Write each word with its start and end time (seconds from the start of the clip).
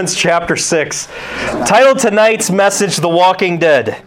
Romans 0.00 0.14
chapter 0.14 0.56
6. 0.56 1.08
Titled 1.66 1.98
tonight's 1.98 2.50
message, 2.50 2.96
The 2.96 3.08
Walking 3.10 3.58
Dead. 3.58 4.02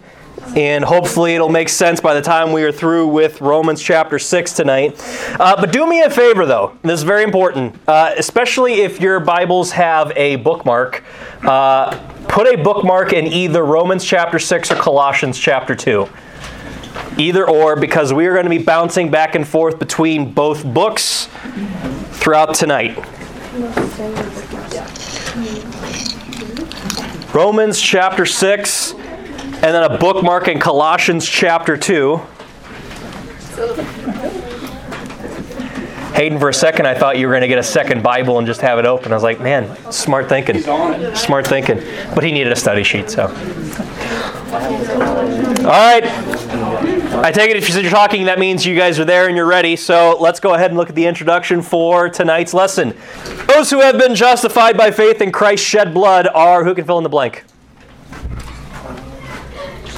And 0.56 0.84
hopefully 0.84 1.36
it'll 1.36 1.50
make 1.50 1.70
sense 1.70 2.02
by 2.02 2.16
the 2.16 2.22
time 2.22 2.52
we 2.52 2.64
are 2.64 2.72
through 2.72 3.10
with 3.10 3.42
Romans 3.42 3.80
chapter 3.80 4.18
6 4.18 4.54
tonight. 4.54 5.00
Uh, 5.40 5.56
but 5.56 5.72
do 5.72 5.86
me 5.86 6.02
a 6.02 6.10
favor, 6.10 6.48
though. 6.48 6.76
This 6.82 6.94
is 6.94 7.04
very 7.04 7.22
important, 7.22 7.76
uh, 7.88 8.12
especially 8.18 8.82
if 8.82 9.00
your 9.00 9.20
Bibles 9.20 9.70
have 9.74 10.12
a 10.16 10.38
bookmark. 10.38 11.04
Uh, 11.44 11.96
put 12.28 12.52
a 12.52 12.58
bookmark 12.64 13.14
in 13.14 13.28
either 13.28 13.64
Romans 13.64 14.04
chapter 14.04 14.40
6 14.40 14.72
or 14.72 14.76
Colossians 14.78 15.38
chapter 15.38 15.76
2. 15.76 16.10
Either 17.20 17.48
or, 17.48 17.76
because 17.76 18.12
we 18.12 18.26
are 18.26 18.34
going 18.34 18.46
to 18.46 18.50
be 18.50 18.58
bouncing 18.58 19.12
back 19.12 19.36
and 19.36 19.48
forth 19.48 19.78
between 19.78 20.34
both 20.34 20.66
books 20.66 21.30
throughout 22.14 22.56
tonight. 22.56 22.98
Romans 27.34 27.82
chapter 27.82 28.28
6, 28.28 28.94
and 28.94 29.64
then 29.64 29.84
a 29.84 29.98
bookmark 29.98 30.48
in 30.48 30.60
Colossians 30.60 31.28
chapter 31.28 31.76
2. 31.76 32.18
Hayden, 36.14 36.38
for 36.38 36.50
a 36.50 36.54
second, 36.54 36.86
I 36.86 36.94
thought 36.94 37.18
you 37.18 37.26
were 37.26 37.34
going 37.34 37.42
to 37.42 37.48
get 37.48 37.58
a 37.58 37.64
second 37.64 38.04
Bible 38.04 38.38
and 38.38 38.46
just 38.46 38.62
have 38.62 38.78
it 38.78 38.86
open. 38.86 39.12
I 39.12 39.16
was 39.16 39.24
like, 39.24 39.40
man, 39.40 39.76
smart 39.92 40.30
thinking. 40.30 40.62
Smart 41.16 41.48
thinking. 41.48 41.78
But 42.14 42.24
he 42.24 42.32
needed 42.32 42.54
a 42.54 42.56
study 42.56 42.84
sheet, 42.84 43.10
so. 43.10 43.24
All 45.64 45.72
right. 45.72 47.03
I 47.16 47.32
take 47.32 47.52
it 47.52 47.58
if 47.58 47.70
you're 47.70 47.90
talking, 47.92 48.26
that 48.26 48.40
means 48.40 48.66
you 48.66 48.76
guys 48.76 49.00
are 49.00 49.06
there 49.06 49.28
and 49.28 49.38
you're 49.38 49.46
ready. 49.46 49.76
So 49.76 50.18
let's 50.20 50.40
go 50.40 50.56
ahead 50.56 50.72
and 50.72 50.78
look 50.78 50.90
at 50.90 50.96
the 50.96 51.06
introduction 51.06 51.62
for 51.62 52.10
tonight's 52.10 52.54
lesson. 52.54 52.98
Those 53.48 53.70
who 53.70 53.82
have 53.82 54.00
been 54.00 54.16
justified 54.16 54.76
by 54.76 54.90
faith 54.90 55.22
in 55.22 55.32
Christ's 55.32 55.66
shed 55.66 55.94
blood 55.94 56.28
are, 56.28 56.64
who 56.64 56.74
can 56.74 56.86
fill 56.86 56.98
in 56.98 57.04
the 57.04 57.10
blank? 57.10 57.46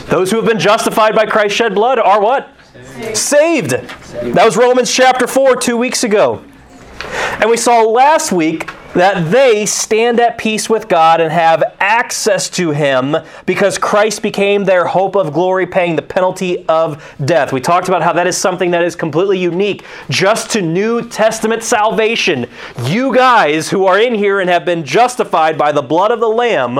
Those 0.07 0.29
who 0.29 0.37
have 0.37 0.45
been 0.45 0.59
justified 0.59 1.15
by 1.15 1.25
Christ's 1.25 1.55
shed 1.57 1.73
blood 1.73 1.99
are 1.99 2.21
what? 2.21 2.49
Saved. 3.13 3.71
Saved. 3.71 4.35
That 4.35 4.45
was 4.45 4.57
Romans 4.57 4.93
chapter 4.93 5.25
4 5.25 5.55
two 5.55 5.77
weeks 5.77 6.03
ago. 6.03 6.43
And 7.39 7.49
we 7.49 7.57
saw 7.57 7.81
last 7.81 8.31
week 8.31 8.69
that 8.95 9.29
they 9.29 9.65
stand 9.65 10.19
at 10.19 10.37
peace 10.37 10.69
with 10.69 10.87
God 10.87 11.21
and 11.21 11.31
have 11.31 11.63
access 11.79 12.49
to 12.51 12.71
Him 12.71 13.15
because 13.45 13.77
Christ 13.77 14.21
became 14.21 14.63
their 14.63 14.85
hope 14.85 15.15
of 15.15 15.33
glory, 15.33 15.67
paying 15.67 15.95
the 15.95 16.01
penalty 16.01 16.65
of 16.67 17.15
death. 17.23 17.53
We 17.53 17.61
talked 17.61 17.87
about 17.87 18.01
how 18.01 18.13
that 18.13 18.25
is 18.25 18.37
something 18.37 18.71
that 18.71 18.83
is 18.83 18.95
completely 18.95 19.37
unique 19.37 19.83
just 20.09 20.49
to 20.51 20.61
New 20.61 21.07
Testament 21.09 21.61
salvation. 21.61 22.47
You 22.83 23.13
guys 23.13 23.69
who 23.69 23.85
are 23.85 23.99
in 23.99 24.15
here 24.15 24.39
and 24.39 24.49
have 24.49 24.65
been 24.65 24.83
justified 24.83 25.57
by 25.57 25.71
the 25.71 25.81
blood 25.81 26.11
of 26.11 26.21
the 26.21 26.27
Lamb, 26.27 26.79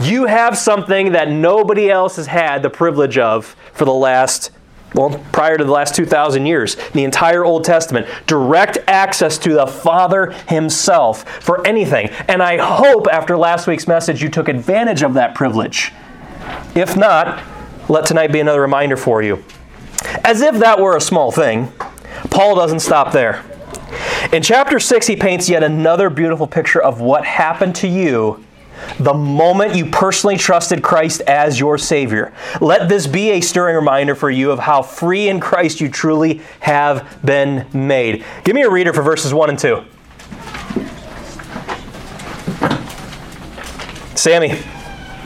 you 0.00 0.26
have 0.26 0.56
something 0.56 1.12
that 1.12 1.30
nobody 1.30 1.90
else 1.90 2.16
has 2.16 2.26
had 2.26 2.62
the 2.62 2.70
privilege 2.70 3.18
of 3.18 3.56
for 3.74 3.84
the 3.84 3.92
last 3.92 4.50
well, 4.94 5.18
prior 5.32 5.56
to 5.56 5.64
the 5.64 5.72
last 5.72 5.94
2,000 5.94 6.46
years, 6.46 6.76
the 6.92 7.04
entire 7.04 7.44
Old 7.44 7.64
Testament, 7.64 8.06
direct 8.26 8.78
access 8.86 9.38
to 9.38 9.54
the 9.54 9.66
Father 9.66 10.32
Himself 10.48 11.28
for 11.42 11.66
anything. 11.66 12.08
And 12.28 12.42
I 12.42 12.58
hope 12.58 13.06
after 13.10 13.36
last 13.36 13.66
week's 13.66 13.88
message 13.88 14.22
you 14.22 14.28
took 14.28 14.48
advantage 14.48 15.02
of 15.02 15.14
that 15.14 15.34
privilege. 15.34 15.92
If 16.74 16.96
not, 16.96 17.42
let 17.88 18.06
tonight 18.06 18.32
be 18.32 18.40
another 18.40 18.60
reminder 18.60 18.96
for 18.96 19.22
you. 19.22 19.44
As 20.24 20.40
if 20.40 20.58
that 20.58 20.80
were 20.80 20.96
a 20.96 21.00
small 21.00 21.32
thing, 21.32 21.72
Paul 22.30 22.54
doesn't 22.54 22.80
stop 22.80 23.12
there. 23.12 23.44
In 24.32 24.42
chapter 24.42 24.78
6, 24.80 25.06
he 25.06 25.16
paints 25.16 25.48
yet 25.48 25.62
another 25.62 26.08
beautiful 26.08 26.46
picture 26.46 26.80
of 26.80 27.00
what 27.00 27.24
happened 27.24 27.74
to 27.76 27.88
you 27.88 28.44
the 28.98 29.14
moment 29.14 29.74
you 29.74 29.86
personally 29.86 30.36
trusted 30.36 30.82
Christ 30.82 31.20
as 31.22 31.58
your 31.58 31.78
Savior. 31.78 32.32
Let 32.60 32.88
this 32.88 33.06
be 33.06 33.30
a 33.30 33.40
stirring 33.40 33.76
reminder 33.76 34.14
for 34.14 34.30
you 34.30 34.50
of 34.50 34.58
how 34.58 34.82
free 34.82 35.28
in 35.28 35.40
Christ 35.40 35.80
you 35.80 35.88
truly 35.88 36.40
have 36.60 37.18
been 37.24 37.66
made. 37.72 38.24
Give 38.44 38.54
me 38.54 38.62
a 38.62 38.70
reader 38.70 38.92
for 38.92 39.02
verses 39.02 39.34
1 39.34 39.50
and 39.50 39.58
2. 39.58 39.84
Sammy. 44.14 44.56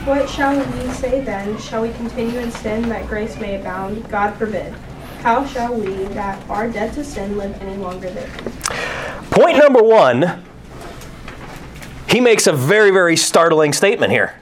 What 0.05 0.29
shall 0.29 0.57
we 0.57 0.89
say 0.93 1.21
then? 1.21 1.57
Shall 1.59 1.81
we 1.81 1.91
continue 1.91 2.39
in 2.39 2.49
sin 2.49 2.87
that 2.89 3.07
grace 3.07 3.37
may 3.37 3.59
abound? 3.59 4.09
God 4.09 4.35
forbid. 4.37 4.73
How 5.21 5.45
shall 5.45 5.75
we 5.75 6.05
that 6.13 6.41
are 6.49 6.69
dead 6.69 6.93
to 6.93 7.03
sin 7.03 7.37
live 7.37 7.61
any 7.61 7.75
longer 7.77 8.09
there? 8.11 8.29
Point 9.29 9.57
number 9.57 9.83
one 9.83 10.43
he 12.07 12.19
makes 12.19 12.47
a 12.47 12.53
very, 12.53 12.91
very 12.91 13.17
startling 13.17 13.73
statement 13.73 14.11
here 14.11 14.35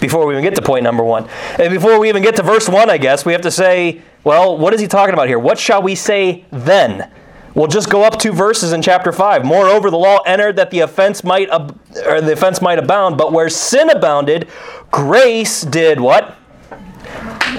before 0.00 0.26
we 0.26 0.34
even 0.34 0.44
get 0.44 0.54
to 0.54 0.62
point 0.62 0.82
number 0.82 1.02
one. 1.02 1.28
And 1.58 1.72
before 1.72 1.98
we 1.98 2.08
even 2.08 2.22
get 2.22 2.36
to 2.36 2.42
verse 2.42 2.68
one, 2.68 2.90
I 2.90 2.98
guess, 2.98 3.24
we 3.24 3.32
have 3.32 3.42
to 3.42 3.50
say, 3.50 4.02
well, 4.22 4.56
what 4.56 4.74
is 4.74 4.80
he 4.80 4.86
talking 4.86 5.14
about 5.14 5.28
here? 5.28 5.38
What 5.38 5.58
shall 5.58 5.82
we 5.82 5.94
say 5.94 6.44
then? 6.50 7.10
We'll 7.54 7.68
just 7.68 7.88
go 7.88 8.02
up 8.02 8.18
two 8.18 8.32
verses 8.32 8.72
in 8.72 8.82
chapter 8.82 9.12
5. 9.12 9.44
Moreover, 9.44 9.88
the 9.88 9.96
law 9.96 10.18
entered 10.26 10.56
that 10.56 10.70
the 10.70 10.80
offense 10.80 11.22
might 11.22 11.48
ab- 11.50 11.78
or 12.04 12.20
the 12.20 12.32
offense 12.32 12.60
might 12.60 12.78
abound, 12.78 13.16
but 13.16 13.32
where 13.32 13.48
sin 13.48 13.90
abounded, 13.90 14.48
grace 14.90 15.62
did 15.62 16.00
what? 16.00 16.36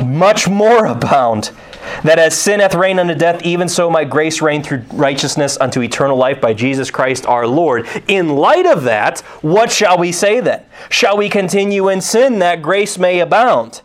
Much 0.03 0.49
more 0.49 0.85
abound 0.85 1.51
that 2.03 2.19
as 2.19 2.37
sin 2.37 2.59
hath 2.59 2.75
reigned 2.75 2.99
unto 2.99 3.15
death, 3.15 3.41
even 3.43 3.67
so 3.67 3.89
might 3.89 4.09
grace 4.09 4.41
reign 4.41 4.63
through 4.63 4.83
righteousness 4.93 5.57
unto 5.59 5.81
eternal 5.81 6.17
life 6.17 6.41
by 6.41 6.53
Jesus 6.53 6.91
Christ 6.91 7.25
our 7.25 7.47
Lord. 7.47 7.87
In 8.07 8.35
light 8.35 8.65
of 8.65 8.83
that, 8.83 9.21
what 9.41 9.71
shall 9.71 9.97
we 9.97 10.11
say 10.11 10.39
then? 10.39 10.63
Shall 10.89 11.17
we 11.17 11.29
continue 11.29 11.89
in 11.89 12.01
sin 12.01 12.39
that 12.39 12.61
grace 12.61 12.97
may 12.97 13.19
abound? 13.19 13.81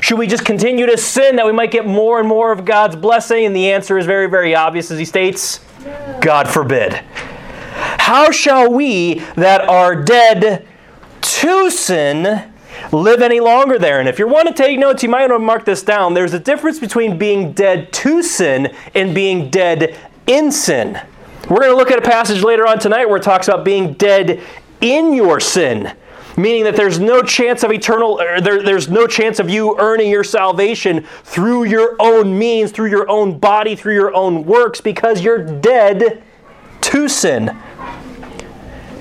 Should 0.00 0.18
we 0.18 0.26
just 0.26 0.44
continue 0.44 0.86
to 0.86 0.96
sin 0.96 1.36
that 1.36 1.46
we 1.46 1.52
might 1.52 1.70
get 1.70 1.86
more 1.86 2.18
and 2.18 2.28
more 2.28 2.52
of 2.52 2.64
God's 2.64 2.96
blessing? 2.96 3.46
And 3.46 3.56
the 3.56 3.70
answer 3.72 3.98
is 3.98 4.06
very, 4.06 4.28
very 4.28 4.54
obvious 4.54 4.90
as 4.90 4.98
he 4.98 5.04
states 5.04 5.60
God 6.20 6.48
forbid. 6.48 6.94
How 7.72 8.30
shall 8.30 8.70
we 8.70 9.20
that 9.36 9.62
are 9.62 9.94
dead 10.02 10.66
to 11.20 11.70
sin 11.70 12.52
live 12.92 13.22
any 13.22 13.40
longer 13.40 13.78
there. 13.78 14.00
And 14.00 14.08
if 14.08 14.18
you 14.18 14.26
want 14.26 14.48
to 14.48 14.54
take 14.54 14.78
notes, 14.78 15.02
you 15.02 15.08
might 15.08 15.28
want 15.30 15.32
to 15.32 15.38
mark 15.38 15.64
this 15.64 15.82
down. 15.82 16.14
There's 16.14 16.34
a 16.34 16.40
difference 16.40 16.78
between 16.78 17.18
being 17.18 17.52
dead 17.52 17.92
to 17.94 18.22
sin 18.22 18.74
and 18.94 19.14
being 19.14 19.50
dead 19.50 19.96
in 20.26 20.52
sin. 20.52 21.00
We're 21.48 21.60
going 21.60 21.70
to 21.70 21.76
look 21.76 21.90
at 21.90 21.98
a 21.98 22.02
passage 22.02 22.42
later 22.42 22.66
on 22.66 22.78
tonight 22.78 23.06
where 23.06 23.16
it 23.16 23.22
talks 23.22 23.48
about 23.48 23.64
being 23.64 23.94
dead 23.94 24.42
in 24.80 25.14
your 25.14 25.40
sin 25.40 25.92
meaning 26.38 26.62
that 26.62 26.76
there's 26.76 27.00
no 27.00 27.20
chance 27.20 27.64
of 27.64 27.72
eternal 27.72 28.20
er, 28.20 28.40
there, 28.40 28.62
there's 28.62 28.88
no 28.88 29.06
chance 29.08 29.40
of 29.40 29.50
you 29.50 29.76
earning 29.80 30.08
your 30.08 30.22
salvation 30.22 31.04
through 31.24 31.64
your 31.64 31.96
own 31.98 32.38
means 32.38 32.70
through 32.70 32.88
your 32.88 33.08
own 33.10 33.36
body 33.38 33.74
through 33.74 33.94
your 33.94 34.14
own 34.14 34.44
works 34.44 34.80
because 34.80 35.20
you're 35.20 35.42
dead 35.42 36.22
to 36.80 37.08
sin 37.08 37.56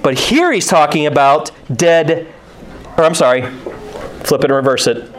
but 0.02 0.18
here 0.18 0.52
he's 0.52 0.66
talking 0.66 1.06
about 1.06 1.52
dead 1.76 2.34
or 2.97 3.03
I'm 3.03 3.16
sorry, 3.16 3.44
flip 4.24 4.44
it 4.44 4.52
and 4.52 4.56
reverse 4.56 4.88
it. 4.88 5.09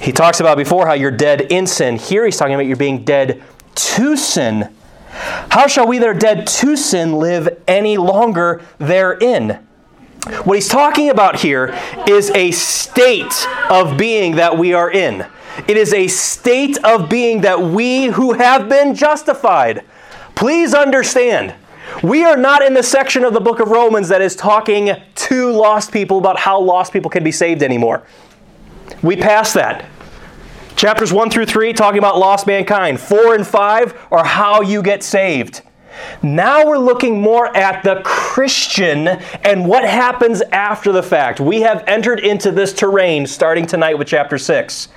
He 0.00 0.12
talks 0.12 0.40
about 0.40 0.56
before 0.56 0.86
how 0.86 0.94
you're 0.94 1.10
dead 1.10 1.42
in 1.52 1.66
sin. 1.66 1.96
Here 1.96 2.24
he's 2.24 2.36
talking 2.36 2.54
about 2.54 2.66
you're 2.66 2.76
being 2.76 3.04
dead 3.04 3.42
to 3.74 4.16
sin. 4.16 4.72
How 5.10 5.66
shall 5.66 5.86
we 5.86 5.98
that 5.98 6.08
are 6.08 6.14
dead 6.14 6.46
to 6.46 6.76
sin 6.76 7.18
live 7.18 7.62
any 7.66 7.96
longer 7.96 8.62
therein? 8.78 9.66
What 10.44 10.54
he's 10.54 10.68
talking 10.68 11.10
about 11.10 11.40
here 11.40 11.78
is 12.06 12.30
a 12.30 12.50
state 12.52 13.46
of 13.70 13.96
being 13.98 14.36
that 14.36 14.56
we 14.56 14.72
are 14.74 14.90
in. 14.90 15.26
It 15.66 15.76
is 15.76 15.92
a 15.92 16.06
state 16.06 16.78
of 16.84 17.08
being 17.08 17.42
that 17.42 17.60
we 17.60 18.06
who 18.06 18.34
have 18.34 18.68
been 18.68 18.94
justified. 18.94 19.84
Please 20.34 20.74
understand 20.74 21.54
we 22.02 22.24
are 22.24 22.36
not 22.36 22.62
in 22.62 22.74
the 22.74 22.82
section 22.82 23.24
of 23.24 23.32
the 23.32 23.40
book 23.40 23.60
of 23.60 23.68
Romans 23.68 24.08
that 24.08 24.20
is 24.20 24.36
talking 24.36 24.90
to 25.14 25.52
lost 25.52 25.92
people 25.92 26.18
about 26.18 26.38
how 26.38 26.60
lost 26.60 26.92
people 26.92 27.10
can 27.10 27.24
be 27.24 27.32
saved 27.32 27.62
anymore. 27.62 28.04
We 29.02 29.16
pass 29.16 29.52
that. 29.54 29.86
Chapters 30.76 31.12
1 31.12 31.30
through 31.30 31.46
3 31.46 31.72
talking 31.72 31.98
about 31.98 32.18
lost 32.18 32.46
mankind. 32.46 33.00
4 33.00 33.34
and 33.34 33.46
5 33.46 34.06
are 34.12 34.24
how 34.24 34.60
you 34.60 34.82
get 34.82 35.02
saved. 35.02 35.62
Now 36.22 36.64
we're 36.64 36.78
looking 36.78 37.20
more 37.20 37.54
at 37.56 37.82
the 37.82 38.00
Christian 38.04 39.08
and 39.08 39.66
what 39.66 39.84
happens 39.84 40.40
after 40.52 40.92
the 40.92 41.02
fact. 41.02 41.40
We 41.40 41.62
have 41.62 41.82
entered 41.86 42.20
into 42.20 42.52
this 42.52 42.72
terrain 42.72 43.26
starting 43.26 43.66
tonight 43.66 43.98
with 43.98 44.06
chapter 44.06 44.38
6. 44.38 44.88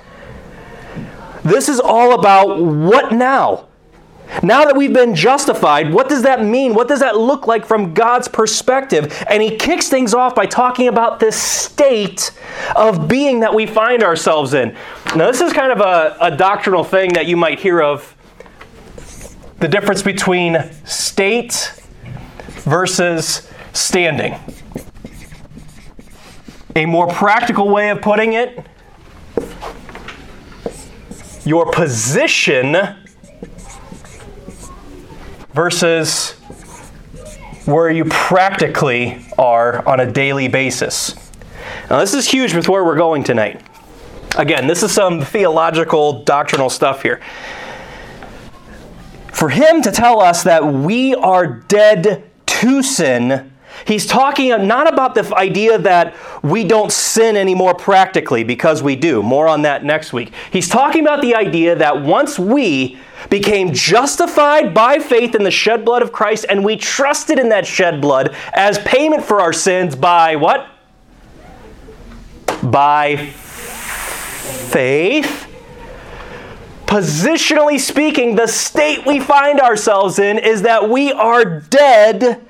This 1.42 1.68
is 1.68 1.80
all 1.80 2.18
about 2.18 2.62
what 2.62 3.12
now? 3.12 3.68
Now 4.42 4.64
that 4.64 4.76
we've 4.76 4.92
been 4.92 5.14
justified, 5.14 5.92
what 5.92 6.08
does 6.08 6.22
that 6.22 6.44
mean? 6.44 6.74
What 6.74 6.88
does 6.88 7.00
that 7.00 7.16
look 7.16 7.46
like 7.46 7.66
from 7.66 7.92
God's 7.92 8.28
perspective? 8.28 9.24
And 9.28 9.42
he 9.42 9.56
kicks 9.56 9.88
things 9.88 10.14
off 10.14 10.34
by 10.34 10.46
talking 10.46 10.88
about 10.88 11.20
this 11.20 11.36
state 11.36 12.30
of 12.74 13.08
being 13.08 13.40
that 13.40 13.54
we 13.54 13.66
find 13.66 14.02
ourselves 14.02 14.54
in. 14.54 14.76
Now, 15.14 15.30
this 15.30 15.40
is 15.40 15.52
kind 15.52 15.70
of 15.70 15.80
a, 15.80 16.16
a 16.20 16.36
doctrinal 16.36 16.82
thing 16.82 17.12
that 17.12 17.26
you 17.26 17.36
might 17.36 17.60
hear 17.60 17.82
of 17.82 18.16
the 19.58 19.68
difference 19.68 20.02
between 20.02 20.58
state 20.84 21.72
versus 22.64 23.48
standing. 23.72 24.34
A 26.74 26.86
more 26.86 27.06
practical 27.06 27.68
way 27.68 27.90
of 27.90 28.00
putting 28.00 28.32
it, 28.32 28.66
your 31.44 31.70
position 31.70 33.01
versus 35.54 36.32
where 37.66 37.90
you 37.90 38.04
practically 38.06 39.24
are 39.38 39.86
on 39.86 40.00
a 40.00 40.10
daily 40.10 40.48
basis. 40.48 41.14
Now, 41.88 42.00
this 42.00 42.14
is 42.14 42.28
huge 42.28 42.54
with 42.54 42.68
where 42.68 42.84
we're 42.84 42.96
going 42.96 43.22
tonight. 43.24 43.62
Again, 44.36 44.66
this 44.66 44.82
is 44.82 44.92
some 44.92 45.20
theological, 45.20 46.22
doctrinal 46.24 46.70
stuff 46.70 47.02
here. 47.02 47.20
For 49.32 49.48
him 49.48 49.82
to 49.82 49.92
tell 49.92 50.20
us 50.20 50.42
that 50.44 50.64
we 50.64 51.14
are 51.14 51.46
dead 51.46 52.24
to 52.46 52.82
sin 52.82 53.52
He's 53.86 54.06
talking 54.06 54.50
not 54.66 54.92
about 54.92 55.14
the 55.14 55.34
idea 55.34 55.78
that 55.78 56.14
we 56.42 56.64
don't 56.64 56.92
sin 56.92 57.36
anymore 57.36 57.74
practically, 57.74 58.44
because 58.44 58.82
we 58.82 58.96
do. 58.96 59.22
More 59.22 59.48
on 59.48 59.62
that 59.62 59.84
next 59.84 60.12
week. 60.12 60.32
He's 60.50 60.68
talking 60.68 61.02
about 61.02 61.22
the 61.22 61.34
idea 61.34 61.74
that 61.76 62.02
once 62.02 62.38
we 62.38 62.98
became 63.30 63.72
justified 63.72 64.74
by 64.74 64.98
faith 64.98 65.34
in 65.34 65.42
the 65.42 65.50
shed 65.50 65.84
blood 65.84 66.02
of 66.02 66.12
Christ 66.12 66.46
and 66.48 66.64
we 66.64 66.76
trusted 66.76 67.38
in 67.38 67.48
that 67.50 67.66
shed 67.66 68.00
blood 68.00 68.34
as 68.52 68.78
payment 68.80 69.24
for 69.24 69.40
our 69.40 69.52
sins 69.52 69.96
by 69.96 70.36
what? 70.36 70.66
By 72.62 73.16
faith. 74.72 75.48
Positionally 76.86 77.80
speaking, 77.80 78.34
the 78.34 78.46
state 78.46 79.06
we 79.06 79.18
find 79.18 79.60
ourselves 79.60 80.18
in 80.18 80.38
is 80.38 80.62
that 80.62 80.90
we 80.90 81.10
are 81.10 81.60
dead 81.60 82.46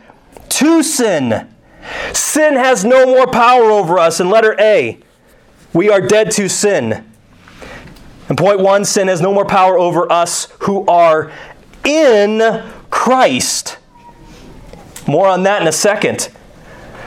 to 0.49 0.83
sin. 0.83 1.49
Sin 2.13 2.55
has 2.55 2.85
no 2.85 3.07
more 3.07 3.27
power 3.27 3.71
over 3.71 3.99
us. 3.99 4.21
In 4.21 4.31
letter 4.31 4.57
A, 4.59 4.99
we 5.73 5.91
are 5.91 6.01
dead 6.01 6.31
to 6.33 6.49
sin. 6.49 7.12
And 8.29 8.39
point 8.39 8.61
one, 8.61 8.85
sin 8.85 9.09
has 9.09 9.21
no 9.21 9.33
more 9.33 9.45
power 9.45 9.79
over 9.79 10.11
us 10.11 10.49
who 10.61 10.87
are 10.87 11.33
in 11.85 12.63
Christ. 12.91 13.79
More 15.07 15.29
on 15.29 15.43
that 15.43 15.63
in 15.63 15.69
a 15.69 15.73
second. 15.73 16.31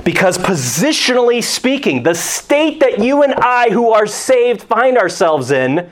Because 0.04 0.38
positionally 0.38 1.44
speaking, 1.44 2.04
the 2.04 2.14
state 2.14 2.80
that 2.82 3.00
you 3.00 3.24
and 3.24 3.34
I 3.34 3.72
who 3.72 3.92
are 3.92 4.06
saved 4.06 4.62
find 4.64 4.98
ourselves 4.98 5.50
in 5.52 5.90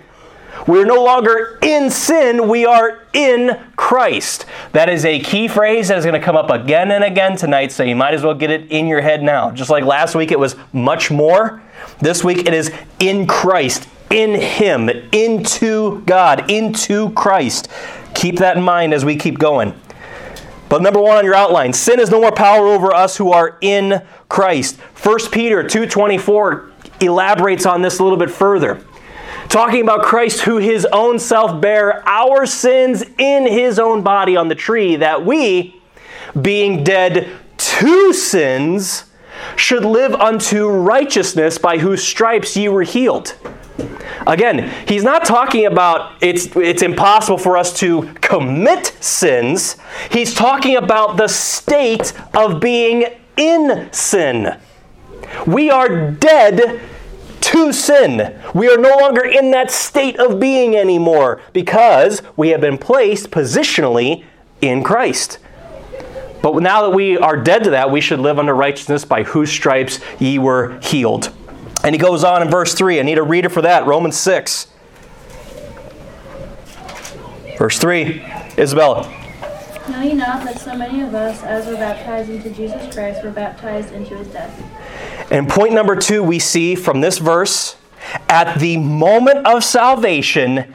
we're 0.67 0.85
no 0.85 1.03
longer 1.03 1.57
in 1.61 1.89
sin, 1.89 2.47
we 2.47 2.65
are 2.65 3.01
in 3.11 3.59
Christ. 3.75 4.45
That 4.71 4.87
is 4.87 5.03
a 5.03 5.19
key 5.19 5.47
phrase 5.47 5.89
that 5.89 5.97
is 5.97 6.05
going 6.05 6.19
to 6.19 6.23
come 6.25 6.37
up 6.37 6.49
again 6.49 6.91
and 6.91 7.03
again 7.03 7.35
tonight, 7.35 7.71
so 7.71 7.83
you 7.83 7.95
might 7.95 8.13
as 8.13 8.23
well 8.23 8.33
get 8.33 8.49
it 8.49 8.71
in 8.71 8.87
your 8.87 9.01
head 9.01 9.23
now. 9.23 9.51
Just 9.51 9.69
like 9.69 9.83
last 9.83 10.15
week 10.15 10.31
it 10.31 10.39
was 10.39 10.55
much 10.71 11.11
more, 11.11 11.61
this 11.99 12.23
week 12.23 12.39
it 12.39 12.53
is 12.53 12.71
in 12.99 13.27
Christ, 13.27 13.89
in 14.09 14.39
Him, 14.39 14.89
into 15.11 16.01
God, 16.01 16.49
into 16.49 17.11
Christ. 17.11 17.69
Keep 18.13 18.37
that 18.37 18.57
in 18.57 18.63
mind 18.63 18.93
as 18.93 19.03
we 19.03 19.15
keep 19.15 19.39
going. 19.39 19.79
But 20.69 20.81
number 20.81 20.99
one 20.99 21.17
on 21.17 21.25
your 21.25 21.35
outline, 21.35 21.73
sin 21.73 21.99
has 21.99 22.09
no 22.09 22.19
more 22.19 22.31
power 22.31 22.67
over 22.67 22.93
us 22.93 23.17
who 23.17 23.31
are 23.31 23.57
in 23.61 24.01
Christ. 24.29 24.79
1 24.79 25.31
Peter 25.31 25.63
2.24 25.63 26.71
elaborates 27.01 27.65
on 27.65 27.81
this 27.81 27.99
a 27.99 28.03
little 28.03 28.17
bit 28.17 28.31
further 28.31 28.83
talking 29.53 29.81
about 29.81 30.01
Christ 30.01 30.41
who 30.41 30.57
his 30.57 30.83
own 30.91 31.19
self 31.19 31.61
bare 31.61 32.07
our 32.09 32.47
sins 32.47 33.03
in 33.19 33.45
his 33.45 33.77
own 33.77 34.01
body 34.01 34.35
on 34.35 34.47
the 34.47 34.55
tree, 34.55 34.95
that 34.95 35.23
we, 35.23 35.79
being 36.41 36.83
dead 36.83 37.29
to 37.57 38.13
sins, 38.13 39.05
should 39.55 39.85
live 39.85 40.13
unto 40.13 40.67
righteousness, 40.67 41.57
by 41.57 41.77
whose 41.77 42.03
stripes 42.03 42.55
ye 42.55 42.69
were 42.69 42.83
healed. 42.83 43.35
Again, 44.25 44.71
he's 44.87 45.03
not 45.03 45.25
talking 45.25 45.65
about 45.65 46.13
it's, 46.21 46.55
it's 46.55 46.81
impossible 46.81 47.37
for 47.37 47.57
us 47.57 47.77
to 47.79 48.13
commit 48.21 48.95
sins. 48.99 49.75
He's 50.11 50.33
talking 50.33 50.75
about 50.75 51.17
the 51.17 51.27
state 51.27 52.13
of 52.33 52.59
being 52.59 53.05
in 53.35 53.89
sin. 53.91 54.59
We 55.47 55.69
are 55.69 56.11
dead 56.11 56.81
to 57.41 57.73
sin. 57.73 58.39
We 58.53 58.69
are 58.69 58.77
no 58.77 58.95
longer 58.97 59.25
in 59.25 59.51
that 59.51 59.71
state 59.71 60.19
of 60.19 60.39
being 60.39 60.75
anymore 60.75 61.41
because 61.51 62.21
we 62.37 62.49
have 62.49 62.61
been 62.61 62.77
placed 62.77 63.31
positionally 63.31 64.23
in 64.61 64.83
Christ. 64.83 65.39
But 66.43 66.61
now 66.61 66.81
that 66.81 66.89
we 66.89 67.17
are 67.17 67.37
dead 67.37 67.63
to 67.63 67.69
that, 67.69 67.89
we 67.89 68.01
should 68.01 68.19
live 68.19 68.37
under 68.37 68.53
righteousness 68.53 69.05
by 69.05 69.23
whose 69.23 69.49
stripes 69.49 70.01
ye 70.19 70.37
were 70.37 70.77
healed. 70.81 71.33
And 71.85 71.95
he 71.95 71.97
goes 71.97 72.25
on 72.25 72.41
in 72.41 72.49
verse 72.49 72.73
3. 72.73 72.99
I 72.99 73.03
need 73.03 73.17
a 73.17 73.23
reader 73.23 73.47
for 73.47 73.61
that. 73.61 73.87
Romans 73.87 74.17
6. 74.17 74.67
Verse 77.57 77.79
3. 77.79 78.21
Isabella. 78.57 79.09
Know 79.89 80.01
ye 80.01 80.13
not 80.13 80.43
that 80.43 80.59
so 80.59 80.75
many 80.75 81.01
of 81.01 81.15
us, 81.15 81.41
as 81.43 81.65
were 81.65 81.75
baptized 81.75 82.29
into 82.29 82.49
Jesus 82.49 82.93
Christ, 82.93 83.23
were 83.23 83.31
baptized 83.31 83.93
into 83.93 84.17
his 84.17 84.27
death? 84.27 85.31
And 85.31 85.47
point 85.47 85.73
number 85.73 85.95
two, 85.95 86.23
we 86.23 86.39
see 86.39 86.75
from 86.75 86.99
this 86.99 87.19
verse 87.19 87.77
at 88.27 88.59
the 88.59 88.75
moment 88.77 89.45
of 89.45 89.63
salvation, 89.63 90.73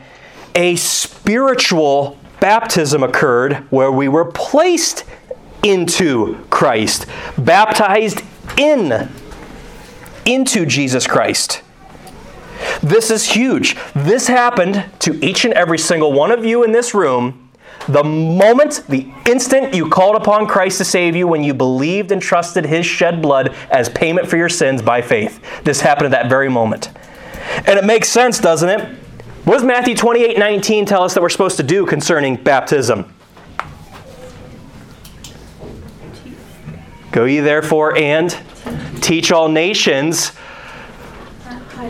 a 0.54 0.76
spiritual 0.76 2.18
baptism 2.40 3.02
occurred 3.02 3.66
where 3.70 3.92
we 3.92 4.08
were 4.08 4.24
placed 4.24 5.04
into 5.62 6.44
Christ, 6.50 7.06
baptized 7.36 8.22
in 8.56 9.08
into 10.24 10.66
Jesus 10.66 11.06
Christ. 11.06 11.62
This 12.82 13.10
is 13.10 13.30
huge. 13.30 13.76
This 13.94 14.28
happened 14.28 14.84
to 15.00 15.24
each 15.24 15.44
and 15.44 15.54
every 15.54 15.78
single 15.78 16.12
one 16.12 16.30
of 16.30 16.44
you 16.44 16.64
in 16.64 16.72
this 16.72 16.94
room 16.94 17.48
the 17.88 18.04
moment, 18.04 18.84
the 18.88 19.10
instant 19.24 19.72
you 19.72 19.88
called 19.88 20.16
upon 20.16 20.46
Christ 20.46 20.76
to 20.78 20.84
save 20.84 21.16
you, 21.16 21.26
when 21.26 21.42
you 21.42 21.54
believed 21.54 22.12
and 22.12 22.20
trusted 22.20 22.66
his 22.66 22.84
shed 22.84 23.22
blood 23.22 23.54
as 23.70 23.88
payment 23.88 24.28
for 24.28 24.36
your 24.36 24.50
sins 24.50 24.82
by 24.82 25.00
faith. 25.00 25.40
This 25.64 25.80
happened 25.80 26.06
at 26.06 26.22
that 26.22 26.28
very 26.28 26.50
moment. 26.50 26.90
And 27.66 27.78
it 27.78 27.84
makes 27.84 28.10
sense, 28.10 28.38
doesn't 28.38 28.68
it? 28.68 28.80
What 29.44 29.54
does 29.54 29.64
Matthew 29.64 29.94
28 29.94 30.38
19 30.38 30.84
tell 30.84 31.02
us 31.02 31.14
that 31.14 31.22
we're 31.22 31.30
supposed 31.30 31.56
to 31.56 31.62
do 31.62 31.86
concerning 31.86 32.36
baptism? 32.36 33.14
Go 37.12 37.24
ye 37.24 37.40
therefore 37.40 37.96
and 37.96 38.36
teach 39.00 39.32
all 39.32 39.48
nations, 39.48 40.32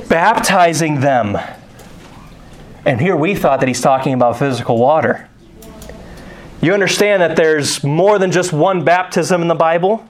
baptizing 0.08 1.00
them. 1.00 1.37
And 2.84 3.00
here 3.00 3.16
we 3.16 3.34
thought 3.34 3.60
that 3.60 3.66
he's 3.66 3.80
talking 3.80 4.14
about 4.14 4.38
physical 4.38 4.78
water. 4.78 5.28
You 6.60 6.72
understand 6.72 7.22
that 7.22 7.37
there's 7.37 7.84
more 7.84 8.18
than 8.18 8.32
just 8.32 8.52
one 8.52 8.84
baptism 8.84 9.42
in 9.42 9.48
the 9.48 9.54
Bible? 9.54 10.08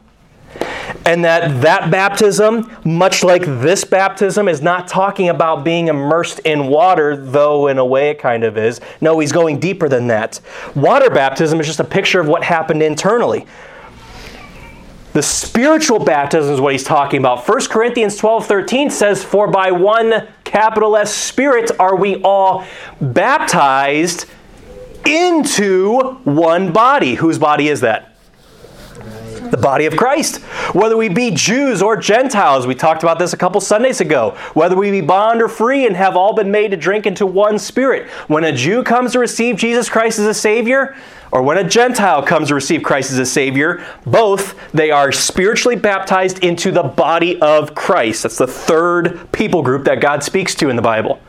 And 1.05 1.25
that 1.25 1.62
that 1.62 1.91
baptism, 1.91 2.71
much 2.85 3.23
like 3.23 3.43
this 3.43 3.85
baptism, 3.85 4.49
is 4.49 4.62
not 4.62 4.88
talking 4.88 5.29
about 5.29 5.65
being 5.65 5.88
immersed 5.88 6.38
in 6.41 6.67
water, 6.67 7.17
though 7.17 7.69
in 7.69 7.79
a 7.79 7.85
way 7.85 8.11
it 8.11 8.19
kind 8.19 8.45
of 8.45 8.57
is. 8.57 8.81
No, 9.00 9.19
he's 9.19 9.33
going 9.33 9.59
deeper 9.59 9.88
than 9.88 10.07
that. 10.09 10.41
Water 10.75 11.11
baptism 11.11 11.61
is 11.61 11.67
just 11.67 11.81
a 11.81 11.85
picture 11.85 12.21
of 12.21 12.29
what 12.29 12.43
happened 12.43 12.83
internally. 12.83 13.47
The 15.19 15.23
spiritual 15.23 15.99
baptism 15.99 16.55
is 16.55 16.61
what 16.61 16.71
he's 16.71 16.85
talking 16.85 17.19
about. 17.19 17.49
1 17.49 17.67
Corinthians 17.71 18.17
12 18.19 18.47
13 18.47 18.89
says, 18.89 19.25
For 19.25 19.49
by 19.49 19.73
one 19.73 20.29
capital 20.45 20.97
S 20.97 21.13
Spirit 21.13 21.73
are 21.81 21.97
we 21.97 22.23
all 22.23 22.65
baptized 23.01 24.27
into 25.05 25.99
one 26.23 26.73
body. 26.73 27.17
Whose 27.17 27.37
body 27.37 27.67
is 27.67 27.81
that? 27.81 28.08
The 29.50 29.57
body 29.57 29.87
of 29.87 29.97
Christ. 29.97 30.38
Whether 30.75 30.97
we 30.97 31.09
be 31.09 31.31
Jews 31.31 31.81
or 31.81 31.97
Gentiles, 31.97 32.67
we 32.67 32.75
talked 32.75 33.02
about 33.02 33.19
this 33.19 33.33
a 33.33 33.37
couple 33.37 33.61
Sundays 33.61 34.00
ago. 34.00 34.37
Whether 34.52 34.76
we 34.76 34.90
be 34.90 35.00
bond 35.00 35.40
or 35.40 35.49
free 35.49 35.87
and 35.87 35.97
have 35.97 36.17
all 36.17 36.35
been 36.35 36.50
made 36.50 36.71
to 36.73 36.76
drink 36.76 37.07
into 37.07 37.25
one 37.25 37.59
spirit. 37.59 38.09
When 38.26 38.45
a 38.45 38.52
Jew 38.52 38.83
comes 38.83 39.12
to 39.12 39.19
receive 39.19 39.57
Jesus 39.57 39.88
Christ 39.88 40.19
as 40.19 40.26
a 40.26 40.35
Savior, 40.35 40.95
or 41.31 41.43
when 41.43 41.59
a 41.59 41.64
Gentile 41.64 42.23
comes 42.23 42.49
to 42.49 42.55
receive 42.55 42.83
Christ 42.83 43.11
as 43.11 43.19
a 43.19 43.26
Savior, 43.26 43.85
both 44.07 44.55
they 44.73 44.90
are 44.90 45.12
spiritually 45.12 45.76
baptized 45.76 46.45
into 46.45 46.71
the 46.71 46.83
body 46.83 47.40
of 47.40 47.75
Christ. 47.75 48.25
That's 48.25 48.38
the 48.38 48.47
third 48.47 49.31
people 49.33 49.62
group 49.62 49.85
that 49.85 50.00
God 50.00 50.23
speaks 50.23 50.55
to 50.57 50.69
in 50.69 50.76
the 50.76 50.83
Bible. 50.83 51.21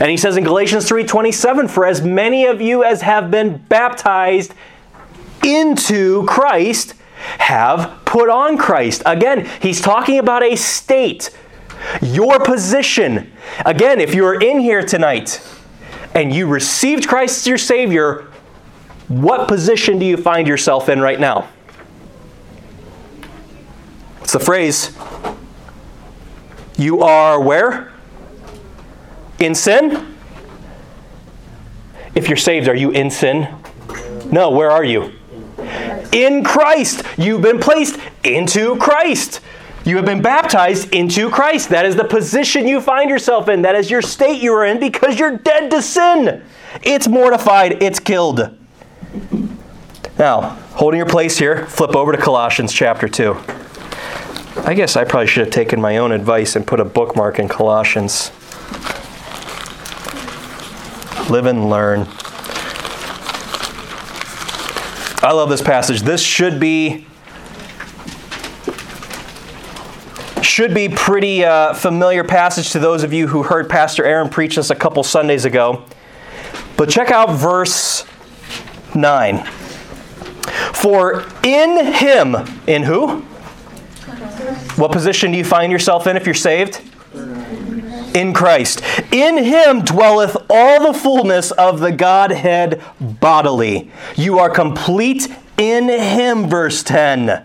And 0.00 0.10
he 0.10 0.16
says 0.16 0.36
in 0.36 0.44
Galatians 0.44 0.86
3:27, 0.88 1.68
"For 1.68 1.84
as 1.84 2.02
many 2.02 2.46
of 2.46 2.60
you 2.60 2.84
as 2.84 3.02
have 3.02 3.30
been 3.30 3.60
baptized 3.68 4.54
into 5.42 6.24
Christ 6.24 6.94
have 7.38 7.92
put 8.04 8.28
on 8.28 8.56
Christ." 8.56 9.02
Again, 9.06 9.48
he's 9.60 9.80
talking 9.80 10.18
about 10.18 10.42
a 10.42 10.56
state, 10.56 11.30
your 12.02 12.40
position. 12.40 13.32
Again, 13.64 14.00
if 14.00 14.14
you 14.14 14.24
are 14.24 14.40
in 14.40 14.60
here 14.60 14.82
tonight 14.82 15.40
and 16.14 16.34
you 16.34 16.46
received 16.46 17.08
Christ 17.08 17.38
as 17.38 17.46
your 17.46 17.58
Savior, 17.58 18.24
what 19.08 19.48
position 19.48 19.98
do 19.98 20.06
you 20.06 20.16
find 20.16 20.48
yourself 20.48 20.88
in 20.88 21.00
right 21.00 21.20
now? 21.20 21.48
It's 24.22 24.32
the 24.32 24.40
phrase 24.40 24.96
You 26.76 27.02
are 27.02 27.40
where? 27.40 27.92
In 29.38 29.54
sin? 29.54 30.16
If 32.14 32.28
you're 32.28 32.36
saved, 32.36 32.68
are 32.68 32.74
you 32.74 32.90
in 32.90 33.10
sin? 33.10 33.48
No, 34.32 34.50
where 34.50 34.70
are 34.70 34.84
you? 34.84 35.12
In 36.14 36.44
Christ. 36.44 37.02
You've 37.18 37.42
been 37.42 37.58
placed 37.58 37.98
into 38.22 38.76
Christ. 38.76 39.40
You 39.84 39.96
have 39.96 40.06
been 40.06 40.22
baptized 40.22 40.94
into 40.94 41.28
Christ. 41.28 41.68
That 41.68 41.84
is 41.84 41.96
the 41.96 42.04
position 42.04 42.66
you 42.66 42.80
find 42.80 43.10
yourself 43.10 43.48
in. 43.48 43.62
That 43.62 43.74
is 43.74 43.90
your 43.90 44.00
state 44.00 44.40
you 44.40 44.54
are 44.54 44.64
in 44.64 44.80
because 44.80 45.18
you're 45.18 45.36
dead 45.36 45.70
to 45.72 45.82
sin. 45.82 46.42
It's 46.82 47.06
mortified, 47.06 47.82
it's 47.82 48.00
killed. 48.00 48.56
Now, 50.18 50.40
holding 50.74 50.98
your 50.98 51.08
place 51.08 51.36
here, 51.38 51.66
flip 51.66 51.94
over 51.94 52.12
to 52.12 52.18
Colossians 52.18 52.72
chapter 52.72 53.08
2. 53.08 53.36
I 54.56 54.72
guess 54.74 54.96
I 54.96 55.04
probably 55.04 55.26
should 55.26 55.46
have 55.46 55.52
taken 55.52 55.80
my 55.80 55.98
own 55.98 56.12
advice 56.12 56.56
and 56.56 56.66
put 56.66 56.80
a 56.80 56.84
bookmark 56.84 57.38
in 57.38 57.48
Colossians. 57.48 58.30
Live 61.28 61.46
and 61.46 61.68
learn. 61.68 62.06
I 65.24 65.32
love 65.32 65.48
this 65.48 65.62
passage. 65.62 66.02
This 66.02 66.22
should 66.22 66.60
be 66.60 67.06
should 70.42 70.74
be 70.74 70.90
pretty 70.90 71.42
uh, 71.42 71.72
familiar 71.72 72.22
passage 72.24 72.72
to 72.72 72.78
those 72.78 73.02
of 73.02 73.14
you 73.14 73.26
who 73.26 73.42
heard 73.42 73.70
Pastor 73.70 74.04
Aaron 74.04 74.28
preach 74.28 74.56
this 74.56 74.68
a 74.68 74.74
couple 74.74 75.02
Sundays 75.02 75.46
ago. 75.46 75.86
But 76.76 76.90
check 76.90 77.10
out 77.10 77.30
verse 77.30 78.04
9. 78.94 79.44
For 80.74 81.24
in 81.42 81.94
him, 81.94 82.36
in 82.66 82.82
who? 82.82 83.20
What 84.76 84.92
position 84.92 85.32
do 85.32 85.38
you 85.38 85.44
find 85.44 85.72
yourself 85.72 86.06
in 86.06 86.18
if 86.18 86.26
you're 86.26 86.34
saved? 86.34 86.82
In 88.14 88.32
Christ. 88.32 88.80
In 89.12 89.36
him 89.38 89.82
dwelleth 89.82 90.36
all 90.48 90.92
the 90.92 90.98
fullness 90.98 91.50
of 91.50 91.80
the 91.80 91.90
Godhead 91.90 92.80
bodily. 93.00 93.90
You 94.16 94.38
are 94.38 94.48
complete 94.48 95.28
in 95.58 95.88
him, 95.88 96.48
verse 96.48 96.82
10. 96.84 97.44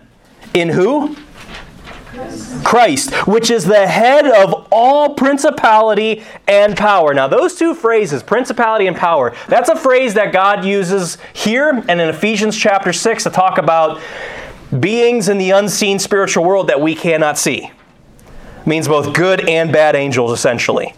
In 0.54 0.68
who? 0.68 1.16
Christ, 2.64 3.12
which 3.26 3.50
is 3.50 3.64
the 3.64 3.86
head 3.86 4.26
of 4.26 4.68
all 4.70 5.14
principality 5.14 6.22
and 6.46 6.76
power. 6.76 7.14
Now, 7.14 7.28
those 7.28 7.54
two 7.54 7.74
phrases, 7.74 8.22
principality 8.22 8.86
and 8.86 8.96
power, 8.96 9.34
that's 9.48 9.68
a 9.68 9.76
phrase 9.76 10.14
that 10.14 10.32
God 10.32 10.64
uses 10.64 11.18
here 11.32 11.70
and 11.70 12.00
in 12.00 12.08
Ephesians 12.08 12.56
chapter 12.56 12.92
6 12.92 13.24
to 13.24 13.30
talk 13.30 13.58
about 13.58 14.00
beings 14.78 15.28
in 15.28 15.38
the 15.38 15.50
unseen 15.50 15.98
spiritual 15.98 16.44
world 16.44 16.68
that 16.68 16.80
we 16.80 16.94
cannot 16.94 17.38
see. 17.38 17.70
Means 18.66 18.88
both 18.88 19.12
good 19.14 19.48
and 19.48 19.72
bad 19.72 19.96
angels, 19.96 20.32
essentially. 20.32 20.94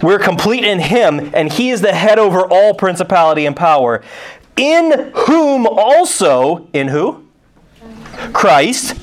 We're 0.00 0.18
complete 0.18 0.64
in 0.64 0.80
Him, 0.80 1.30
and 1.34 1.52
He 1.52 1.70
is 1.70 1.80
the 1.80 1.92
head 1.92 2.18
over 2.18 2.40
all 2.40 2.74
principality 2.74 3.46
and 3.46 3.56
power. 3.56 4.02
In 4.56 5.12
whom 5.14 5.66
also, 5.66 6.68
in 6.72 6.88
who? 6.88 7.26
Christ 8.32 8.96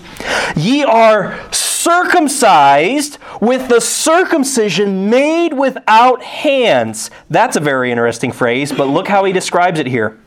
Ye 0.55 0.83
are 0.83 1.39
circumcised 1.51 3.17
with 3.39 3.69
the 3.69 3.79
circumcision 3.79 5.09
made 5.09 5.53
without 5.53 6.21
hands. 6.21 7.09
That's 7.29 7.55
a 7.55 7.61
very 7.61 7.91
interesting 7.91 8.31
phrase, 8.31 8.71
but 8.71 8.85
look 8.85 9.07
how 9.07 9.23
he 9.23 9.33
describes 9.33 9.79
it 9.79 9.87
here. 9.87 10.19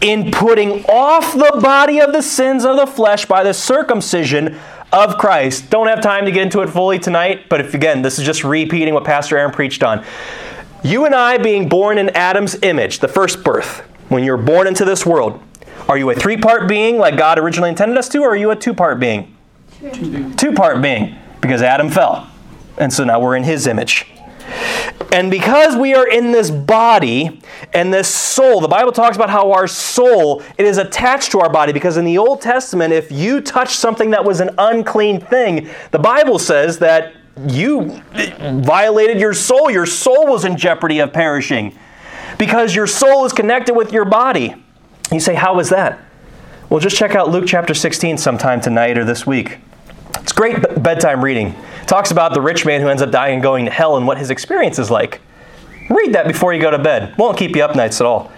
In 0.00 0.30
putting 0.30 0.84
off 0.84 1.32
the 1.32 1.58
body 1.60 2.00
of 2.00 2.12
the 2.12 2.22
sins 2.22 2.64
of 2.64 2.76
the 2.76 2.86
flesh 2.86 3.26
by 3.26 3.42
the 3.42 3.54
circumcision 3.54 4.58
of 4.92 5.18
Christ. 5.18 5.70
Don't 5.70 5.86
have 5.86 6.00
time 6.00 6.24
to 6.24 6.30
get 6.30 6.42
into 6.42 6.60
it 6.60 6.68
fully 6.68 6.98
tonight, 6.98 7.48
but 7.48 7.60
if 7.60 7.74
again, 7.74 8.02
this 8.02 8.18
is 8.18 8.24
just 8.24 8.44
repeating 8.44 8.94
what 8.94 9.04
Pastor 9.04 9.36
Aaron 9.36 9.52
preached 9.52 9.82
on. 9.82 10.04
You 10.82 11.06
and 11.06 11.14
I 11.14 11.38
being 11.38 11.68
born 11.68 11.98
in 11.98 12.10
Adam's 12.10 12.54
image, 12.62 13.00
the 13.00 13.08
first 13.08 13.42
birth, 13.42 13.80
when 14.08 14.24
you're 14.24 14.36
born 14.36 14.66
into 14.66 14.84
this 14.84 15.04
world, 15.04 15.42
are 15.88 15.98
you 15.98 16.10
a 16.10 16.14
three 16.14 16.36
part 16.36 16.68
being 16.68 16.98
like 16.98 17.16
God 17.16 17.38
originally 17.38 17.70
intended 17.70 17.98
us 17.98 18.08
to, 18.10 18.22
or 18.22 18.30
are 18.30 18.36
you 18.36 18.50
a 18.50 18.56
two 18.56 18.74
part 18.74 19.00
being? 19.00 19.36
Two 20.36 20.52
part 20.52 20.80
being, 20.82 21.16
because 21.40 21.62
Adam 21.62 21.90
fell. 21.90 22.28
And 22.78 22.92
so 22.92 23.04
now 23.04 23.20
we're 23.20 23.36
in 23.36 23.44
his 23.44 23.66
image. 23.66 24.06
And 25.12 25.30
because 25.30 25.76
we 25.76 25.94
are 25.94 26.06
in 26.06 26.32
this 26.32 26.50
body 26.50 27.40
and 27.72 27.92
this 27.92 28.08
soul, 28.08 28.60
the 28.60 28.68
Bible 28.68 28.92
talks 28.92 29.16
about 29.16 29.30
how 29.30 29.52
our 29.52 29.66
soul 29.66 30.42
it 30.58 30.66
is 30.66 30.78
attached 30.78 31.32
to 31.32 31.40
our 31.40 31.50
body 31.50 31.72
because 31.72 31.96
in 31.96 32.04
the 32.04 32.18
Old 32.18 32.42
Testament 32.42 32.92
if 32.92 33.10
you 33.10 33.40
touched 33.40 33.76
something 33.76 34.10
that 34.10 34.24
was 34.24 34.40
an 34.40 34.50
unclean 34.58 35.20
thing, 35.20 35.68
the 35.90 35.98
Bible 35.98 36.38
says 36.38 36.78
that 36.80 37.14
you 37.46 38.02
violated 38.16 39.20
your 39.20 39.34
soul. 39.34 39.70
Your 39.70 39.86
soul 39.86 40.26
was 40.26 40.44
in 40.44 40.56
jeopardy 40.56 40.98
of 40.98 41.12
perishing 41.12 41.76
because 42.36 42.74
your 42.74 42.86
soul 42.86 43.24
is 43.24 43.32
connected 43.32 43.74
with 43.74 43.92
your 43.92 44.04
body. 44.04 44.54
You 45.12 45.20
say, 45.20 45.34
How 45.34 45.58
is 45.60 45.70
that? 45.70 46.00
Well, 46.68 46.80
just 46.80 46.96
check 46.96 47.14
out 47.14 47.30
Luke 47.30 47.44
chapter 47.46 47.72
16 47.72 48.18
sometime 48.18 48.60
tonight 48.60 48.98
or 48.98 49.04
this 49.04 49.26
week. 49.26 49.58
It's 50.16 50.32
great 50.32 50.60
bedtime 50.82 51.24
reading. 51.24 51.54
Talks 51.88 52.10
about 52.10 52.34
the 52.34 52.40
rich 52.40 52.66
man 52.66 52.82
who 52.82 52.88
ends 52.88 53.00
up 53.00 53.10
dying 53.10 53.34
and 53.34 53.42
going 53.42 53.64
to 53.64 53.70
hell 53.70 53.96
and 53.96 54.06
what 54.06 54.18
his 54.18 54.28
experience 54.28 54.78
is 54.78 54.90
like. 54.90 55.22
Read 55.88 56.12
that 56.12 56.26
before 56.26 56.52
you 56.52 56.60
go 56.60 56.70
to 56.70 56.78
bed. 56.78 57.16
Won't 57.16 57.38
keep 57.38 57.56
you 57.56 57.64
up 57.64 57.74
nights 57.74 57.98
at 58.02 58.06
all. 58.06 58.30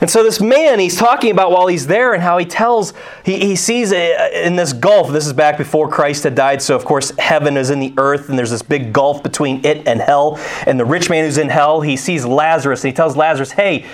And 0.00 0.10
so 0.10 0.24
this 0.24 0.40
man, 0.40 0.80
he's 0.80 0.96
talking 0.96 1.30
about 1.30 1.52
while 1.52 1.68
he's 1.68 1.86
there 1.86 2.12
and 2.12 2.20
how 2.20 2.36
he 2.38 2.44
tells, 2.44 2.92
he, 3.24 3.38
he 3.38 3.54
sees 3.54 3.92
in 3.92 4.56
this 4.56 4.72
gulf, 4.72 5.12
this 5.12 5.28
is 5.28 5.32
back 5.32 5.56
before 5.56 5.88
Christ 5.88 6.24
had 6.24 6.34
died, 6.34 6.60
so 6.60 6.74
of 6.74 6.84
course 6.84 7.12
heaven 7.20 7.56
is 7.56 7.70
in 7.70 7.78
the 7.78 7.94
earth 7.96 8.28
and 8.28 8.36
there's 8.36 8.50
this 8.50 8.62
big 8.62 8.92
gulf 8.92 9.22
between 9.22 9.64
it 9.64 9.86
and 9.86 10.00
hell. 10.00 10.40
And 10.66 10.80
the 10.80 10.84
rich 10.84 11.08
man 11.08 11.24
who's 11.24 11.38
in 11.38 11.50
hell, 11.50 11.82
he 11.82 11.96
sees 11.96 12.26
Lazarus 12.26 12.82
and 12.82 12.92
he 12.92 12.96
tells 12.96 13.16
Lazarus, 13.16 13.52
hey, 13.52 13.86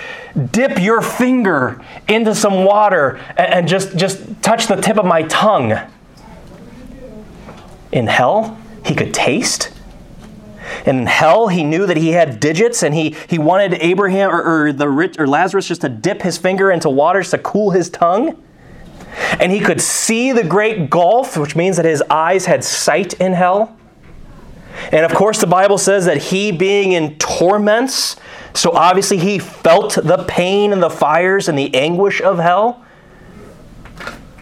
dip 0.51 0.81
your 0.81 1.03
finger 1.03 1.79
into 2.07 2.33
some 2.33 2.65
water 2.65 3.17
and, 3.37 3.53
and 3.53 3.67
just, 3.67 3.95
just 3.95 4.41
touch 4.41 4.65
the 4.65 4.77
tip 4.77 4.97
of 4.97 5.05
my 5.05 5.21
tongue. 5.21 5.79
In 7.91 8.07
hell, 8.07 8.57
he 8.85 8.95
could 8.95 9.13
taste 9.13 9.71
And 10.85 10.99
in 10.99 11.05
hell, 11.07 11.47
he 11.47 11.63
knew 11.63 11.85
that 11.85 11.97
he 11.97 12.11
had 12.11 12.39
digits, 12.39 12.83
and 12.83 12.93
he, 12.93 13.15
he 13.27 13.37
wanted 13.39 13.73
Abraham 13.75 14.29
or, 14.29 14.67
or 14.67 14.73
the 14.73 14.87
rich, 14.89 15.19
or 15.19 15.27
Lazarus 15.27 15.67
just 15.67 15.81
to 15.81 15.89
dip 15.89 16.21
his 16.21 16.37
finger 16.37 16.71
into 16.71 16.89
waters 16.89 17.31
to 17.31 17.37
cool 17.37 17.71
his 17.71 17.89
tongue. 17.89 18.41
And 19.39 19.51
he 19.51 19.59
could 19.59 19.81
see 19.81 20.31
the 20.31 20.43
great 20.43 20.89
gulf, 20.89 21.37
which 21.37 21.55
means 21.55 21.77
that 21.77 21.85
his 21.85 22.03
eyes 22.09 22.45
had 22.45 22.63
sight 22.63 23.13
in 23.15 23.33
hell. 23.33 23.75
And 24.91 25.05
of 25.05 25.13
course, 25.13 25.39
the 25.41 25.47
Bible 25.47 25.77
says 25.77 26.05
that 26.05 26.17
he 26.17 26.51
being 26.51 26.93
in 26.93 27.17
torments, 27.17 28.15
so 28.53 28.71
obviously 28.71 29.17
he 29.17 29.39
felt 29.39 29.95
the 29.95 30.23
pain 30.27 30.71
and 30.71 30.81
the 30.81 30.89
fires 30.89 31.49
and 31.49 31.57
the 31.57 31.73
anguish 31.75 32.21
of 32.21 32.37
hell. 32.37 32.85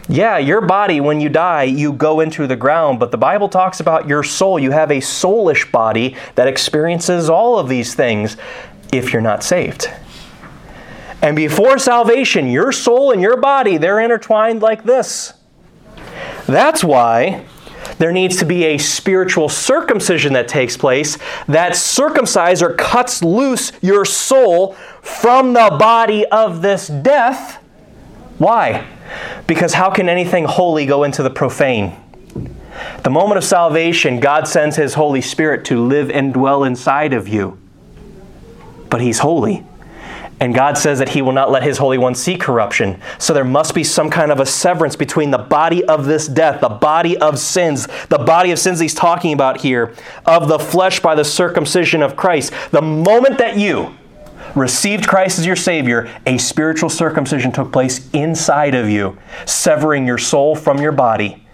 Yeah, 0.08 0.38
your 0.38 0.62
body, 0.62 1.00
when 1.00 1.20
you 1.20 1.28
die, 1.28 1.64
you 1.64 1.92
go 1.92 2.20
into 2.20 2.46
the 2.46 2.56
ground, 2.56 2.98
but 2.98 3.10
the 3.10 3.18
Bible 3.18 3.48
talks 3.48 3.78
about 3.78 4.08
your 4.08 4.22
soul. 4.22 4.58
You 4.58 4.70
have 4.70 4.90
a 4.90 4.98
soulish 4.98 5.70
body 5.70 6.16
that 6.34 6.48
experiences 6.48 7.28
all 7.28 7.58
of 7.58 7.68
these 7.68 7.94
things 7.94 8.38
if 8.90 9.12
you're 9.12 9.20
not 9.20 9.42
saved. 9.42 9.90
And 11.20 11.36
before 11.36 11.78
salvation, 11.78 12.48
your 12.48 12.72
soul 12.72 13.10
and 13.10 13.20
your 13.20 13.36
body, 13.36 13.76
they're 13.76 14.00
intertwined 14.00 14.62
like 14.62 14.84
this. 14.84 15.34
That's 16.46 16.82
why 16.82 17.44
there 17.98 18.12
needs 18.12 18.36
to 18.36 18.44
be 18.44 18.64
a 18.64 18.78
spiritual 18.78 19.48
circumcision 19.48 20.32
that 20.34 20.48
takes 20.48 20.76
place 20.76 21.18
that 21.48 21.72
circumcises 21.72 22.62
or 22.62 22.74
cuts 22.74 23.22
loose 23.22 23.72
your 23.82 24.04
soul 24.04 24.74
from 25.02 25.52
the 25.52 25.76
body 25.78 26.24
of 26.26 26.62
this 26.62 26.88
death. 26.88 27.57
Why? 28.38 28.86
Because 29.46 29.74
how 29.74 29.90
can 29.90 30.08
anything 30.08 30.44
holy 30.44 30.86
go 30.86 31.04
into 31.04 31.22
the 31.22 31.30
profane? 31.30 31.96
The 33.02 33.10
moment 33.10 33.38
of 33.38 33.44
salvation, 33.44 34.20
God 34.20 34.46
sends 34.46 34.76
His 34.76 34.94
Holy 34.94 35.20
Spirit 35.20 35.64
to 35.66 35.84
live 35.84 36.10
and 36.10 36.32
dwell 36.32 36.64
inside 36.64 37.12
of 37.12 37.26
you. 37.26 37.58
But 38.88 39.00
He's 39.00 39.18
holy. 39.18 39.64
And 40.40 40.54
God 40.54 40.78
says 40.78 41.00
that 41.00 41.08
He 41.08 41.22
will 41.22 41.32
not 41.32 41.50
let 41.50 41.64
His 41.64 41.78
Holy 41.78 41.98
One 41.98 42.14
see 42.14 42.36
corruption. 42.36 43.00
So 43.18 43.34
there 43.34 43.44
must 43.44 43.74
be 43.74 43.82
some 43.82 44.08
kind 44.08 44.30
of 44.30 44.38
a 44.38 44.46
severance 44.46 44.94
between 44.94 45.32
the 45.32 45.38
body 45.38 45.84
of 45.84 46.04
this 46.04 46.28
death, 46.28 46.60
the 46.60 46.68
body 46.68 47.18
of 47.18 47.40
sins, 47.40 47.88
the 48.08 48.18
body 48.18 48.52
of 48.52 48.60
sins 48.60 48.78
He's 48.78 48.94
talking 48.94 49.32
about 49.32 49.60
here, 49.60 49.94
of 50.24 50.46
the 50.46 50.60
flesh 50.60 51.00
by 51.00 51.16
the 51.16 51.24
circumcision 51.24 52.02
of 52.02 52.14
Christ. 52.14 52.52
The 52.70 52.82
moment 52.82 53.38
that 53.38 53.56
you, 53.58 53.97
received 54.58 55.06
Christ 55.06 55.38
as 55.38 55.46
your 55.46 55.56
Savior, 55.56 56.08
a 56.26 56.38
spiritual 56.38 56.90
circumcision 56.90 57.52
took 57.52 57.72
place 57.72 58.08
inside 58.12 58.74
of 58.74 58.88
you, 58.88 59.18
severing 59.46 60.06
your 60.06 60.18
soul 60.18 60.54
from 60.54 60.80
your 60.80 60.92
body. 60.92 61.44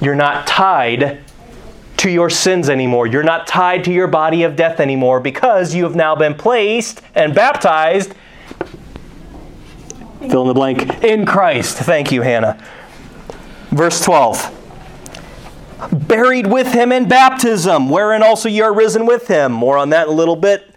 You're 0.00 0.14
not 0.14 0.46
tied 0.46 1.22
to 1.98 2.10
your 2.10 2.28
sins 2.28 2.68
anymore. 2.68 3.06
You're 3.06 3.22
not 3.22 3.46
tied 3.46 3.84
to 3.84 3.92
your 3.92 4.06
body 4.06 4.42
of 4.42 4.56
death 4.56 4.80
anymore 4.80 5.20
because 5.20 5.74
you 5.74 5.84
have 5.84 5.94
now 5.94 6.14
been 6.14 6.34
placed 6.34 7.00
and 7.14 7.34
baptized. 7.34 8.14
Fill 10.20 10.42
in 10.42 10.48
the 10.48 10.54
blank. 10.54 11.02
In 11.02 11.24
Christ. 11.26 11.78
Thank 11.78 12.12
you, 12.12 12.22
Hannah. 12.22 12.62
Verse 13.70 14.02
12. 14.04 14.50
buried 15.92 16.46
with 16.46 16.72
him 16.72 16.92
in 16.92 17.08
baptism, 17.08 17.90
wherein 17.90 18.22
also 18.22 18.48
you 18.48 18.64
are 18.64 18.72
risen 18.72 19.06
with 19.06 19.28
him. 19.28 19.52
More 19.52 19.76
on 19.78 19.90
that 19.90 20.06
in 20.06 20.12
a 20.12 20.16
little 20.16 20.36
bit. 20.36 20.73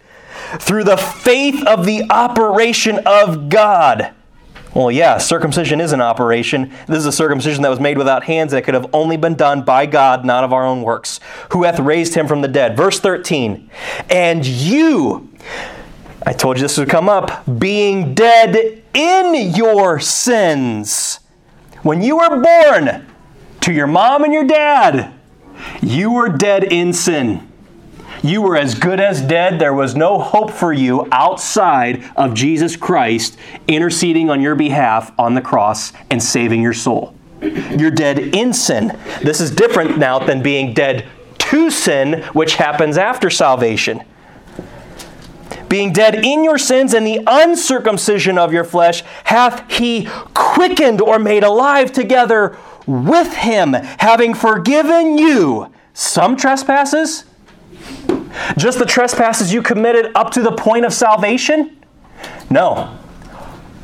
Through 0.58 0.84
the 0.84 0.96
faith 0.96 1.66
of 1.66 1.86
the 1.86 2.04
operation 2.10 3.00
of 3.06 3.48
God. 3.48 4.14
Well, 4.74 4.90
yeah, 4.90 5.18
circumcision 5.18 5.80
is 5.80 5.92
an 5.92 6.00
operation. 6.00 6.70
This 6.86 6.98
is 6.98 7.06
a 7.06 7.12
circumcision 7.12 7.62
that 7.62 7.68
was 7.68 7.80
made 7.80 7.98
without 7.98 8.24
hands, 8.24 8.52
and 8.52 8.58
it 8.58 8.62
could 8.62 8.74
have 8.74 8.88
only 8.92 9.16
been 9.16 9.34
done 9.34 9.62
by 9.62 9.86
God, 9.86 10.24
not 10.24 10.44
of 10.44 10.52
our 10.52 10.64
own 10.64 10.82
works, 10.82 11.20
who 11.50 11.64
hath 11.64 11.80
raised 11.80 12.14
him 12.14 12.28
from 12.28 12.42
the 12.42 12.48
dead. 12.48 12.76
Verse 12.76 13.00
13. 13.00 13.70
And 14.10 14.46
you, 14.46 15.30
I 16.24 16.32
told 16.32 16.58
you 16.58 16.62
this 16.62 16.78
would 16.78 16.90
come 16.90 17.08
up, 17.08 17.44
being 17.58 18.14
dead 18.14 18.82
in 18.92 19.54
your 19.54 19.98
sins. 20.00 21.20
When 21.82 22.02
you 22.02 22.18
were 22.18 22.42
born 22.42 23.06
to 23.62 23.72
your 23.72 23.86
mom 23.86 24.24
and 24.24 24.32
your 24.32 24.46
dad, 24.46 25.14
you 25.80 26.12
were 26.12 26.28
dead 26.28 26.64
in 26.64 26.92
sin. 26.92 27.47
You 28.22 28.42
were 28.42 28.56
as 28.56 28.74
good 28.74 29.00
as 29.00 29.20
dead. 29.20 29.58
There 29.58 29.74
was 29.74 29.94
no 29.94 30.18
hope 30.18 30.50
for 30.50 30.72
you 30.72 31.06
outside 31.12 32.04
of 32.16 32.34
Jesus 32.34 32.76
Christ 32.76 33.38
interceding 33.66 34.30
on 34.30 34.40
your 34.40 34.54
behalf 34.54 35.12
on 35.18 35.34
the 35.34 35.40
cross 35.40 35.92
and 36.10 36.22
saving 36.22 36.62
your 36.62 36.72
soul. 36.72 37.14
You're 37.40 37.90
dead 37.90 38.18
in 38.18 38.52
sin. 38.52 38.98
This 39.22 39.40
is 39.40 39.50
different 39.50 39.98
now 39.98 40.18
than 40.18 40.42
being 40.42 40.74
dead 40.74 41.06
to 41.38 41.70
sin, 41.70 42.22
which 42.32 42.56
happens 42.56 42.98
after 42.98 43.30
salvation 43.30 44.02
being 45.68 45.92
dead 45.92 46.14
in 46.14 46.44
your 46.44 46.58
sins 46.58 46.94
and 46.94 47.06
the 47.06 47.20
uncircumcision 47.26 48.38
of 48.38 48.52
your 48.52 48.64
flesh, 48.64 49.02
hath 49.24 49.70
he 49.70 50.08
quickened 50.34 51.00
or 51.00 51.18
made 51.18 51.44
alive 51.44 51.92
together 51.92 52.56
with 52.86 53.34
him, 53.34 53.74
having 53.74 54.34
forgiven 54.34 55.18
you 55.18 55.72
some 55.92 56.36
trespasses? 56.36 57.24
Just 58.56 58.78
the 58.78 58.86
trespasses 58.86 59.52
you 59.52 59.62
committed 59.62 60.12
up 60.14 60.30
to 60.32 60.42
the 60.42 60.52
point 60.52 60.84
of 60.84 60.92
salvation? 60.92 61.76
No. 62.50 62.96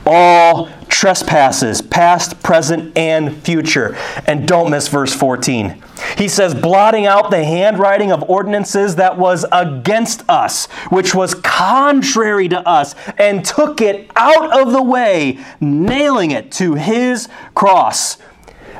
All 0.06 0.68
trespasses, 0.88 1.82
past, 1.82 2.42
present, 2.42 2.96
and 2.96 3.34
future. 3.42 3.96
And 4.26 4.46
don't 4.46 4.70
miss 4.70 4.88
verse 4.88 5.14
14. 5.14 5.82
He 6.16 6.28
says, 6.28 6.54
blotting 6.54 7.06
out 7.06 7.30
the 7.30 7.42
handwriting 7.42 8.12
of 8.12 8.22
ordinances 8.30 8.96
that 8.96 9.18
was 9.18 9.44
against 9.50 10.22
us, 10.28 10.66
which 10.90 11.14
was 11.14 11.34
contrary 11.34 12.48
to 12.48 12.60
us, 12.68 12.94
and 13.18 13.44
took 13.44 13.80
it 13.80 14.10
out 14.14 14.58
of 14.58 14.72
the 14.72 14.82
way, 14.82 15.38
nailing 15.60 16.30
it 16.30 16.52
to 16.52 16.74
his 16.74 17.28
cross. 17.54 18.18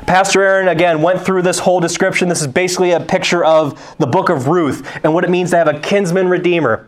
Pastor 0.05 0.43
Aaron, 0.43 0.67
again, 0.67 1.01
went 1.01 1.21
through 1.21 1.41
this 1.41 1.57
whole 1.57 1.79
description. 1.79 2.29
This 2.29 2.41
is 2.41 2.47
basically 2.47 2.91
a 2.91 2.99
picture 2.99 3.43
of 3.43 3.95
the 3.97 4.05
book 4.05 4.29
of 4.29 4.47
Ruth 4.47 4.87
and 5.03 5.13
what 5.13 5.23
it 5.23 5.31
means 5.31 5.49
to 5.49 5.57
have 5.57 5.67
a 5.67 5.79
kinsman 5.79 6.27
redeemer. 6.29 6.87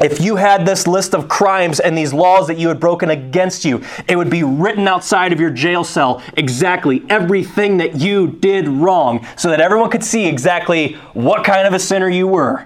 If 0.00 0.20
you 0.20 0.36
had 0.36 0.66
this 0.66 0.86
list 0.86 1.14
of 1.14 1.28
crimes 1.28 1.78
and 1.78 1.96
these 1.96 2.12
laws 2.12 2.48
that 2.48 2.58
you 2.58 2.68
had 2.68 2.80
broken 2.80 3.10
against 3.10 3.64
you, 3.64 3.82
it 4.08 4.16
would 4.16 4.30
be 4.30 4.42
written 4.42 4.88
outside 4.88 5.32
of 5.32 5.38
your 5.38 5.50
jail 5.50 5.84
cell 5.84 6.20
exactly 6.36 7.04
everything 7.08 7.76
that 7.76 7.96
you 7.96 8.26
did 8.26 8.66
wrong 8.66 9.24
so 9.36 9.50
that 9.50 9.60
everyone 9.60 9.90
could 9.90 10.04
see 10.04 10.26
exactly 10.26 10.94
what 11.14 11.44
kind 11.44 11.66
of 11.66 11.74
a 11.74 11.78
sinner 11.78 12.08
you 12.08 12.26
were. 12.26 12.64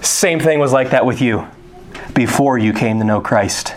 Same 0.00 0.38
thing 0.38 0.60
was 0.60 0.72
like 0.72 0.90
that 0.90 1.04
with 1.04 1.20
you 1.20 1.46
before 2.14 2.56
you 2.56 2.72
came 2.72 2.98
to 2.98 3.04
know 3.04 3.20
Christ. 3.20 3.74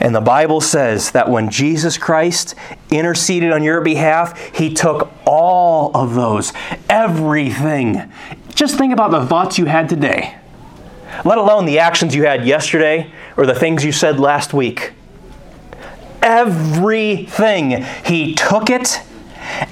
And 0.00 0.14
the 0.14 0.20
Bible 0.20 0.60
says 0.60 1.12
that 1.12 1.28
when 1.28 1.50
Jesus 1.50 1.96
Christ 1.96 2.54
interceded 2.90 3.52
on 3.52 3.62
your 3.62 3.80
behalf, 3.80 4.38
he 4.54 4.72
took 4.72 5.10
all 5.26 5.90
of 5.96 6.14
those, 6.14 6.52
everything. 6.88 8.12
Just 8.54 8.76
think 8.76 8.92
about 8.92 9.10
the 9.10 9.26
thoughts 9.26 9.58
you 9.58 9.66
had 9.66 9.88
today, 9.88 10.36
let 11.24 11.38
alone 11.38 11.64
the 11.64 11.78
actions 11.78 12.14
you 12.14 12.24
had 12.24 12.46
yesterday 12.46 13.10
or 13.36 13.46
the 13.46 13.54
things 13.54 13.84
you 13.84 13.92
said 13.92 14.20
last 14.20 14.52
week. 14.52 14.92
Everything. 16.22 17.84
He 18.04 18.34
took 18.34 18.68
it 18.68 19.00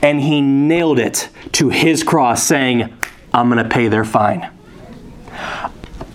and 0.03 0.21
he 0.21 0.41
nailed 0.41 0.99
it 0.99 1.29
to 1.53 1.69
his 1.69 2.03
cross, 2.03 2.43
saying, 2.43 2.95
I'm 3.33 3.51
going 3.51 3.63
to 3.63 3.69
pay 3.69 3.89
their 3.89 4.05
fine. 4.05 4.51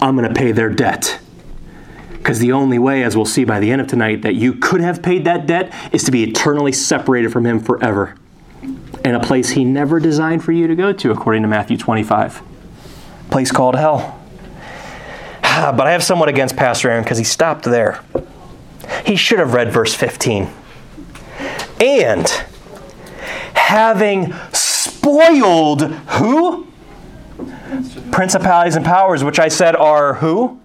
I'm 0.01 0.15
going 0.15 0.27
to 0.27 0.33
pay 0.33 0.51
their 0.51 0.69
debt. 0.69 1.19
Because 2.19 2.39
the 2.39 2.51
only 2.51 2.77
way, 2.77 3.01
as 3.03 3.15
we'll 3.15 3.25
see 3.25 3.45
by 3.45 3.59
the 3.59 3.71
end 3.71 3.81
of 3.81 3.87
tonight, 3.87 4.21
that 4.21 4.35
you 4.35 4.53
could 4.53 4.81
have 4.81 5.01
paid 5.01 5.25
that 5.25 5.47
debt 5.47 5.73
is 5.91 6.03
to 6.03 6.11
be 6.11 6.23
eternally 6.23 6.71
separated 6.71 7.31
from 7.31 7.45
Him 7.45 7.59
forever 7.59 8.15
in 9.03 9.15
a 9.15 9.19
place 9.19 9.51
He 9.51 9.63
never 9.63 9.99
designed 9.99 10.43
for 10.43 10.51
you 10.51 10.67
to 10.67 10.75
go 10.75 10.93
to, 10.93 11.11
according 11.11 11.41
to 11.43 11.47
Matthew 11.47 11.77
25. 11.77 12.41
A 12.41 13.31
place 13.31 13.51
called 13.51 13.75
hell. 13.75 14.19
Ah, 15.43 15.73
but 15.75 15.87
I 15.87 15.91
have 15.93 16.03
somewhat 16.03 16.29
against 16.29 16.55
Pastor 16.55 16.91
Aaron 16.91 17.03
because 17.03 17.17
he 17.17 17.23
stopped 17.23 17.63
there. 17.63 18.01
He 19.05 19.15
should 19.15 19.39
have 19.39 19.53
read 19.53 19.71
verse 19.71 19.95
15. 19.95 20.49
And 21.81 22.27
having 23.53 24.33
spoiled 24.51 25.83
who? 25.83 26.67
Principalities 28.11 28.75
and 28.75 28.85
powers, 28.85 29.23
which 29.23 29.39
I 29.39 29.47
said 29.47 29.75
are 29.75 30.15
who? 30.15 30.59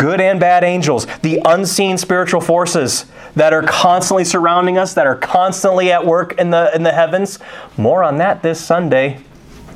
Good 0.00 0.18
and 0.18 0.40
bad 0.40 0.64
angels, 0.64 1.06
the 1.20 1.42
unseen 1.44 1.98
spiritual 1.98 2.40
forces 2.40 3.04
that 3.36 3.52
are 3.52 3.62
constantly 3.62 4.24
surrounding 4.24 4.78
us, 4.78 4.94
that 4.94 5.06
are 5.06 5.14
constantly 5.14 5.92
at 5.92 6.06
work 6.06 6.38
in 6.38 6.48
the, 6.48 6.74
in 6.74 6.82
the 6.82 6.90
heavens. 6.90 7.38
More 7.76 8.02
on 8.02 8.16
that 8.16 8.42
this 8.42 8.58
Sunday. 8.58 9.20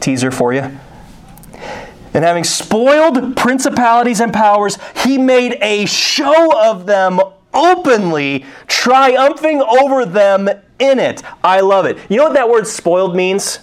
Teaser 0.01 0.31
for 0.31 0.55
you. 0.55 0.63
And 2.15 2.25
having 2.25 2.43
spoiled 2.43 3.37
principalities 3.37 4.21
and 4.21 4.33
powers, 4.33 4.79
he 4.97 5.19
made 5.19 5.59
a 5.61 5.85
show 5.85 6.59
of 6.71 6.87
them 6.87 7.21
openly, 7.53 8.47
triumphing 8.67 9.61
over 9.61 10.07
them 10.07 10.49
in 10.79 10.99
it. 10.99 11.23
I 11.43 11.61
love 11.61 11.85
it. 11.85 11.99
You 12.09 12.17
know 12.17 12.25
what 12.25 12.35
that 12.35 12.49
word 12.49 12.67
spoiled 12.67 13.15
means? 13.15 13.59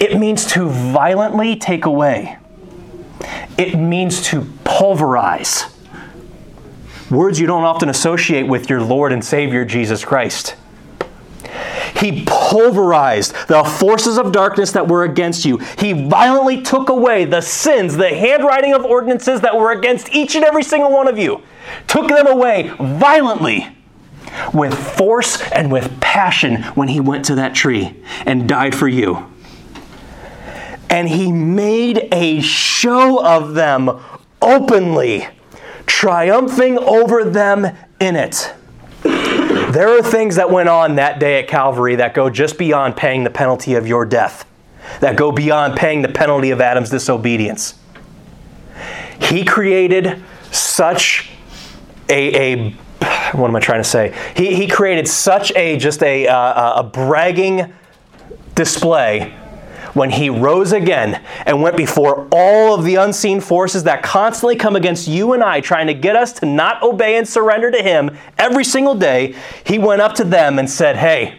It 0.00 0.18
means 0.18 0.46
to 0.52 0.68
violently 0.68 1.54
take 1.54 1.84
away, 1.84 2.38
it 3.58 3.76
means 3.76 4.22
to 4.28 4.46
pulverize 4.64 5.71
words 7.12 7.38
you 7.38 7.46
don't 7.46 7.64
often 7.64 7.88
associate 7.88 8.48
with 8.48 8.68
your 8.68 8.80
Lord 8.80 9.12
and 9.12 9.24
Savior 9.24 9.64
Jesus 9.64 10.04
Christ. 10.04 10.56
He 11.94 12.24
pulverized 12.26 13.34
the 13.48 13.62
forces 13.62 14.18
of 14.18 14.32
darkness 14.32 14.72
that 14.72 14.88
were 14.88 15.04
against 15.04 15.44
you. 15.44 15.58
He 15.78 15.92
violently 15.92 16.62
took 16.62 16.88
away 16.88 17.24
the 17.26 17.40
sins, 17.40 17.96
the 17.96 18.08
handwriting 18.08 18.72
of 18.72 18.84
ordinances 18.84 19.40
that 19.42 19.56
were 19.56 19.72
against 19.72 20.08
each 20.10 20.34
and 20.34 20.44
every 20.44 20.64
single 20.64 20.90
one 20.90 21.06
of 21.06 21.18
you. 21.18 21.42
Took 21.86 22.08
them 22.08 22.26
away 22.26 22.74
violently 22.80 23.76
with 24.52 24.74
force 24.74 25.42
and 25.52 25.70
with 25.70 26.00
passion 26.00 26.62
when 26.74 26.88
he 26.88 27.00
went 27.00 27.24
to 27.26 27.34
that 27.36 27.54
tree 27.54 28.02
and 28.26 28.48
died 28.48 28.74
for 28.74 28.88
you. 28.88 29.30
And 30.88 31.08
he 31.08 31.30
made 31.30 32.08
a 32.10 32.40
show 32.40 33.24
of 33.24 33.54
them 33.54 34.00
openly 34.40 35.28
triumphing 35.92 36.78
over 36.78 37.22
them 37.22 37.66
in 38.00 38.16
it. 38.16 38.52
There 39.02 39.88
are 39.88 40.02
things 40.02 40.36
that 40.36 40.50
went 40.50 40.70
on 40.70 40.96
that 40.96 41.20
day 41.20 41.38
at 41.38 41.48
Calvary 41.48 41.96
that 41.96 42.14
go 42.14 42.30
just 42.30 42.58
beyond 42.58 42.96
paying 42.96 43.24
the 43.24 43.30
penalty 43.30 43.74
of 43.74 43.86
your 43.86 44.06
death, 44.06 44.46
that 45.00 45.16
go 45.16 45.30
beyond 45.30 45.76
paying 45.76 46.00
the 46.00 46.08
penalty 46.08 46.50
of 46.50 46.62
Adam's 46.62 46.88
disobedience. 46.88 47.74
He 49.20 49.44
created 49.44 50.22
such 50.50 51.30
a, 52.08 52.54
a 52.54 52.70
what 53.36 53.48
am 53.48 53.54
I 53.54 53.60
trying 53.60 53.82
to 53.82 53.88
say? 53.88 54.14
He, 54.34 54.56
he 54.56 54.68
created 54.68 55.06
such 55.06 55.52
a 55.54 55.76
just 55.76 56.02
a, 56.02 56.26
uh, 56.26 56.80
a 56.80 56.82
bragging 56.82 57.72
display 58.54 59.34
when 59.94 60.10
he 60.10 60.30
rose 60.30 60.72
again 60.72 61.22
and 61.46 61.62
went 61.62 61.76
before 61.76 62.26
all 62.32 62.74
of 62.74 62.84
the 62.84 62.96
unseen 62.96 63.40
forces 63.40 63.84
that 63.84 64.02
constantly 64.02 64.56
come 64.56 64.76
against 64.76 65.06
you 65.08 65.32
and 65.32 65.42
I, 65.42 65.60
trying 65.60 65.86
to 65.88 65.94
get 65.94 66.16
us 66.16 66.32
to 66.34 66.46
not 66.46 66.82
obey 66.82 67.16
and 67.16 67.28
surrender 67.28 67.70
to 67.70 67.82
him 67.82 68.16
every 68.38 68.64
single 68.64 68.94
day, 68.94 69.34
he 69.64 69.78
went 69.78 70.00
up 70.00 70.14
to 70.16 70.24
them 70.24 70.58
and 70.58 70.68
said, 70.68 70.96
Hey, 70.96 71.38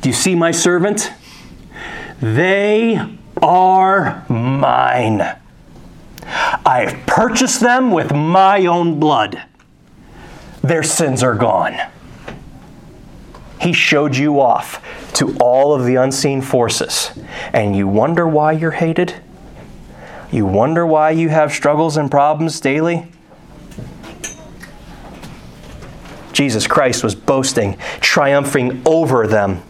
do 0.00 0.08
you 0.08 0.14
see 0.14 0.34
my 0.34 0.50
servant? 0.50 1.10
They 2.20 3.00
are 3.42 4.24
mine. 4.28 5.36
I 6.22 6.86
have 6.86 7.06
purchased 7.06 7.60
them 7.60 7.90
with 7.90 8.14
my 8.14 8.66
own 8.66 9.00
blood. 9.00 9.42
Their 10.62 10.82
sins 10.82 11.22
are 11.22 11.34
gone. 11.34 11.76
He 13.60 13.72
showed 13.72 14.16
you 14.16 14.40
off 14.40 14.82
to 15.14 15.36
all 15.38 15.74
of 15.74 15.84
the 15.84 15.96
unseen 15.96 16.40
forces. 16.40 17.12
And 17.52 17.76
you 17.76 17.86
wonder 17.86 18.26
why 18.26 18.52
you're 18.52 18.70
hated? 18.70 19.14
You 20.32 20.46
wonder 20.46 20.86
why 20.86 21.10
you 21.10 21.28
have 21.28 21.52
struggles 21.52 21.96
and 21.96 22.10
problems 22.10 22.60
daily? 22.60 23.10
Jesus 26.32 26.66
Christ 26.66 27.04
was 27.04 27.14
boasting, 27.14 27.76
triumphing 28.00 28.80
over 28.86 29.26
them 29.26 29.62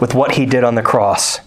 with 0.00 0.14
what 0.14 0.32
he 0.32 0.46
did 0.46 0.64
on 0.64 0.74
the 0.74 0.82
cross. 0.82 1.40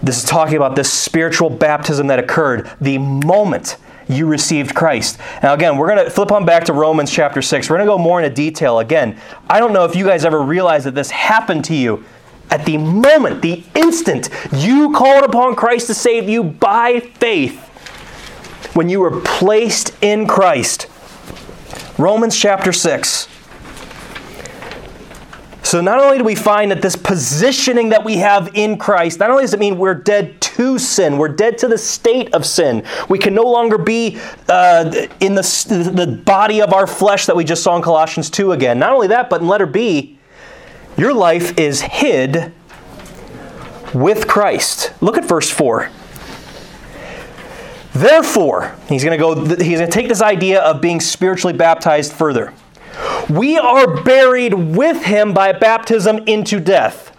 This 0.00 0.18
is 0.18 0.24
talking 0.24 0.56
about 0.56 0.76
this 0.76 0.92
spiritual 0.92 1.50
baptism 1.50 2.06
that 2.06 2.20
occurred 2.20 2.70
the 2.80 2.98
moment 2.98 3.76
you 4.08 4.26
received 4.26 4.74
Christ. 4.74 5.18
Now, 5.42 5.54
again, 5.54 5.76
we're 5.76 5.88
going 5.88 6.04
to 6.04 6.10
flip 6.10 6.32
on 6.32 6.44
back 6.44 6.64
to 6.64 6.72
Romans 6.72 7.10
chapter 7.10 7.42
6. 7.42 7.68
We're 7.68 7.76
going 7.76 7.86
to 7.86 7.92
go 7.92 7.98
more 7.98 8.20
into 8.20 8.34
detail. 8.34 8.78
Again, 8.78 9.20
I 9.48 9.60
don't 9.60 9.72
know 9.72 9.84
if 9.84 9.94
you 9.94 10.04
guys 10.04 10.24
ever 10.24 10.40
realized 10.40 10.86
that 10.86 10.94
this 10.94 11.10
happened 11.10 11.64
to 11.66 11.74
you 11.74 12.04
at 12.50 12.64
the 12.64 12.78
moment, 12.78 13.42
the 13.42 13.62
instant 13.74 14.30
you 14.52 14.92
called 14.92 15.24
upon 15.24 15.54
Christ 15.54 15.86
to 15.88 15.94
save 15.94 16.28
you 16.28 16.42
by 16.42 17.00
faith, 17.00 17.64
when 18.74 18.88
you 18.88 19.00
were 19.00 19.20
placed 19.20 19.92
in 20.02 20.26
Christ. 20.26 20.86
Romans 21.98 22.36
chapter 22.36 22.72
6. 22.72 23.28
So, 25.68 25.82
not 25.82 26.00
only 26.00 26.16
do 26.16 26.24
we 26.24 26.34
find 26.34 26.70
that 26.70 26.80
this 26.80 26.96
positioning 26.96 27.90
that 27.90 28.02
we 28.02 28.16
have 28.16 28.52
in 28.54 28.78
Christ, 28.78 29.18
not 29.18 29.30
only 29.30 29.42
does 29.42 29.52
it 29.52 29.60
mean 29.60 29.76
we're 29.76 29.92
dead 29.92 30.40
to 30.40 30.78
sin, 30.78 31.18
we're 31.18 31.28
dead 31.28 31.58
to 31.58 31.68
the 31.68 31.76
state 31.76 32.32
of 32.32 32.46
sin. 32.46 32.86
We 33.10 33.18
can 33.18 33.34
no 33.34 33.42
longer 33.42 33.76
be 33.76 34.18
uh, 34.48 35.08
in 35.20 35.34
the, 35.34 35.42
the 35.94 36.22
body 36.24 36.62
of 36.62 36.72
our 36.72 36.86
flesh 36.86 37.26
that 37.26 37.36
we 37.36 37.44
just 37.44 37.62
saw 37.62 37.76
in 37.76 37.82
Colossians 37.82 38.30
2 38.30 38.52
again. 38.52 38.78
Not 38.78 38.94
only 38.94 39.08
that, 39.08 39.28
but 39.28 39.42
in 39.42 39.46
letter 39.46 39.66
B, 39.66 40.18
your 40.96 41.12
life 41.12 41.58
is 41.58 41.82
hid 41.82 42.50
with 43.92 44.26
Christ. 44.26 44.94
Look 45.02 45.18
at 45.18 45.26
verse 45.26 45.50
4. 45.50 45.90
Therefore, 47.92 48.74
he's 48.88 49.04
going 49.04 49.18
to 49.18 49.22
go 49.22 49.34
he's 49.62 49.80
going 49.80 49.90
to 49.90 49.94
take 49.94 50.08
this 50.08 50.22
idea 50.22 50.62
of 50.62 50.80
being 50.80 50.98
spiritually 50.98 51.54
baptized 51.54 52.14
further. 52.14 52.54
We 53.28 53.58
are 53.58 54.02
buried 54.02 54.54
with 54.54 55.04
him 55.04 55.34
by 55.34 55.52
baptism 55.52 56.18
into 56.26 56.60
death. 56.60 57.14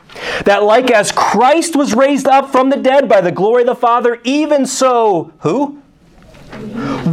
That 0.45 0.63
like 0.63 0.89
as 0.91 1.11
Christ 1.11 1.75
was 1.75 1.93
raised 1.93 2.27
up 2.27 2.51
from 2.51 2.69
the 2.69 2.77
dead 2.77 3.07
by 3.07 3.21
the 3.21 3.31
glory 3.31 3.61
of 3.61 3.67
the 3.67 3.75
Father, 3.75 4.19
even 4.23 4.65
so, 4.65 5.31
who? 5.39 5.81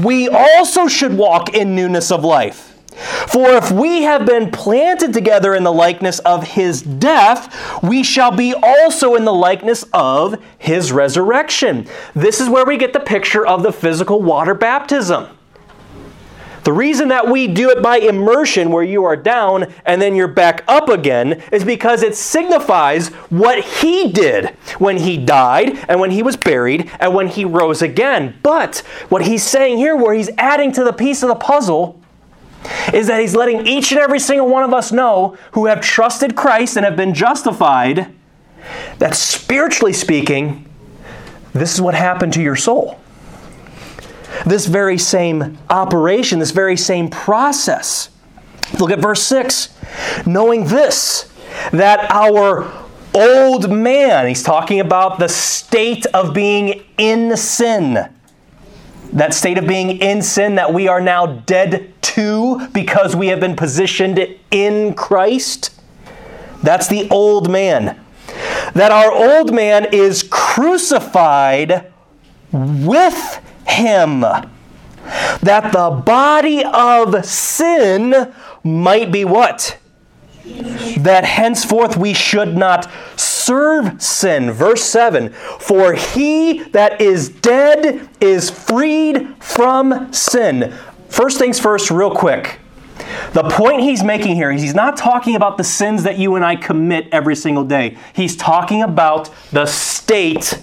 We 0.05 0.29
also 0.29 0.89
should 0.89 1.17
walk 1.17 1.55
in 1.55 1.75
newness 1.75 2.11
of 2.11 2.25
life. 2.25 2.73
For 3.29 3.51
if 3.51 3.71
we 3.71 4.03
have 4.05 4.25
been 4.25 4.51
planted 4.51 5.13
together 5.13 5.55
in 5.55 5.65
the 5.65 5.73
likeness 5.73 6.19
of 6.21 6.45
his 6.45 6.81
death, 6.81 7.83
we 7.83 8.03
shall 8.03 8.31
be 8.31 8.55
also 8.55 9.15
in 9.15 9.27
the 9.27 9.35
likeness 9.35 9.85
of 9.93 10.43
his 10.57 10.93
resurrection. 10.93 11.87
This 12.15 12.41
is 12.41 12.49
where 12.49 12.65
we 12.65 12.79
get 12.79 12.95
the 12.95 13.01
picture 13.01 13.47
of 13.47 13.63
the 13.63 13.73
physical 13.73 14.23
water 14.23 14.55
baptism. 14.55 15.36
The 16.67 16.73
reason 16.73 17.07
that 17.11 17.29
we 17.29 17.47
do 17.47 17.71
it 17.71 17.81
by 17.81 17.99
immersion, 17.99 18.73
where 18.73 18.83
you 18.83 19.05
are 19.05 19.15
down 19.15 19.73
and 19.85 20.03
then 20.03 20.17
you're 20.17 20.27
back 20.27 20.65
up 20.67 20.89
again, 20.89 21.41
is 21.53 21.65
because 21.65 22.03
it 22.03 22.17
signifies 22.17 23.07
what 23.31 23.63
he 23.63 24.11
did 24.11 24.49
when 24.81 24.97
he 24.97 25.17
died 25.17 25.79
and 25.89 26.01
when 26.01 26.11
he 26.11 26.25
was 26.25 26.37
buried 26.37 26.91
and 26.99 27.15
when 27.15 27.29
he 27.29 27.45
rose 27.45 27.83
again. 27.83 28.37
But 28.43 28.79
what 29.11 29.23
he's 29.23 29.45
saying 29.45 29.79
here, 29.79 29.95
where 29.95 30.13
he's 30.13 30.29
adding 30.39 30.73
to 30.73 30.83
the 30.83 30.93
piece 30.93 31.23
of 31.23 31.29
the 31.29 31.37
puzzle, 31.37 32.01
is 32.93 33.07
that 33.07 33.21
he's 33.21 33.37
letting 33.37 33.65
each 33.65 33.93
and 33.93 34.01
every 34.01 34.19
single 34.19 34.49
one 34.49 34.65
of 34.65 34.75
us 34.75 34.91
know 34.91 35.39
who 35.53 35.67
have 35.67 35.81
trusted 35.81 36.35
Christ 36.35 36.77
and 36.77 36.85
have 36.85 36.97
been 36.97 37.15
justified 37.15 38.13
that 38.99 39.15
spiritually 39.15 39.93
speaking, 39.93 40.69
this 41.53 41.73
is 41.73 41.81
what 41.81 41.95
happened 41.95 42.33
to 42.33 42.43
your 42.43 42.57
soul 42.57 42.99
this 44.45 44.67
very 44.67 44.99
same 44.99 45.59
operation, 45.71 46.39
this 46.39 46.51
very 46.51 46.77
same 46.77 47.09
process. 47.09 48.11
Look 48.79 48.91
at 48.91 48.99
verse 48.99 49.23
6. 49.23 49.75
Knowing 50.27 50.65
this, 50.67 51.33
that 51.73 52.11
our 52.11 52.71
old 53.15 53.71
man, 53.71 54.27
he's 54.29 54.43
talking 54.43 54.81
about 54.81 55.19
the 55.19 55.29
state 55.29 56.05
of 56.07 56.35
being 56.35 56.85
in 56.99 57.37
sin. 57.37 58.11
That 59.13 59.33
state 59.33 59.57
of 59.57 59.67
being 59.67 59.99
in 59.99 60.21
sin 60.21 60.57
that 60.57 60.75
we 60.75 60.89
are 60.89 61.01
now 61.01 61.27
dead 61.27 61.95
to 62.03 62.69
because 62.69 63.15
we 63.17 63.29
have 63.29 63.41
been 63.41 63.57
positioned 63.57 64.37
in 64.51 64.95
Christ. 64.95 65.81
That's 66.63 66.89
the 66.89 67.09
old 67.11 67.51
man. 67.51 68.01
That 68.75 68.91
our 68.91 69.13
old 69.13 69.55
man 69.55 69.87
is 69.93 70.25
crucified 70.29 71.93
with 72.53 73.41
him, 73.67 74.21
that 74.21 75.73
the 75.73 76.03
body 76.05 76.65
of 76.65 77.25
sin 77.25 78.33
might 78.65 79.13
be 79.13 79.25
what? 79.25 79.79
That 80.99 81.25
henceforth 81.25 81.97
we 81.97 82.15
should 82.15 82.57
not 82.57 82.91
serve 83.17 84.01
sin. 84.01 84.51
Verse 84.51 84.83
7 84.83 85.31
For 85.61 85.95
he 85.95 86.65
that 86.71 87.01
is 87.01 87.29
dead 87.29 88.09
is 88.21 88.51
freed 88.51 89.35
from 89.43 90.13
sin. 90.13 90.73
First 91.09 91.39
things 91.39 91.59
first, 91.59 91.91
real 91.91 92.15
quick. 92.15 92.59
The 93.33 93.49
point 93.51 93.83
he's 93.83 94.03
making 94.03 94.37
here 94.37 94.51
is 94.51 94.63
he's 94.63 94.75
not 94.75 94.97
talking 94.97 95.37
about 95.37 95.59
the 95.59 95.65
sins 95.65 96.05
that 96.05 96.19
you 96.19 96.37
and 96.37 96.45
I 96.45 96.57
commit 96.57 97.09
every 97.13 97.37
single 97.37 97.65
day. 97.65 97.97
He's 98.15 98.37
talking 98.37 98.83
about 98.83 99.31
the 99.53 99.67
state 99.67 100.59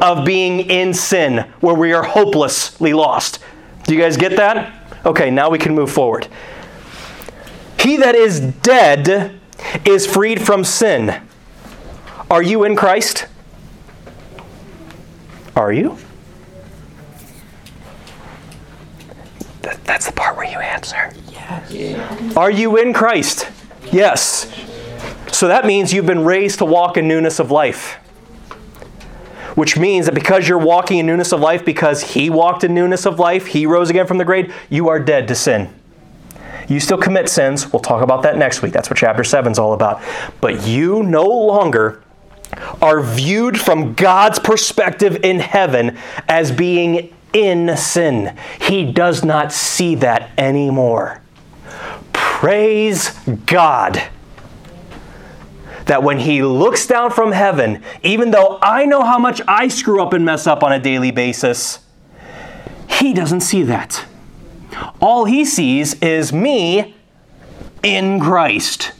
of 0.00 0.24
being 0.24 0.60
in 0.70 0.94
sin 0.94 1.50
where 1.60 1.74
we 1.74 1.92
are 1.92 2.02
hopelessly 2.02 2.94
lost. 2.94 3.40
Do 3.84 3.94
you 3.94 4.00
guys 4.00 4.16
get 4.16 4.36
that? 4.36 5.04
Okay, 5.04 5.30
now 5.30 5.50
we 5.50 5.58
can 5.58 5.74
move 5.74 5.90
forward. 5.90 6.28
He 7.78 7.98
that 7.98 8.14
is 8.14 8.40
dead 8.40 9.38
is 9.84 10.06
freed 10.06 10.40
from 10.40 10.64
sin. 10.64 11.20
Are 12.30 12.42
you 12.42 12.64
in 12.64 12.76
Christ? 12.76 13.26
Are 15.54 15.72
you? 15.72 15.98
That's 19.84 20.06
the 20.06 20.12
part 20.12 20.36
where 20.36 20.50
you 20.50 20.58
answer. 20.58 21.12
Are 22.36 22.50
you 22.50 22.76
in 22.76 22.92
Christ? 22.92 23.48
Yes. 23.92 24.50
So 25.32 25.48
that 25.48 25.66
means 25.66 25.92
you've 25.92 26.06
been 26.06 26.24
raised 26.24 26.58
to 26.58 26.64
walk 26.64 26.96
in 26.96 27.08
newness 27.08 27.38
of 27.38 27.50
life. 27.50 27.94
Which 29.54 29.78
means 29.78 30.06
that 30.06 30.14
because 30.14 30.48
you're 30.48 30.58
walking 30.58 30.98
in 30.98 31.06
newness 31.06 31.32
of 31.32 31.40
life, 31.40 31.64
because 31.64 32.02
He 32.14 32.28
walked 32.28 32.64
in 32.64 32.74
newness 32.74 33.06
of 33.06 33.18
life, 33.18 33.46
He 33.46 33.66
rose 33.66 33.90
again 33.90 34.06
from 34.06 34.18
the 34.18 34.24
grave, 34.24 34.54
you 34.68 34.88
are 34.88 34.98
dead 34.98 35.28
to 35.28 35.34
sin. 35.34 35.72
You 36.68 36.80
still 36.80 36.98
commit 36.98 37.28
sins. 37.28 37.72
We'll 37.72 37.80
talk 37.80 38.02
about 38.02 38.22
that 38.22 38.36
next 38.36 38.62
week. 38.62 38.72
That's 38.72 38.88
what 38.88 38.98
chapter 38.98 39.22
7 39.22 39.52
is 39.52 39.58
all 39.58 39.74
about. 39.74 40.02
But 40.40 40.66
you 40.66 41.02
no 41.02 41.24
longer 41.24 42.02
are 42.80 43.02
viewed 43.02 43.60
from 43.60 43.94
God's 43.94 44.38
perspective 44.38 45.24
in 45.24 45.40
heaven 45.40 45.98
as 46.28 46.50
being 46.52 47.14
in 47.32 47.76
sin. 47.76 48.36
He 48.60 48.90
does 48.90 49.24
not 49.24 49.52
see 49.52 49.94
that 49.96 50.30
anymore. 50.38 51.20
Praise 52.44 53.08
God 53.46 54.02
that 55.86 56.02
when 56.02 56.18
he 56.18 56.42
looks 56.42 56.86
down 56.86 57.10
from 57.10 57.32
heaven, 57.32 57.82
even 58.02 58.32
though 58.32 58.58
I 58.60 58.84
know 58.84 59.02
how 59.02 59.18
much 59.18 59.40
I 59.48 59.68
screw 59.68 60.02
up 60.02 60.12
and 60.12 60.26
mess 60.26 60.46
up 60.46 60.62
on 60.62 60.70
a 60.70 60.78
daily 60.78 61.10
basis, 61.10 61.78
he 62.86 63.14
doesn't 63.14 63.40
see 63.40 63.62
that. 63.62 64.04
All 65.00 65.24
he 65.24 65.46
sees 65.46 65.94
is 66.02 66.34
me 66.34 66.94
in 67.82 68.20
Christ, 68.20 68.92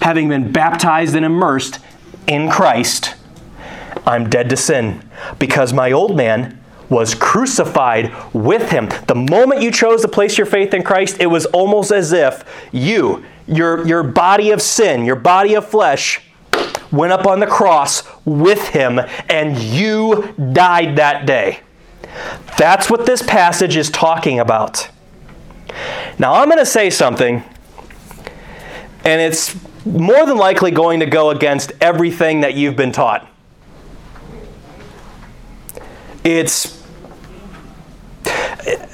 having 0.00 0.28
been 0.28 0.52
baptized 0.52 1.16
and 1.16 1.24
immersed 1.24 1.80
in 2.28 2.48
Christ. 2.48 3.16
I'm 4.06 4.30
dead 4.30 4.48
to 4.48 4.56
sin 4.56 5.02
because 5.40 5.72
my 5.72 5.90
old 5.90 6.16
man 6.16 6.59
was 6.90 7.14
crucified 7.14 8.12
with 8.34 8.70
him. 8.70 8.88
The 9.06 9.14
moment 9.14 9.62
you 9.62 9.70
chose 9.70 10.02
to 10.02 10.08
place 10.08 10.36
your 10.36 10.46
faith 10.46 10.74
in 10.74 10.82
Christ, 10.82 11.16
it 11.20 11.26
was 11.26 11.46
almost 11.46 11.92
as 11.92 12.12
if 12.12 12.44
you, 12.72 13.24
your, 13.46 13.86
your 13.86 14.02
body 14.02 14.50
of 14.50 14.60
sin, 14.60 15.04
your 15.04 15.16
body 15.16 15.54
of 15.54 15.66
flesh, 15.66 16.20
went 16.90 17.12
up 17.12 17.26
on 17.26 17.38
the 17.38 17.46
cross 17.46 18.02
with 18.24 18.68
him 18.68 19.00
and 19.28 19.58
you 19.58 20.34
died 20.52 20.96
that 20.96 21.24
day. 21.26 21.60
That's 22.58 22.90
what 22.90 23.06
this 23.06 23.22
passage 23.22 23.76
is 23.76 23.88
talking 23.88 24.40
about. 24.40 24.90
Now, 26.18 26.34
I'm 26.34 26.48
going 26.48 26.58
to 26.58 26.66
say 26.66 26.90
something, 26.90 27.44
and 29.04 29.20
it's 29.20 29.56
more 29.86 30.26
than 30.26 30.36
likely 30.36 30.72
going 30.72 31.00
to 31.00 31.06
go 31.06 31.30
against 31.30 31.72
everything 31.80 32.40
that 32.40 32.54
you've 32.54 32.74
been 32.74 32.90
taught. 32.90 33.28
It's 36.24 36.79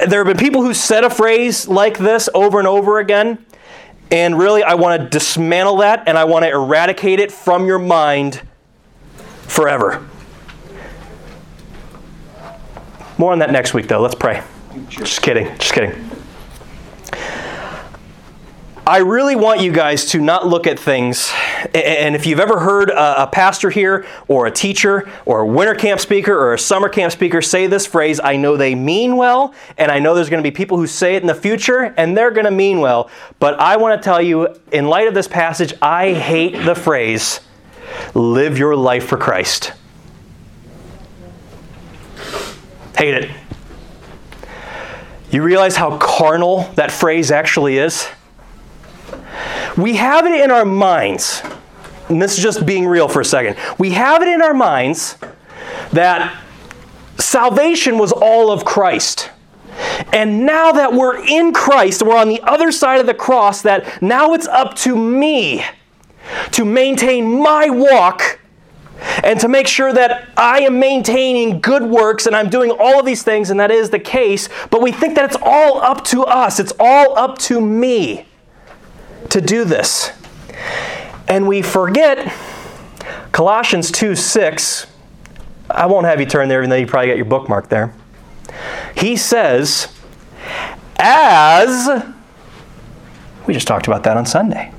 there 0.06 0.24
have 0.24 0.26
been 0.26 0.36
people 0.36 0.62
who 0.62 0.74
said 0.74 1.04
a 1.04 1.10
phrase 1.10 1.68
like 1.68 1.98
this 1.98 2.28
over 2.34 2.58
and 2.58 2.68
over 2.68 2.98
again, 2.98 3.44
and 4.10 4.38
really 4.38 4.62
I 4.62 4.74
want 4.74 5.02
to 5.02 5.08
dismantle 5.08 5.78
that 5.78 6.06
and 6.06 6.16
I 6.16 6.24
want 6.24 6.44
to 6.44 6.50
eradicate 6.50 7.20
it 7.20 7.32
from 7.32 7.66
your 7.66 7.78
mind 7.78 8.42
forever. 9.42 10.06
More 13.18 13.32
on 13.32 13.38
that 13.38 13.50
next 13.50 13.72
week, 13.72 13.88
though. 13.88 14.00
Let's 14.00 14.14
pray. 14.14 14.42
Just 14.88 15.22
kidding. 15.22 15.46
Just 15.58 15.72
kidding. 15.72 16.10
I 18.88 18.98
really 18.98 19.34
want 19.34 19.60
you 19.60 19.72
guys 19.72 20.04
to 20.12 20.20
not 20.20 20.46
look 20.46 20.68
at 20.68 20.78
things. 20.78 21.32
And 21.74 22.14
if 22.14 22.24
you've 22.24 22.38
ever 22.38 22.60
heard 22.60 22.90
a, 22.90 23.26
pastor 23.26 23.68
here, 23.68 24.06
or 24.28 24.46
a 24.46 24.50
teacher, 24.52 25.10
or 25.24 25.40
a 25.40 25.46
winter 25.46 25.74
camp 25.74 25.98
speaker, 25.98 26.32
or 26.32 26.54
a 26.54 26.58
summer 26.58 26.88
camp 26.88 27.10
speaker 27.10 27.42
say 27.42 27.66
this 27.66 27.84
phrase, 27.84 28.20
I 28.22 28.36
know 28.36 28.56
they 28.56 28.76
mean 28.76 29.16
well, 29.16 29.52
and 29.76 29.90
I 29.90 29.98
know 29.98 30.14
there's 30.14 30.30
going 30.30 30.40
to 30.40 30.48
be 30.48 30.54
people 30.54 30.78
who 30.78 30.86
say 30.86 31.16
it 31.16 31.22
in 31.22 31.26
the 31.26 31.34
future, 31.34 31.92
and 31.96 32.16
they're 32.16 32.30
going 32.30 32.44
to 32.44 32.52
mean 32.52 32.78
well. 32.78 33.10
But 33.40 33.58
I 33.58 33.76
want 33.76 34.00
to 34.00 34.04
tell 34.04 34.22
you, 34.22 34.56
in 34.70 34.86
light 34.86 35.08
of 35.08 35.14
this 35.14 35.26
passage, 35.26 35.74
I 35.82 36.12
hate 36.12 36.64
the 36.64 36.76
phrase, 36.76 37.40
live 38.14 38.56
your 38.56 38.76
life 38.76 39.08
for 39.08 39.18
Christ. 39.18 39.72
Hate 42.96 43.14
it. 43.14 43.30
You 45.32 45.42
realize 45.42 45.74
how 45.74 45.98
carnal 45.98 46.70
that 46.76 46.92
phrase 46.92 47.32
actually 47.32 47.78
is? 47.78 48.08
We 49.76 49.96
have 49.96 50.26
it 50.26 50.40
in 50.40 50.50
our 50.50 50.64
minds, 50.64 51.42
and 52.08 52.20
this 52.20 52.36
is 52.36 52.42
just 52.42 52.64
being 52.64 52.86
real 52.86 53.08
for 53.08 53.20
a 53.20 53.24
second. 53.24 53.56
We 53.78 53.90
have 53.90 54.22
it 54.22 54.28
in 54.28 54.40
our 54.40 54.54
minds 54.54 55.18
that 55.92 56.42
salvation 57.18 57.98
was 57.98 58.12
all 58.12 58.50
of 58.50 58.64
Christ. 58.64 59.30
And 60.12 60.46
now 60.46 60.72
that 60.72 60.92
we're 60.94 61.24
in 61.26 61.52
Christ, 61.52 62.02
we're 62.02 62.16
on 62.16 62.28
the 62.28 62.40
other 62.42 62.72
side 62.72 63.00
of 63.00 63.06
the 63.06 63.14
cross, 63.14 63.62
that 63.62 64.00
now 64.00 64.32
it's 64.32 64.46
up 64.46 64.74
to 64.76 64.96
me 64.96 65.64
to 66.52 66.64
maintain 66.64 67.40
my 67.42 67.68
walk 67.68 68.40
and 69.22 69.38
to 69.40 69.48
make 69.48 69.66
sure 69.66 69.92
that 69.92 70.28
I 70.36 70.60
am 70.60 70.78
maintaining 70.78 71.60
good 71.60 71.82
works 71.82 72.26
and 72.26 72.34
I'm 72.34 72.48
doing 72.48 72.70
all 72.70 72.98
of 72.98 73.04
these 73.06 73.22
things, 73.22 73.50
and 73.50 73.60
that 73.60 73.70
is 73.70 73.90
the 73.90 73.98
case, 73.98 74.48
but 74.70 74.80
we 74.80 74.90
think 74.90 75.14
that 75.16 75.26
it's 75.26 75.36
all 75.42 75.82
up 75.82 76.04
to 76.06 76.24
us, 76.24 76.58
it's 76.58 76.72
all 76.80 77.18
up 77.18 77.36
to 77.38 77.60
me 77.60 78.26
to 79.30 79.40
do 79.40 79.64
this. 79.64 80.12
And 81.28 81.48
we 81.48 81.62
forget 81.62 82.32
Colossians 83.32 83.90
2 83.90 84.14
6. 84.14 84.86
I 85.68 85.86
won't 85.86 86.06
have 86.06 86.20
you 86.20 86.26
turn 86.26 86.48
there, 86.48 86.60
even 86.60 86.70
though 86.70 86.76
you 86.76 86.86
probably 86.86 87.08
got 87.08 87.16
your 87.16 87.26
bookmark 87.26 87.68
there. 87.68 87.92
He 88.96 89.16
says, 89.16 89.88
As, 90.98 92.04
we 93.46 93.54
just 93.54 93.66
talked 93.66 93.86
about 93.86 94.04
that 94.04 94.16
on 94.16 94.26
Sunday. 94.26 94.72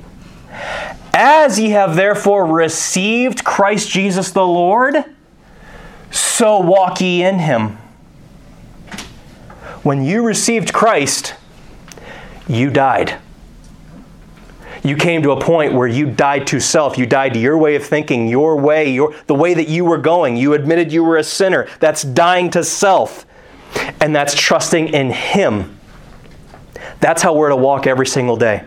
As 1.12 1.58
ye 1.58 1.70
have 1.70 1.96
therefore 1.96 2.46
received 2.46 3.44
Christ 3.44 3.90
Jesus 3.90 4.30
the 4.30 4.46
Lord, 4.46 5.04
so 6.10 6.58
walk 6.60 7.00
ye 7.00 7.22
in 7.22 7.40
him. 7.40 7.78
When 9.82 10.04
you 10.04 10.24
received 10.24 10.72
Christ, 10.72 11.34
you 12.48 12.70
died 12.70 13.18
you 14.88 14.96
came 14.96 15.22
to 15.22 15.32
a 15.32 15.40
point 15.40 15.74
where 15.74 15.86
you 15.86 16.10
died 16.10 16.46
to 16.48 16.60
self. 16.60 16.98
You 16.98 17.06
died 17.06 17.34
to 17.34 17.40
your 17.40 17.58
way 17.58 17.76
of 17.76 17.84
thinking, 17.84 18.28
your 18.28 18.56
way, 18.56 18.90
your, 18.90 19.14
the 19.26 19.34
way 19.34 19.54
that 19.54 19.68
you 19.68 19.84
were 19.84 19.98
going. 19.98 20.36
You 20.36 20.54
admitted 20.54 20.92
you 20.92 21.04
were 21.04 21.16
a 21.16 21.24
sinner. 21.24 21.68
That's 21.80 22.02
dying 22.02 22.50
to 22.50 22.64
self. 22.64 23.26
And 24.00 24.14
that's 24.14 24.34
trusting 24.34 24.88
in 24.88 25.10
Him. 25.10 25.78
That's 27.00 27.22
how 27.22 27.34
we're 27.34 27.50
to 27.50 27.56
walk 27.56 27.86
every 27.86 28.06
single 28.06 28.36
day. 28.36 28.64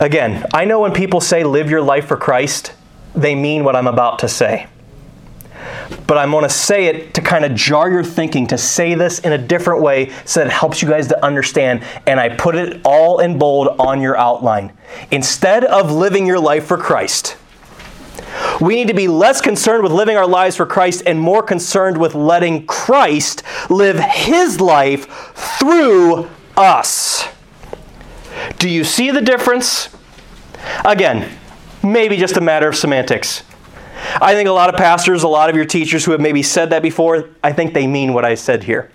Again, 0.00 0.46
I 0.54 0.64
know 0.64 0.80
when 0.80 0.92
people 0.92 1.20
say 1.20 1.42
live 1.42 1.70
your 1.70 1.82
life 1.82 2.06
for 2.06 2.16
Christ, 2.16 2.72
they 3.14 3.34
mean 3.34 3.64
what 3.64 3.74
I'm 3.74 3.88
about 3.88 4.20
to 4.20 4.28
say 4.28 4.68
but 6.06 6.16
I'm 6.16 6.30
going 6.30 6.44
to 6.44 6.50
say 6.50 6.86
it 6.86 7.14
to 7.14 7.20
kind 7.20 7.44
of 7.44 7.54
jar 7.54 7.90
your 7.90 8.04
thinking, 8.04 8.46
to 8.48 8.58
say 8.58 8.94
this 8.94 9.18
in 9.20 9.32
a 9.32 9.38
different 9.38 9.82
way 9.82 10.10
so 10.24 10.40
that 10.40 10.46
it 10.46 10.52
helps 10.52 10.82
you 10.82 10.88
guys 10.88 11.08
to 11.08 11.24
understand. 11.24 11.82
And 12.06 12.18
I 12.18 12.30
put 12.30 12.54
it 12.54 12.80
all 12.84 13.20
in 13.20 13.38
bold 13.38 13.68
on 13.78 14.00
your 14.00 14.16
outline. 14.16 14.72
Instead 15.10 15.64
of 15.64 15.92
living 15.92 16.26
your 16.26 16.40
life 16.40 16.66
for 16.66 16.78
Christ, 16.78 17.36
we 18.60 18.74
need 18.74 18.88
to 18.88 18.94
be 18.94 19.08
less 19.08 19.40
concerned 19.40 19.82
with 19.82 19.92
living 19.92 20.16
our 20.16 20.26
lives 20.26 20.56
for 20.56 20.66
Christ 20.66 21.02
and 21.06 21.20
more 21.20 21.42
concerned 21.42 21.98
with 21.98 22.14
letting 22.14 22.66
Christ 22.66 23.42
live 23.70 23.98
his 23.98 24.60
life 24.60 25.06
through 25.58 26.28
us. 26.56 27.28
Do 28.58 28.68
you 28.68 28.84
see 28.84 29.10
the 29.10 29.20
difference? 29.20 29.88
Again, 30.84 31.30
maybe 31.82 32.16
just 32.16 32.36
a 32.36 32.40
matter 32.40 32.68
of 32.68 32.76
semantics. 32.76 33.42
I 34.20 34.34
think 34.34 34.48
a 34.48 34.52
lot 34.52 34.72
of 34.72 34.76
pastors, 34.76 35.22
a 35.22 35.28
lot 35.28 35.50
of 35.50 35.56
your 35.56 35.64
teachers 35.64 36.04
who 36.04 36.12
have 36.12 36.20
maybe 36.20 36.42
said 36.42 36.70
that 36.70 36.82
before, 36.82 37.28
I 37.42 37.52
think 37.52 37.74
they 37.74 37.86
mean 37.86 38.12
what 38.12 38.24
I 38.24 38.34
said 38.34 38.64
here. 38.64 38.90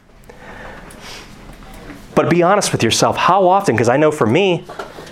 But 2.15 2.29
be 2.29 2.43
honest 2.43 2.71
with 2.71 2.83
yourself. 2.83 3.17
How 3.17 3.47
often? 3.47 3.75
Because 3.75 3.89
I 3.89 3.97
know 3.97 4.11
for 4.11 4.27
me, 4.27 4.65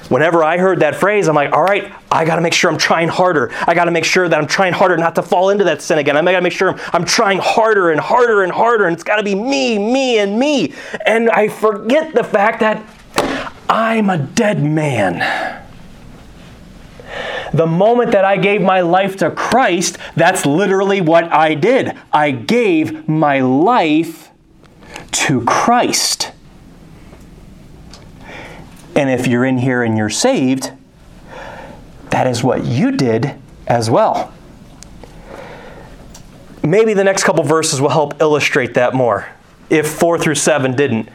whenever 0.10 0.44
I 0.44 0.58
heard 0.58 0.82
that 0.82 0.96
phrase, 0.96 1.28
I'm 1.28 1.36
like, 1.36 1.54
all 1.54 1.64
right, 1.64 1.92
I 2.12 2.26
got 2.26 2.36
to 2.36 2.42
make 2.42 2.54
sure 2.54 2.70
I'm 2.70 2.78
trying 2.78 3.08
harder. 3.08 3.52
I 3.66 3.74
got 3.74 3.86
to 3.86 3.92
make 3.92 4.06
sure 4.06 4.28
that 4.28 4.38
I'm 4.38 4.48
trying 4.48 4.74
harder 4.74 4.98
not 4.98 5.16
to 5.16 5.24
fall 5.24 5.50
into 5.50 5.64
that 5.64 5.82
sin 5.82 5.98
again. 6.00 6.16
I 6.16 6.22
got 6.22 6.40
to 6.40 6.42
make 6.42 6.54
sure 6.54 6.78
I'm 6.94 7.06
trying 7.06 7.40
harder 7.40 7.92
and 7.92 8.00
harder 8.00 8.44
and 8.44 8.52
harder, 8.52 8.86
and 8.86 8.94
it's 8.94 9.04
got 9.04 9.16
to 9.16 9.24
be 9.24 9.36
me, 9.36 9.80
me, 9.80 10.20
and 10.20 10.38
me. 10.38 10.74
And 11.06 11.30
I 11.30 11.48
forget 11.48 12.14
the 12.14 12.24
fact 12.24 12.60
that 12.60 12.86
I'm 13.70 14.10
a 14.10 14.18
dead 14.18 14.62
man. 14.62 15.22
The 17.54 17.68
moment 17.68 18.12
that 18.12 18.24
I 18.24 18.38
gave 18.38 18.62
my 18.62 18.82
life 18.82 19.18
to 19.18 19.30
Christ, 19.30 19.98
that's 20.16 20.46
literally 20.46 21.02
what 21.02 21.32
I 21.32 21.54
did. 21.54 21.98
I 22.14 22.32
gave 22.32 23.08
my 23.08 23.42
life 23.42 24.30
to 25.12 25.44
Christ. 25.44 26.32
And 28.96 29.10
if 29.10 29.28
you're 29.28 29.46
in 29.46 29.58
here 29.58 29.84
and 29.84 29.98
you're 29.98 30.10
saved, 30.10 30.72
that 32.10 32.28
is 32.28 32.44
what 32.44 32.66
you 32.66 32.92
did 32.92 33.36
as 33.68 33.90
well. 33.90 34.34
Maybe 36.64 36.94
the 36.94 37.04
next 37.04 37.24
couple 37.24 37.44
verses 37.44 37.82
will 37.82 37.90
help 37.90 38.22
illustrate 38.22 38.76
that 38.76 38.94
more, 38.94 39.28
if 39.70 39.90
4 39.90 40.20
through 40.20 40.36
7 40.36 40.76
didn't. 40.76 41.10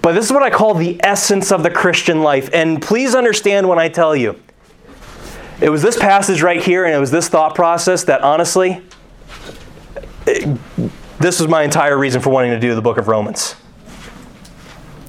But 0.00 0.12
this 0.12 0.26
is 0.26 0.32
what 0.32 0.42
I 0.42 0.50
call 0.50 0.74
the 0.74 1.00
essence 1.04 1.52
of 1.52 1.62
the 1.62 1.70
Christian 1.70 2.22
life. 2.22 2.48
And 2.52 2.80
please 2.80 3.14
understand 3.14 3.68
when 3.68 3.78
I 3.78 3.88
tell 3.88 4.14
you 4.14 4.40
it 5.64 5.70
was 5.70 5.80
this 5.80 5.96
passage 5.96 6.42
right 6.42 6.62
here, 6.62 6.84
and 6.84 6.94
it 6.94 6.98
was 6.98 7.10
this 7.10 7.26
thought 7.26 7.54
process 7.54 8.04
that 8.04 8.20
honestly, 8.20 8.82
it, 10.26 10.58
this 11.18 11.40
was 11.40 11.48
my 11.48 11.62
entire 11.62 11.96
reason 11.96 12.20
for 12.20 12.28
wanting 12.28 12.50
to 12.50 12.60
do 12.60 12.74
the 12.74 12.82
book 12.82 12.98
of 12.98 13.08
Romans. 13.08 13.56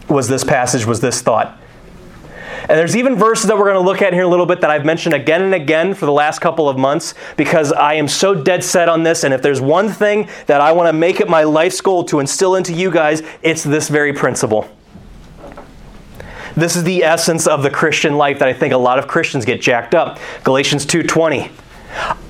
Was 0.08 0.30
this 0.30 0.46
passage, 0.46 0.86
was 0.86 1.02
this 1.02 1.22
thought. 1.22 1.60
And 2.70 2.80
there's 2.80 2.96
even 2.96 3.18
verses 3.18 3.48
that 3.48 3.58
we're 3.58 3.66
going 3.66 3.76
to 3.76 3.82
look 3.82 4.02
at 4.02 4.14
here 4.14 4.24
a 4.24 4.30
little 4.30 4.46
bit 4.46 4.62
that 4.62 4.70
I've 4.70 4.86
mentioned 4.86 5.14
again 5.14 5.42
and 5.42 5.54
again 5.54 5.94
for 5.94 6.06
the 6.06 6.14
last 6.14 6.40
couple 6.40 6.70
of 6.70 6.78
months 6.78 7.16
because 7.36 7.74
I 7.74 7.96
am 7.96 8.08
so 8.08 8.34
dead 8.34 8.64
set 8.64 8.88
on 8.88 9.04
this. 9.04 9.26
And 9.26 9.34
if 9.34 9.42
there's 9.42 9.60
one 9.60 9.90
thing 9.90 10.30
that 10.46 10.62
I 10.62 10.72
want 10.72 10.88
to 10.88 10.94
make 10.94 11.20
it 11.20 11.28
my 11.28 11.44
life's 11.44 11.82
goal 11.82 12.06
to 12.06 12.22
instill 12.22 12.56
into 12.56 12.74
you 12.74 12.92
guys, 12.92 13.24
it's 13.44 13.62
this 13.62 13.90
very 13.90 14.14
principle. 14.14 14.70
This 16.56 16.76
is 16.76 16.84
the 16.84 17.04
essence 17.04 17.48
of 17.48 17.64
the 17.64 17.70
Christian 17.70 18.18
life 18.18 18.40
that 18.40 18.48
I 18.48 18.54
think 18.54 18.74
a 18.74 18.78
lot 18.78 18.98
of 18.98 19.08
Christians 19.08 19.46
get 19.46 19.62
jacked 19.62 19.94
up. 19.94 20.20
Galatians 20.44 20.86
2:20. 20.86 21.52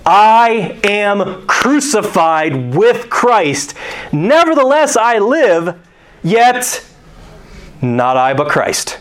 I 0.05 0.77
am 0.83 1.45
crucified 1.47 2.75
with 2.75 3.09
Christ. 3.09 3.73
Nevertheless 4.11 4.95
I 4.97 5.17
live, 5.17 5.75
yet 6.23 6.83
not 7.81 8.17
I 8.17 8.33
but 8.33 8.49
Christ. 8.49 8.99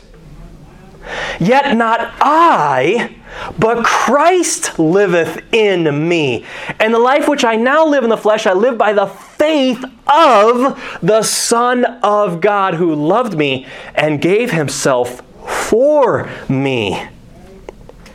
Yet 1.41 1.77
not 1.77 2.15
I, 2.21 3.17
but 3.59 3.85
Christ 3.85 4.79
liveth 4.79 5.43
in 5.53 6.09
me. 6.09 6.45
And 6.81 6.95
the 6.95 6.99
life 6.99 7.29
which 7.29 7.45
I 7.45 7.57
now 7.57 7.87
live 7.87 8.05
in 8.05 8.11
the 8.11 8.17
flesh, 8.17 8.47
I 8.47 8.53
live 8.53 8.79
by 8.79 8.93
the 8.93 9.07
faith 9.07 9.85
of 10.07 10.99
the 11.03 11.23
Son 11.23 11.85
of 12.03 12.41
God 12.41 12.75
who 12.75 12.95
loved 12.95 13.37
me 13.37 13.67
and 13.95 14.21
gave 14.21 14.51
himself 14.53 15.23
for 15.47 16.31
me. 16.49 17.09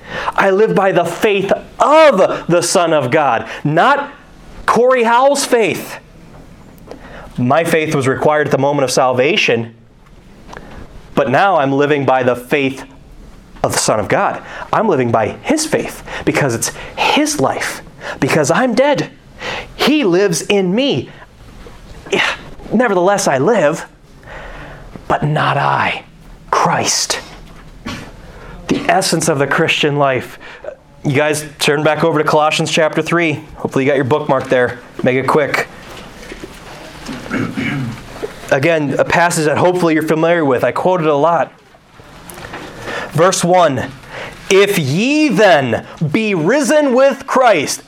I 0.10 0.50
live 0.50 0.76
by 0.76 0.92
the 0.92 1.06
faith 1.06 1.52
of 1.80 2.48
the 2.48 2.62
Son 2.62 2.94
of 2.94 3.12
God, 3.12 3.50
not 3.64 4.14
Corey 4.66 5.04
Howell's 5.04 5.46
faith. 5.46 6.00
My 7.38 7.64
faith 7.64 7.94
was 7.94 8.08
required 8.08 8.48
at 8.48 8.52
the 8.52 8.58
moment 8.58 8.84
of 8.84 8.92
salvation, 8.92 9.76
but 11.20 11.30
now 11.30 11.58
I'm 11.58 11.74
living 11.74 12.06
by 12.06 12.24
the 12.24 12.34
faith 12.34 12.90
of 13.62 13.74
the 13.74 13.78
Son 13.78 14.00
of 14.00 14.08
God. 14.08 14.42
I'm 14.72 14.88
living 14.88 15.12
by 15.12 15.28
His 15.28 15.66
faith 15.66 16.02
because 16.24 16.56
it's 16.56 16.70
His 16.98 17.42
life. 17.42 17.82
Because 18.22 18.50
I'm 18.50 18.74
dead, 18.74 19.12
He 19.76 20.06
lives 20.06 20.44
in 20.44 20.74
me. 20.74 21.10
Nevertheless, 22.74 23.28
I 23.28 23.38
live, 23.38 23.92
but 25.10 25.26
not 25.26 25.58
I, 25.58 26.06
Christ. 26.52 27.20
The 28.70 28.80
essence 28.88 29.28
of 29.28 29.40
the 29.40 29.48
Christian 29.48 29.98
life. 29.98 30.40
You 31.04 31.16
guys 31.16 31.46
turn 31.60 31.84
back 31.84 32.06
over 32.06 32.24
to 32.24 32.30
Colossians 32.30 32.72
chapter 32.72 33.02
3. 33.02 33.34
Hopefully, 33.34 33.84
you 33.84 33.92
got 33.92 33.98
your 33.98 34.06
bookmark 34.06 34.46
there. 34.46 34.80
Make 35.04 35.18
it 35.18 35.28
quick. 35.28 35.68
Again, 38.52 38.94
a 39.00 39.06
passage 39.06 39.46
that 39.46 39.58
hopefully 39.58 39.94
you're 39.94 40.08
familiar 40.08 40.44
with. 40.44 40.64
I 40.64 40.72
quote 40.72 41.02
it 41.02 41.08
a 41.08 41.16
lot. 41.16 41.54
Verse 43.12 43.44
1 43.44 43.92
If 44.50 44.80
ye 44.80 45.30
then 45.30 45.86
be 46.12 46.34
risen 46.36 46.94
with 46.94 47.28
Christ. 47.28 47.84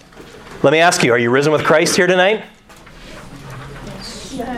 Let 0.63 0.71
me 0.71 0.79
ask 0.79 1.03
you, 1.03 1.11
are 1.11 1.17
you 1.17 1.31
risen 1.31 1.51
with 1.51 1.63
Christ 1.63 1.95
here 1.95 2.07
tonight? 2.07 2.45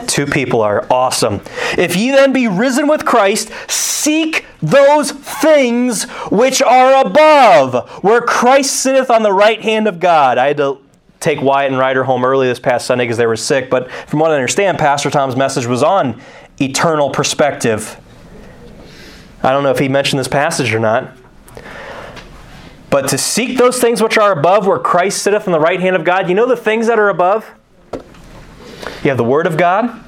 Two 0.08 0.26
people 0.26 0.62
are 0.62 0.86
awesome. 0.89 1.42
If 1.78 1.96
ye 1.96 2.12
then 2.12 2.34
be 2.34 2.48
risen 2.48 2.88
with 2.88 3.06
Christ, 3.06 3.52
seek 3.70 4.46
those 4.62 5.12
things 5.12 6.04
which 6.30 6.62
are 6.62 7.06
above, 7.06 7.89
where 8.04 8.22
Christ 8.22 8.76
sitteth 8.76 9.10
on 9.10 9.24
the 9.24 9.34
right 9.34 9.62
hand 9.62 9.88
of 9.88 10.00
God. 10.00 10.38
I 10.38 10.48
had 10.48 10.58
to 10.58 10.83
take 11.23 11.41
Wyatt 11.41 11.71
and 11.71 11.79
Ryder 11.79 12.03
home 12.03 12.25
early 12.25 12.47
this 12.47 12.59
past 12.59 12.86
Sunday 12.86 13.05
because 13.05 13.17
they 13.17 13.25
were 13.25 13.38
sick, 13.38 13.69
but 13.69 13.89
from 13.91 14.19
what 14.19 14.31
I 14.31 14.36
understand, 14.36 14.77
Pastor 14.77 15.09
Tom's 15.09 15.38
message 15.38 15.65
was 15.65 15.81
on 15.81 16.21
eternal 16.59 17.09
perspective. 17.09 17.99
I 19.41 19.51
don't 19.51 19.63
know 19.63 19.71
if 19.71 19.79
he 19.79 19.88
mentioned 19.88 20.19
this 20.19 20.27
passage 20.27 20.73
or 20.73 20.79
not. 20.79 21.15
But 22.89 23.07
to 23.09 23.17
seek 23.17 23.57
those 23.57 23.79
things 23.79 24.03
which 24.03 24.17
are 24.17 24.38
above, 24.38 24.67
where 24.67 24.77
Christ 24.77 25.23
sitteth 25.23 25.47
on 25.47 25.53
the 25.53 25.59
right 25.59 25.79
hand 25.79 25.95
of 25.95 26.03
God, 26.03 26.29
you 26.29 26.36
know 26.36 26.45
the 26.45 26.57
things 26.57 26.88
that 26.88 26.99
are 26.99 27.09
above? 27.09 27.49
You 27.93 29.09
have 29.09 29.17
the 29.17 29.23
Word 29.23 29.47
of 29.47 29.57
God, 29.57 30.03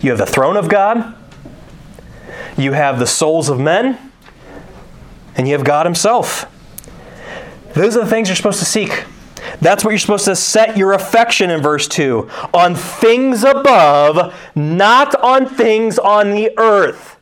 you 0.00 0.10
have 0.10 0.18
the 0.18 0.26
throne 0.26 0.56
of 0.56 0.68
God, 0.68 1.14
you 2.56 2.72
have 2.72 2.98
the 2.98 3.06
souls 3.06 3.48
of 3.48 3.60
men, 3.60 3.98
and 5.36 5.48
you 5.48 5.54
have 5.54 5.64
God 5.64 5.84
Himself. 5.84 6.46
Those 7.74 7.96
are 7.96 8.04
the 8.04 8.10
things 8.10 8.28
you're 8.28 8.36
supposed 8.36 8.60
to 8.60 8.64
seek. 8.64 9.04
That's 9.60 9.84
what 9.84 9.90
you're 9.90 9.98
supposed 9.98 10.26
to 10.26 10.36
set 10.36 10.76
your 10.76 10.92
affection 10.92 11.50
in 11.50 11.62
verse 11.62 11.88
2 11.88 12.28
on 12.54 12.74
things 12.74 13.44
above, 13.44 14.34
not 14.54 15.14
on 15.16 15.46
things 15.46 15.98
on 15.98 16.30
the 16.30 16.52
earth. 16.58 17.16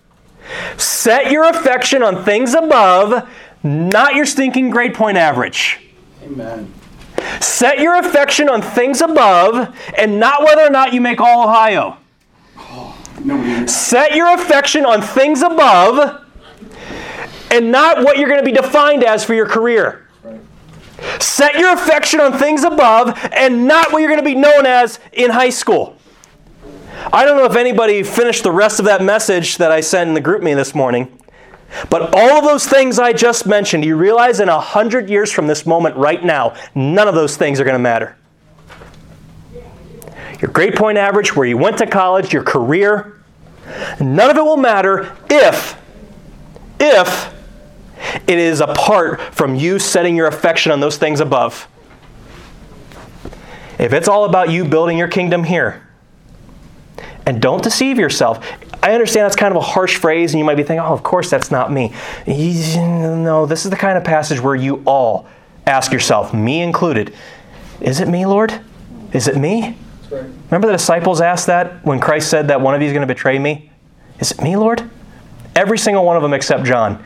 Set 0.76 1.30
your 1.30 1.48
affection 1.48 2.02
on 2.02 2.24
things 2.24 2.54
above, 2.54 3.28
not 3.62 4.14
your 4.14 4.26
stinking 4.26 4.70
grade 4.70 4.94
point 4.94 5.16
average. 5.16 5.80
Amen. 6.22 6.72
Set 7.40 7.80
your 7.80 7.98
affection 7.98 8.48
on 8.48 8.62
things 8.62 9.00
above 9.00 9.74
and 9.96 10.20
not 10.20 10.42
whether 10.42 10.62
or 10.62 10.70
not 10.70 10.92
you 10.92 11.00
make 11.00 11.20
all 11.20 11.48
Ohio. 11.48 11.98
Nobody. 13.24 13.66
Set 13.66 14.14
your 14.14 14.34
affection 14.34 14.84
on 14.84 15.02
things 15.02 15.42
above 15.42 16.22
and 17.50 17.72
not 17.72 18.04
what 18.04 18.18
you're 18.18 18.28
going 18.28 18.40
to 18.40 18.44
be 18.44 18.52
defined 18.52 19.02
as 19.02 19.24
for 19.24 19.34
your 19.34 19.46
career. 19.46 20.05
Set 21.20 21.58
your 21.58 21.74
affection 21.74 22.20
on 22.20 22.32
things 22.32 22.64
above 22.64 23.18
and 23.32 23.66
not 23.66 23.92
what 23.92 23.98
you're 23.98 24.08
going 24.08 24.20
to 24.20 24.24
be 24.24 24.34
known 24.34 24.66
as 24.66 24.98
in 25.12 25.30
high 25.30 25.50
school. 25.50 25.96
I 27.12 27.24
don't 27.24 27.36
know 27.36 27.44
if 27.44 27.56
anybody 27.56 28.02
finished 28.02 28.42
the 28.42 28.50
rest 28.50 28.78
of 28.78 28.86
that 28.86 29.02
message 29.02 29.58
that 29.58 29.70
I 29.70 29.80
sent 29.80 30.08
in 30.08 30.14
the 30.14 30.20
GroupMe 30.20 30.56
this 30.56 30.74
morning, 30.74 31.18
but 31.90 32.14
all 32.14 32.38
of 32.38 32.44
those 32.44 32.66
things 32.66 32.98
I 32.98 33.12
just 33.12 33.46
mentioned, 33.46 33.84
you 33.84 33.96
realize 33.96 34.40
in 34.40 34.48
a 34.48 34.58
hundred 34.58 35.10
years 35.10 35.30
from 35.30 35.46
this 35.46 35.66
moment 35.66 35.96
right 35.96 36.24
now, 36.24 36.54
none 36.74 37.06
of 37.06 37.14
those 37.14 37.36
things 37.36 37.60
are 37.60 37.64
going 37.64 37.74
to 37.74 37.78
matter. 37.78 38.16
Your 40.40 40.50
grade 40.50 40.74
point 40.74 40.98
average, 40.98 41.34
where 41.36 41.46
you 41.46 41.56
went 41.56 41.78
to 41.78 41.86
college, 41.86 42.32
your 42.32 42.42
career, 42.42 43.20
none 44.00 44.30
of 44.30 44.36
it 44.36 44.44
will 44.44 44.56
matter 44.56 45.16
if, 45.30 45.80
if 46.78 47.34
it 48.26 48.38
is 48.38 48.60
apart 48.60 49.20
from 49.34 49.54
you 49.54 49.78
setting 49.78 50.16
your 50.16 50.26
affection 50.26 50.72
on 50.72 50.80
those 50.80 50.96
things 50.96 51.20
above. 51.20 51.68
If 53.78 53.92
it's 53.92 54.08
all 54.08 54.24
about 54.24 54.50
you 54.50 54.64
building 54.64 54.96
your 54.96 55.08
kingdom 55.08 55.44
here, 55.44 55.86
and 57.26 57.42
don't 57.42 57.62
deceive 57.62 57.98
yourself. 57.98 58.46
I 58.82 58.92
understand 58.92 59.24
that's 59.24 59.34
kind 59.34 59.50
of 59.52 59.56
a 59.56 59.64
harsh 59.64 59.96
phrase, 59.96 60.32
and 60.32 60.38
you 60.38 60.44
might 60.44 60.54
be 60.54 60.62
thinking, 60.62 60.78
oh, 60.78 60.92
of 60.92 61.02
course 61.02 61.28
that's 61.28 61.50
not 61.50 61.72
me. 61.72 61.92
No, 62.26 63.46
this 63.46 63.64
is 63.64 63.70
the 63.70 63.76
kind 63.76 63.98
of 63.98 64.04
passage 64.04 64.40
where 64.40 64.54
you 64.54 64.82
all 64.86 65.26
ask 65.66 65.92
yourself, 65.92 66.32
me 66.32 66.62
included, 66.62 67.12
is 67.80 68.00
it 68.00 68.06
me, 68.06 68.24
Lord? 68.24 68.58
Is 69.12 69.26
it 69.26 69.36
me? 69.36 69.76
Right. 70.08 70.22
Remember 70.22 70.68
the 70.68 70.74
disciples 70.74 71.20
asked 71.20 71.48
that 71.48 71.84
when 71.84 71.98
Christ 71.98 72.30
said 72.30 72.48
that 72.48 72.60
one 72.60 72.74
of 72.76 72.80
you 72.80 72.86
is 72.86 72.92
going 72.92 73.06
to 73.06 73.12
betray 73.12 73.38
me? 73.40 73.72
Is 74.20 74.30
it 74.30 74.40
me, 74.40 74.56
Lord? 74.56 74.88
Every 75.56 75.78
single 75.78 76.04
one 76.04 76.16
of 76.16 76.22
them 76.22 76.32
except 76.32 76.64
John. 76.64 77.04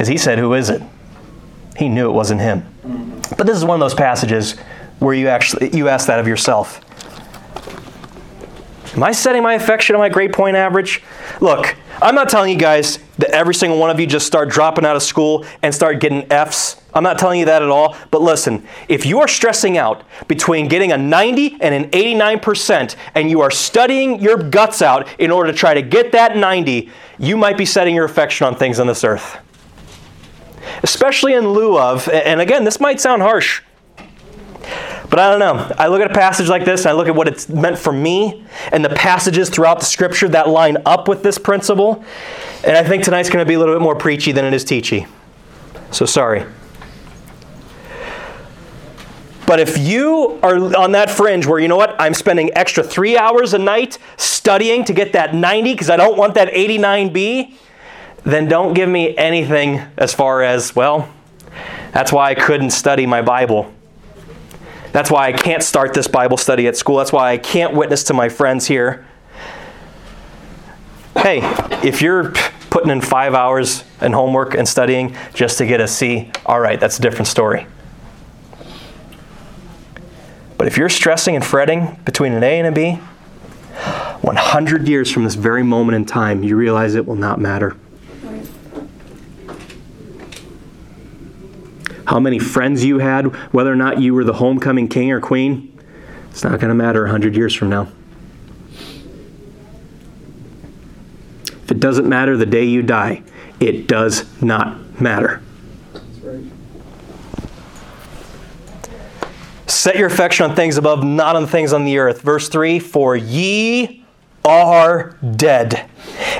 Because 0.00 0.08
he 0.08 0.16
said, 0.16 0.38
Who 0.38 0.54
is 0.54 0.70
it? 0.70 0.80
He 1.76 1.90
knew 1.90 2.08
it 2.08 2.14
wasn't 2.14 2.40
him. 2.40 2.64
But 3.36 3.46
this 3.46 3.54
is 3.54 3.66
one 3.66 3.74
of 3.74 3.80
those 3.80 3.92
passages 3.92 4.58
where 4.98 5.12
you 5.12 5.28
actually 5.28 5.76
you 5.76 5.90
ask 5.90 6.06
that 6.06 6.18
of 6.18 6.26
yourself. 6.26 6.80
Am 8.96 9.02
I 9.02 9.12
setting 9.12 9.42
my 9.42 9.52
affection 9.52 9.94
on 9.94 10.00
my 10.00 10.08
grade 10.08 10.32
point 10.32 10.56
average? 10.56 11.02
Look, 11.42 11.76
I'm 12.00 12.14
not 12.14 12.30
telling 12.30 12.50
you 12.50 12.58
guys 12.58 12.98
that 13.18 13.28
every 13.32 13.54
single 13.54 13.78
one 13.78 13.90
of 13.90 14.00
you 14.00 14.06
just 14.06 14.26
start 14.26 14.48
dropping 14.48 14.86
out 14.86 14.96
of 14.96 15.02
school 15.02 15.44
and 15.60 15.74
start 15.74 16.00
getting 16.00 16.32
F's. 16.32 16.80
I'm 16.94 17.02
not 17.02 17.18
telling 17.18 17.38
you 17.38 17.44
that 17.44 17.60
at 17.60 17.68
all. 17.68 17.94
But 18.10 18.22
listen, 18.22 18.66
if 18.88 19.04
you 19.04 19.20
are 19.20 19.28
stressing 19.28 19.76
out 19.76 20.04
between 20.28 20.68
getting 20.68 20.92
a 20.92 20.96
90 20.96 21.58
and 21.60 21.74
an 21.74 21.90
89%, 21.90 22.96
and 23.14 23.28
you 23.28 23.42
are 23.42 23.50
studying 23.50 24.18
your 24.18 24.38
guts 24.38 24.80
out 24.80 25.06
in 25.18 25.30
order 25.30 25.52
to 25.52 25.58
try 25.58 25.74
to 25.74 25.82
get 25.82 26.12
that 26.12 26.38
90, 26.38 26.90
you 27.18 27.36
might 27.36 27.58
be 27.58 27.66
setting 27.66 27.94
your 27.94 28.06
affection 28.06 28.46
on 28.46 28.56
things 28.56 28.80
on 28.80 28.86
this 28.86 29.04
earth. 29.04 29.36
Especially 30.82 31.34
in 31.34 31.48
lieu 31.48 31.78
of, 31.78 32.08
and 32.08 32.40
again, 32.40 32.64
this 32.64 32.80
might 32.80 33.00
sound 33.00 33.22
harsh, 33.22 33.62
but 35.10 35.18
I 35.18 35.28
don't 35.28 35.40
know. 35.40 35.74
I 35.76 35.88
look 35.88 36.00
at 36.00 36.10
a 36.10 36.14
passage 36.14 36.48
like 36.48 36.64
this 36.64 36.82
and 36.82 36.90
I 36.90 36.92
look 36.92 37.08
at 37.08 37.16
what 37.16 37.26
it's 37.26 37.48
meant 37.48 37.76
for 37.76 37.92
me 37.92 38.46
and 38.70 38.84
the 38.84 38.90
passages 38.90 39.50
throughout 39.50 39.80
the 39.80 39.84
scripture 39.84 40.28
that 40.28 40.48
line 40.48 40.78
up 40.86 41.08
with 41.08 41.24
this 41.24 41.36
principle. 41.36 42.04
And 42.64 42.76
I 42.76 42.84
think 42.84 43.02
tonight's 43.02 43.28
going 43.28 43.44
to 43.44 43.48
be 43.48 43.54
a 43.54 43.58
little 43.58 43.74
bit 43.74 43.82
more 43.82 43.96
preachy 43.96 44.30
than 44.30 44.44
it 44.44 44.54
is 44.54 44.64
teachy. 44.64 45.08
So 45.90 46.06
sorry. 46.06 46.46
But 49.46 49.58
if 49.58 49.76
you 49.78 50.38
are 50.44 50.76
on 50.76 50.92
that 50.92 51.10
fringe 51.10 51.44
where, 51.44 51.58
you 51.58 51.66
know 51.66 51.76
what, 51.76 52.00
I'm 52.00 52.14
spending 52.14 52.52
extra 52.54 52.84
three 52.84 53.18
hours 53.18 53.52
a 53.52 53.58
night 53.58 53.98
studying 54.16 54.84
to 54.84 54.92
get 54.92 55.14
that 55.14 55.34
90 55.34 55.72
because 55.72 55.90
I 55.90 55.96
don't 55.96 56.16
want 56.16 56.34
that 56.34 56.52
89B, 56.52 57.54
then 58.24 58.48
don't 58.48 58.74
give 58.74 58.88
me 58.88 59.16
anything 59.16 59.80
as 59.96 60.12
far 60.14 60.42
as, 60.42 60.76
well, 60.76 61.08
that's 61.92 62.12
why 62.12 62.30
I 62.30 62.34
couldn't 62.34 62.70
study 62.70 63.06
my 63.06 63.22
Bible. 63.22 63.72
That's 64.92 65.10
why 65.10 65.28
I 65.28 65.32
can't 65.32 65.62
start 65.62 65.94
this 65.94 66.08
Bible 66.08 66.36
study 66.36 66.66
at 66.66 66.76
school. 66.76 66.96
That's 66.96 67.12
why 67.12 67.30
I 67.30 67.38
can't 67.38 67.74
witness 67.74 68.04
to 68.04 68.14
my 68.14 68.28
friends 68.28 68.66
here. 68.66 69.06
Hey, 71.16 71.40
if 71.86 72.02
you're 72.02 72.32
putting 72.70 72.90
in 72.90 73.00
five 73.00 73.34
hours 73.34 73.84
in 74.00 74.12
homework 74.12 74.54
and 74.54 74.68
studying 74.68 75.16
just 75.34 75.58
to 75.58 75.66
get 75.66 75.80
a 75.80 75.88
C, 75.88 76.30
all 76.46 76.60
right, 76.60 76.78
that's 76.78 76.98
a 76.98 77.02
different 77.02 77.28
story. 77.28 77.66
But 80.56 80.66
if 80.66 80.76
you're 80.76 80.88
stressing 80.88 81.36
and 81.36 81.44
fretting 81.44 81.98
between 82.04 82.32
an 82.32 82.42
A 82.42 82.58
and 82.58 82.66
a 82.66 82.72
B, 82.72 83.00
100 84.22 84.88
years 84.88 85.10
from 85.10 85.24
this 85.24 85.34
very 85.34 85.62
moment 85.62 85.96
in 85.96 86.04
time, 86.04 86.42
you 86.42 86.56
realize 86.56 86.94
it 86.94 87.06
will 87.06 87.16
not 87.16 87.40
matter. 87.40 87.76
How 92.10 92.18
many 92.18 92.40
friends 92.40 92.84
you 92.84 92.98
had, 92.98 93.26
whether 93.52 93.72
or 93.72 93.76
not 93.76 94.00
you 94.00 94.12
were 94.12 94.24
the 94.24 94.32
homecoming 94.32 94.88
king 94.88 95.12
or 95.12 95.20
queen, 95.20 95.72
it's 96.28 96.42
not 96.42 96.58
going 96.58 96.68
to 96.68 96.74
matter 96.74 97.02
100 97.02 97.36
years 97.36 97.54
from 97.54 97.70
now. 97.70 97.86
If 101.46 101.70
it 101.70 101.78
doesn't 101.78 102.08
matter 102.08 102.36
the 102.36 102.46
day 102.46 102.64
you 102.64 102.82
die, 102.82 103.22
it 103.60 103.86
does 103.86 104.24
not 104.42 105.00
matter. 105.00 105.40
Set 109.68 109.94
your 109.94 110.08
affection 110.08 110.50
on 110.50 110.56
things 110.56 110.78
above, 110.78 111.04
not 111.04 111.36
on 111.36 111.46
things 111.46 111.72
on 111.72 111.84
the 111.84 111.98
earth. 111.98 112.22
Verse 112.22 112.48
3 112.48 112.80
For 112.80 113.14
ye 113.14 114.04
are 114.44 115.16
dead, 115.36 115.88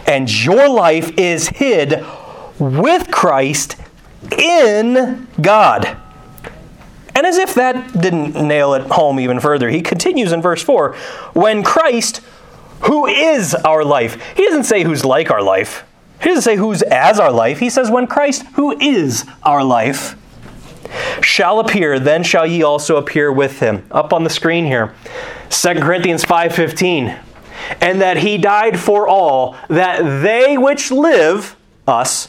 and 0.04 0.28
your 0.44 0.68
life 0.68 1.16
is 1.16 1.46
hid 1.46 2.04
with 2.58 3.08
Christ 3.12 3.76
in 4.38 5.28
God. 5.40 5.96
And 7.14 7.26
as 7.26 7.38
if 7.38 7.54
that 7.54 7.92
didn't 8.00 8.34
nail 8.34 8.74
it 8.74 8.82
home 8.82 9.20
even 9.20 9.40
further, 9.40 9.68
he 9.68 9.82
continues 9.82 10.32
in 10.32 10.40
verse 10.40 10.62
4 10.62 10.94
when 11.34 11.62
Christ, 11.62 12.22
who 12.82 13.06
is 13.06 13.54
our 13.54 13.84
life, 13.84 14.20
he 14.36 14.44
doesn't 14.46 14.64
say 14.64 14.84
who's 14.84 15.04
like 15.04 15.30
our 15.30 15.42
life, 15.42 15.84
he 16.20 16.28
doesn't 16.28 16.42
say 16.42 16.56
who's 16.56 16.82
as 16.82 17.18
our 17.18 17.32
life, 17.32 17.58
he 17.58 17.70
says 17.70 17.90
when 17.90 18.06
Christ, 18.06 18.44
who 18.54 18.78
is 18.80 19.24
our 19.42 19.64
life, 19.64 20.16
shall 21.22 21.60
appear, 21.60 21.98
then 21.98 22.22
shall 22.22 22.46
ye 22.46 22.62
also 22.62 22.96
appear 22.96 23.32
with 23.32 23.60
him. 23.60 23.86
Up 23.90 24.12
on 24.12 24.24
the 24.24 24.30
screen 24.30 24.64
here. 24.66 24.94
2 25.50 25.74
Corinthians 25.80 26.24
5:15. 26.24 27.16
And 27.80 28.00
that 28.00 28.18
he 28.18 28.38
died 28.38 28.80
for 28.80 29.06
all, 29.06 29.56
that 29.68 30.22
they 30.22 30.56
which 30.56 30.90
live, 30.90 31.56
us, 31.86 32.28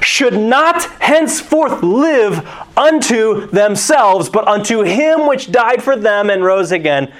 should 0.00 0.34
not 0.34 0.84
henceforth 1.00 1.82
live 1.82 2.48
unto 2.76 3.46
themselves, 3.48 4.28
but 4.28 4.46
unto 4.46 4.82
him 4.82 5.26
which 5.26 5.50
died 5.50 5.82
for 5.82 5.96
them 5.96 6.30
and 6.30 6.44
rose 6.44 6.72
again. 6.72 7.12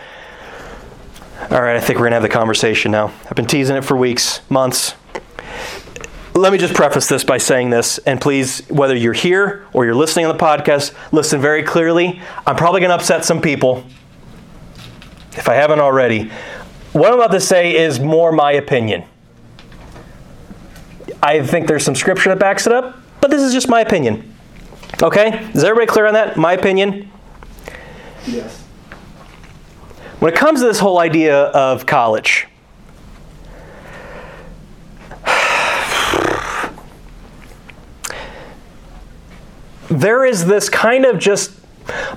All 1.50 1.62
right, 1.62 1.76
I 1.76 1.80
think 1.80 1.98
we're 1.98 2.04
going 2.04 2.12
to 2.12 2.16
have 2.16 2.22
the 2.22 2.28
conversation 2.28 2.90
now. 2.90 3.12
I've 3.26 3.36
been 3.36 3.46
teasing 3.46 3.76
it 3.76 3.84
for 3.84 3.96
weeks, 3.96 4.40
months. 4.50 4.94
Let 6.34 6.52
me 6.52 6.58
just 6.58 6.74
preface 6.74 7.06
this 7.08 7.24
by 7.24 7.38
saying 7.38 7.70
this, 7.70 7.98
and 7.98 8.20
please, 8.20 8.66
whether 8.68 8.94
you're 8.94 9.14
here 9.14 9.66
or 9.72 9.84
you're 9.84 9.94
listening 9.94 10.26
on 10.26 10.36
the 10.36 10.42
podcast, 10.42 10.94
listen 11.12 11.40
very 11.40 11.62
clearly. 11.62 12.20
I'm 12.46 12.56
probably 12.56 12.80
going 12.80 12.90
to 12.90 12.96
upset 12.96 13.24
some 13.24 13.40
people 13.40 13.84
if 15.32 15.48
I 15.48 15.54
haven't 15.54 15.80
already. 15.80 16.30
What 16.92 17.08
I'm 17.12 17.18
about 17.18 17.32
to 17.32 17.40
say 17.40 17.76
is 17.76 18.00
more 18.00 18.32
my 18.32 18.52
opinion. 18.52 19.04
I 21.22 21.42
think 21.44 21.66
there's 21.66 21.84
some 21.84 21.94
scripture 21.94 22.30
that 22.30 22.38
backs 22.38 22.66
it 22.66 22.72
up, 22.72 22.96
but 23.20 23.30
this 23.30 23.42
is 23.42 23.52
just 23.52 23.68
my 23.68 23.80
opinion. 23.80 24.34
Okay? 25.02 25.50
Is 25.52 25.64
everybody 25.64 25.86
clear 25.86 26.06
on 26.06 26.14
that? 26.14 26.36
My 26.36 26.52
opinion? 26.52 27.10
Yes. 28.26 28.62
When 30.20 30.32
it 30.32 30.36
comes 30.36 30.60
to 30.60 30.66
this 30.66 30.78
whole 30.78 30.98
idea 30.98 31.44
of 31.46 31.84
college, 31.84 32.46
there 39.88 40.24
is 40.24 40.46
this 40.46 40.68
kind 40.68 41.04
of 41.04 41.18
just 41.18 41.52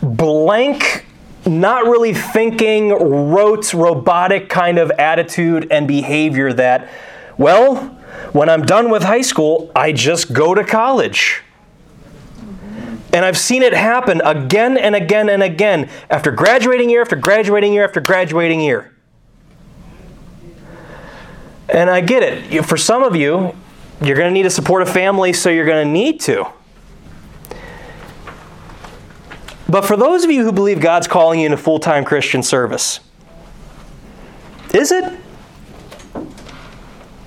blank, 0.01 1.05
not 1.45 1.85
really 1.85 2.13
thinking, 2.13 2.89
rote, 2.89 3.73
robotic 3.73 4.49
kind 4.49 4.77
of 4.77 4.91
attitude 4.91 5.67
and 5.71 5.87
behavior 5.87 6.53
that, 6.53 6.89
well, 7.37 7.98
when 8.33 8.49
I'm 8.49 8.63
done 8.63 8.89
with 8.89 9.03
high 9.03 9.21
school, 9.21 9.71
I 9.75 9.91
just 9.91 10.33
go 10.33 10.53
to 10.53 10.63
college. 10.63 11.41
And 13.11 13.25
I've 13.25 13.37
seen 13.37 13.63
it 13.63 13.73
happen 13.73 14.21
again 14.23 14.77
and 14.77 14.95
again 14.95 15.29
and 15.29 15.41
again 15.41 15.89
after 16.09 16.31
graduating 16.31 16.89
year 16.89 17.01
after 17.01 17.15
graduating 17.15 17.73
year 17.73 17.83
after 17.83 17.99
graduating 17.99 18.61
year. 18.61 18.93
And 21.69 21.89
I 21.89 22.01
get 22.01 22.23
it. 22.23 22.65
For 22.65 22.77
some 22.77 23.03
of 23.03 23.15
you, 23.15 23.55
you're 24.01 24.15
going 24.15 24.29
to 24.29 24.33
need 24.33 24.43
to 24.43 24.49
support 24.49 24.81
a 24.81 24.85
family, 24.85 25.33
so 25.33 25.49
you're 25.49 25.65
going 25.65 25.85
to 25.85 25.91
need 25.91 26.19
to. 26.21 26.47
But 29.67 29.85
for 29.85 29.95
those 29.95 30.23
of 30.23 30.31
you 30.31 30.43
who 30.43 30.51
believe 30.51 30.81
God's 30.81 31.07
calling 31.07 31.39
you 31.39 31.45
into 31.45 31.57
full 31.57 31.79
time 31.79 32.03
Christian 32.03 32.41
service, 32.41 32.99
is 34.73 34.91
it? 34.91 35.19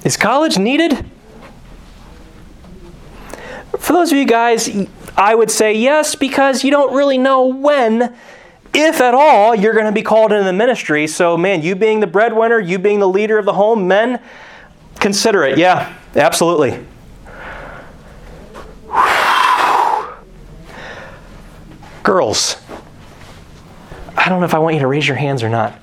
Is 0.05 0.17
college 0.17 0.59
needed? 0.59 1.07
For 3.79 3.93
those 3.93 4.13
of 4.13 4.19
you 4.19 4.27
guys, 4.27 4.69
I 5.17 5.35
would 5.35 5.51
say 5.51 5.75
yes, 5.75 6.15
because 6.15 6.65
you 6.65 6.71
don't 6.71 6.95
really 6.95 7.19
know 7.19 7.47
when, 7.47 8.15
if 8.75 9.01
at 9.01 9.15
all, 9.15 9.55
you're 9.55 9.75
going 9.75 9.87
to 9.87 9.93
be 9.93 10.03
called 10.03 10.33
into 10.33 10.45
the 10.45 10.53
ministry. 10.53 11.07
So, 11.07 11.37
man, 11.37 11.63
you 11.63 11.75
being 11.75 12.01
the 12.01 12.07
breadwinner, 12.07 12.59
you 12.59 12.79
being 12.79 13.01
the 13.01 13.09
leader 13.09 13.39
of 13.39 13.45
the 13.45 13.53
home, 13.53 13.87
men, 13.89 14.21
consider 15.01 15.45
it. 15.45 15.59
Yeah, 15.59 15.95
absolutely. 16.17 16.85
Girls, 22.03 22.57
I 24.17 24.29
don't 24.29 24.41
know 24.41 24.47
if 24.47 24.55
I 24.55 24.59
want 24.59 24.75
you 24.75 24.81
to 24.81 24.87
raise 24.87 25.07
your 25.07 25.17
hands 25.17 25.43
or 25.43 25.49
not. 25.49 25.79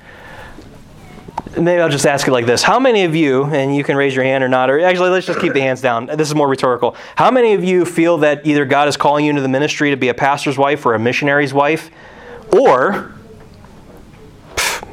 Maybe 1.58 1.82
I'll 1.82 1.90
just 1.90 2.06
ask 2.06 2.28
it 2.28 2.32
like 2.32 2.46
this. 2.46 2.62
How 2.62 2.80
many 2.80 3.04
of 3.06 3.16
you, 3.16 3.46
and 3.46 3.76
you 3.76 3.84
can 3.84 3.96
raise 3.98 4.16
your 4.16 4.24
hand 4.24 4.44
or 4.44 4.48
not, 4.48 4.70
or 4.70 4.80
actually 4.80 5.10
let's 5.10 5.26
just 5.26 5.40
keep 5.40 5.54
the 5.54 5.62
hands 5.62 5.82
down. 5.82 6.06
This 6.06 6.28
is 6.28 6.36
more 6.36 6.48
rhetorical. 6.48 6.96
How 7.16 7.32
many 7.32 7.54
of 7.54 7.64
you 7.64 7.86
feel 7.86 8.20
that 8.20 8.46
either 8.46 8.66
God 8.66 8.88
is 8.88 8.96
calling 8.96 9.26
you 9.26 9.32
into 9.32 9.42
the 9.42 9.48
ministry 9.48 9.90
to 9.90 9.98
be 9.98 10.10
a 10.10 10.14
pastor's 10.14 10.58
wife 10.58 10.86
or 10.86 10.94
a 10.94 11.00
missionary's 11.00 11.54
wife? 11.54 11.90
Or, 12.54 13.14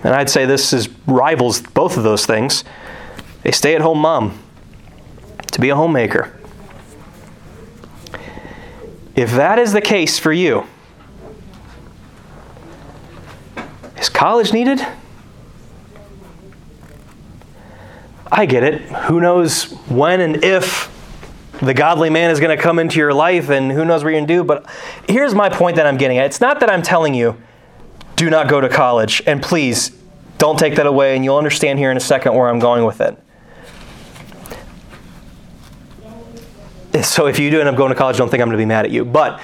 and 0.03 0.15
I'd 0.15 0.31
say 0.31 0.47
this 0.47 0.73
is 0.73 0.89
rivals 1.07 1.61
both 1.61 1.99
of 1.99 2.05
those 2.05 2.25
things, 2.25 2.65
a 3.45 3.53
stay 3.53 3.75
at 3.75 3.83
home 3.83 3.99
mom, 3.99 4.39
to 5.53 5.61
be 5.61 5.69
a 5.69 5.77
homemaker. 5.77 6.39
If 9.15 9.33
that 9.33 9.59
is 9.59 9.73
the 9.73 9.81
case 9.81 10.19
for 10.19 10.33
you, 10.33 10.67
is 13.99 14.09
college 14.09 14.53
needed? 14.53 14.87
I 18.31 18.47
get 18.47 18.63
it. 18.63 18.83
Who 18.83 19.21
knows 19.21 19.71
when 19.89 20.21
and 20.21 20.45
if 20.45 20.93
the 21.61 21.73
godly 21.73 22.11
man 22.11 22.31
is 22.31 22.41
going 22.41 22.57
to 22.57 22.63
come 22.63 22.79
into 22.79 22.99
your 22.99 23.15
life 23.15 23.49
and 23.49 23.73
who 23.73 23.85
knows 23.85 24.05
what 24.05 24.11
you're 24.11 24.19
going 24.19 24.27
to 24.27 24.35
do. 24.35 24.45
But 24.45 24.67
here's 25.09 25.35
my 25.35 25.49
point 25.49 25.77
that 25.77 25.87
I'm 25.87 25.97
getting 25.97 26.19
at. 26.19 26.27
It's 26.27 26.41
not 26.41 26.61
that 26.61 26.71
I'm 26.71 26.83
telling 26.83 27.15
you, 27.15 27.41
do 28.17 28.29
not 28.29 28.49
go 28.49 28.61
to 28.61 28.69
college. 28.69 29.23
And 29.27 29.43
please, 29.43 29.97
don't 30.39 30.59
take 30.59 30.77
that 30.77 30.87
away, 30.87 31.17
and 31.17 31.25
you'll 31.25 31.39
understand 31.39 31.79
here 31.79 31.91
in 31.91 31.97
a 31.97 32.01
second 32.01 32.35
where 32.35 32.49
I'm 32.49 32.59
going 32.59 32.85
with 32.85 33.01
it. 33.01 33.19
So 37.03 37.27
if 37.27 37.39
you 37.39 37.51
do 37.51 37.61
end 37.61 37.69
up 37.69 37.77
going 37.77 37.91
to 37.91 37.95
college, 37.95 38.17
don't 38.17 38.31
think 38.31 38.43
I'm 38.43 38.49
going 38.49 38.59
to 38.59 38.63
be 38.63 38.67
mad 38.67 38.87
at 38.87 38.91
you. 38.91 39.05
But 39.05 39.41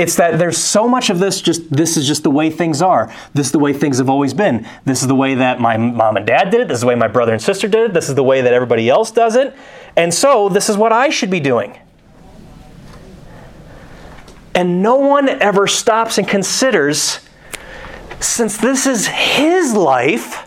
it's 0.00 0.16
that 0.16 0.38
there's 0.38 0.56
so 0.56 0.88
much 0.88 1.10
of 1.10 1.18
this 1.18 1.42
just 1.42 1.70
this 1.70 1.96
is 1.96 2.06
just 2.06 2.22
the 2.22 2.30
way 2.30 2.48
things 2.50 2.80
are. 2.80 3.12
This 3.34 3.46
is 3.46 3.52
the 3.52 3.58
way 3.58 3.72
things 3.72 3.98
have 3.98 4.08
always 4.08 4.32
been. 4.32 4.66
This 4.84 5.02
is 5.02 5.08
the 5.08 5.14
way 5.14 5.34
that 5.34 5.60
my 5.60 5.76
mom 5.76 6.16
and 6.16 6.26
dad 6.26 6.50
did 6.50 6.62
it. 6.62 6.68
This 6.68 6.76
is 6.76 6.80
the 6.80 6.86
way 6.86 6.94
my 6.94 7.08
brother 7.08 7.32
and 7.32 7.42
sister 7.42 7.68
did 7.68 7.90
it. 7.90 7.94
This 7.94 8.08
is 8.08 8.14
the 8.14 8.22
way 8.22 8.40
that 8.40 8.52
everybody 8.52 8.88
else 8.88 9.10
does 9.10 9.36
it. 9.36 9.54
And 9.96 10.12
so 10.12 10.48
this 10.48 10.68
is 10.68 10.76
what 10.76 10.92
I 10.92 11.10
should 11.10 11.30
be 11.30 11.40
doing. 11.40 11.78
And 14.54 14.82
no 14.82 14.96
one 14.96 15.28
ever 15.28 15.66
stops 15.66 16.18
and 16.18 16.26
considers 16.26 17.20
since 18.20 18.56
this 18.56 18.86
is 18.86 19.06
his 19.06 19.74
life 19.74 20.46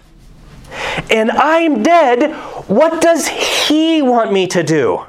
and 1.10 1.32
I'm 1.32 1.84
dead, 1.84 2.34
what 2.68 3.01
does 3.01 3.28
he 3.28 4.01
want 4.01 4.32
me 4.32 4.47
to 4.47 4.64
do? 4.64 5.06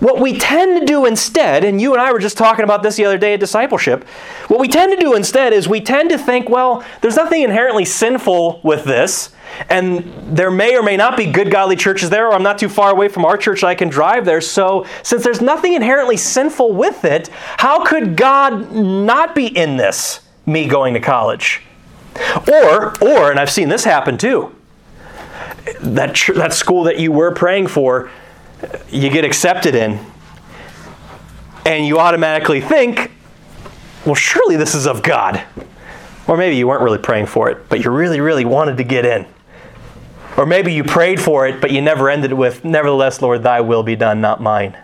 What 0.00 0.18
we 0.18 0.38
tend 0.38 0.80
to 0.80 0.86
do 0.86 1.04
instead, 1.04 1.62
and 1.62 1.80
you 1.80 1.92
and 1.92 2.00
I 2.00 2.10
were 2.10 2.18
just 2.18 2.38
talking 2.38 2.64
about 2.64 2.82
this 2.82 2.96
the 2.96 3.04
other 3.04 3.18
day 3.18 3.34
at 3.34 3.40
discipleship, 3.40 4.04
what 4.48 4.58
we 4.58 4.66
tend 4.66 4.92
to 4.92 4.98
do 4.98 5.14
instead 5.14 5.52
is 5.52 5.68
we 5.68 5.82
tend 5.82 6.08
to 6.08 6.18
think, 6.18 6.48
well, 6.48 6.84
there's 7.02 7.16
nothing 7.16 7.42
inherently 7.42 7.84
sinful 7.84 8.60
with 8.64 8.84
this, 8.84 9.30
and 9.68 10.02
there 10.36 10.50
may 10.50 10.74
or 10.74 10.82
may 10.82 10.96
not 10.96 11.18
be 11.18 11.30
good 11.30 11.50
godly 11.50 11.76
churches 11.76 12.08
there, 12.08 12.28
or 12.28 12.32
I'm 12.32 12.42
not 12.42 12.58
too 12.58 12.68
far 12.70 12.90
away 12.90 13.08
from 13.08 13.26
our 13.26 13.36
church 13.36 13.60
that 13.60 13.66
I 13.66 13.74
can 13.74 13.90
drive 13.90 14.24
there. 14.24 14.40
So, 14.40 14.86
since 15.02 15.22
there's 15.22 15.42
nothing 15.42 15.74
inherently 15.74 16.16
sinful 16.16 16.72
with 16.72 17.04
it, 17.04 17.28
how 17.58 17.84
could 17.84 18.16
God 18.16 18.72
not 18.72 19.34
be 19.34 19.46
in 19.46 19.76
this, 19.76 20.20
me 20.46 20.66
going 20.66 20.94
to 20.94 21.00
college? 21.00 21.60
Or, 22.50 22.94
or, 23.02 23.30
and 23.30 23.38
I've 23.38 23.50
seen 23.50 23.68
this 23.68 23.84
happen 23.84 24.16
too. 24.16 24.54
That, 25.80 26.18
that 26.34 26.54
school 26.54 26.84
that 26.84 26.98
you 26.98 27.12
were 27.12 27.32
praying 27.32 27.66
for, 27.66 28.10
you 28.90 29.10
get 29.10 29.24
accepted 29.24 29.74
in, 29.74 29.98
and 31.64 31.86
you 31.86 31.98
automatically 31.98 32.60
think, 32.60 33.10
well, 34.04 34.14
surely 34.14 34.56
this 34.56 34.74
is 34.74 34.86
of 34.86 35.02
God. 35.02 35.42
Or 36.26 36.36
maybe 36.36 36.56
you 36.56 36.68
weren't 36.68 36.82
really 36.82 36.98
praying 36.98 37.26
for 37.26 37.50
it, 37.50 37.68
but 37.68 37.84
you 37.84 37.90
really, 37.90 38.20
really 38.20 38.44
wanted 38.44 38.76
to 38.78 38.84
get 38.84 39.04
in. 39.04 39.26
Or 40.36 40.46
maybe 40.46 40.72
you 40.72 40.84
prayed 40.84 41.20
for 41.20 41.46
it, 41.46 41.60
but 41.60 41.70
you 41.70 41.82
never 41.82 42.08
ended 42.08 42.30
it 42.30 42.34
with, 42.34 42.64
Nevertheless, 42.64 43.20
Lord, 43.20 43.42
thy 43.42 43.60
will 43.60 43.82
be 43.82 43.96
done, 43.96 44.20
not 44.20 44.40
mine. 44.40 44.76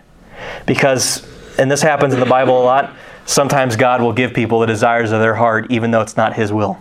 Because, 0.65 1.27
and 1.57 1.71
this 1.71 1.81
happens 1.81 2.13
in 2.13 2.19
the 2.19 2.25
Bible 2.25 2.61
a 2.61 2.63
lot, 2.63 2.93
sometimes 3.25 3.75
God 3.75 4.01
will 4.01 4.13
give 4.13 4.33
people 4.33 4.59
the 4.59 4.67
desires 4.67 5.11
of 5.11 5.19
their 5.19 5.35
heart, 5.35 5.71
even 5.71 5.91
though 5.91 6.01
it's 6.01 6.17
not 6.17 6.35
his 6.35 6.51
will. 6.51 6.77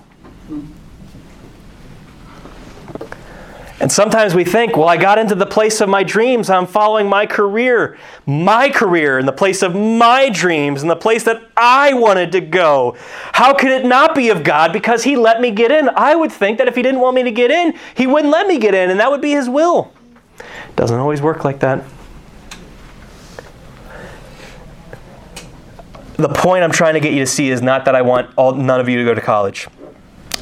And 3.78 3.92
sometimes 3.92 4.34
we 4.34 4.44
think, 4.44 4.74
well, 4.74 4.88
I 4.88 4.96
got 4.96 5.18
into 5.18 5.34
the 5.34 5.44
place 5.44 5.82
of 5.82 5.88
my 5.90 6.02
dreams. 6.02 6.48
I'm 6.48 6.66
following 6.66 7.08
my 7.08 7.26
career, 7.26 7.98
my 8.24 8.70
career, 8.70 9.18
in 9.18 9.26
the 9.26 9.32
place 9.32 9.62
of 9.62 9.74
my 9.74 10.30
dreams, 10.30 10.80
in 10.80 10.88
the 10.88 10.96
place 10.96 11.24
that 11.24 11.42
I 11.58 11.92
wanted 11.92 12.32
to 12.32 12.40
go. 12.40 12.96
How 13.32 13.52
could 13.52 13.70
it 13.70 13.84
not 13.84 14.14
be 14.14 14.30
of 14.30 14.44
God? 14.44 14.72
Because 14.72 15.04
He 15.04 15.14
let 15.14 15.42
me 15.42 15.50
get 15.50 15.70
in. 15.70 15.90
I 15.90 16.14
would 16.14 16.32
think 16.32 16.56
that 16.56 16.68
if 16.68 16.74
He 16.74 16.82
didn't 16.82 17.00
want 17.00 17.16
me 17.16 17.22
to 17.24 17.30
get 17.30 17.50
in, 17.50 17.78
He 17.94 18.06
wouldn't 18.06 18.32
let 18.32 18.46
me 18.46 18.58
get 18.58 18.74
in, 18.74 18.88
and 18.88 18.98
that 18.98 19.10
would 19.10 19.20
be 19.20 19.32
His 19.32 19.46
will. 19.46 19.92
Doesn't 20.74 20.98
always 20.98 21.20
work 21.20 21.44
like 21.44 21.60
that. 21.60 21.84
The 26.16 26.30
point 26.30 26.64
I'm 26.64 26.72
trying 26.72 26.94
to 26.94 27.00
get 27.00 27.12
you 27.12 27.20
to 27.20 27.26
see 27.26 27.50
is 27.50 27.60
not 27.60 27.84
that 27.84 27.94
I 27.94 28.00
want 28.00 28.30
all, 28.36 28.54
none 28.54 28.80
of 28.80 28.88
you 28.88 28.96
to 28.96 29.04
go 29.04 29.12
to 29.12 29.20
college. 29.20 29.68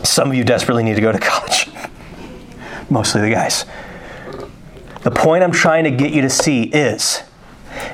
Some 0.04 0.30
of 0.30 0.36
you 0.36 0.44
desperately 0.44 0.84
need 0.84 0.94
to 0.94 1.00
go 1.00 1.10
to 1.10 1.18
college 1.20 1.73
mostly 2.94 3.20
the 3.20 3.30
guys. 3.30 3.66
The 5.02 5.10
point 5.10 5.44
I'm 5.44 5.52
trying 5.52 5.84
to 5.84 5.90
get 5.90 6.14
you 6.14 6.22
to 6.22 6.30
see 6.30 6.62
is 6.62 7.22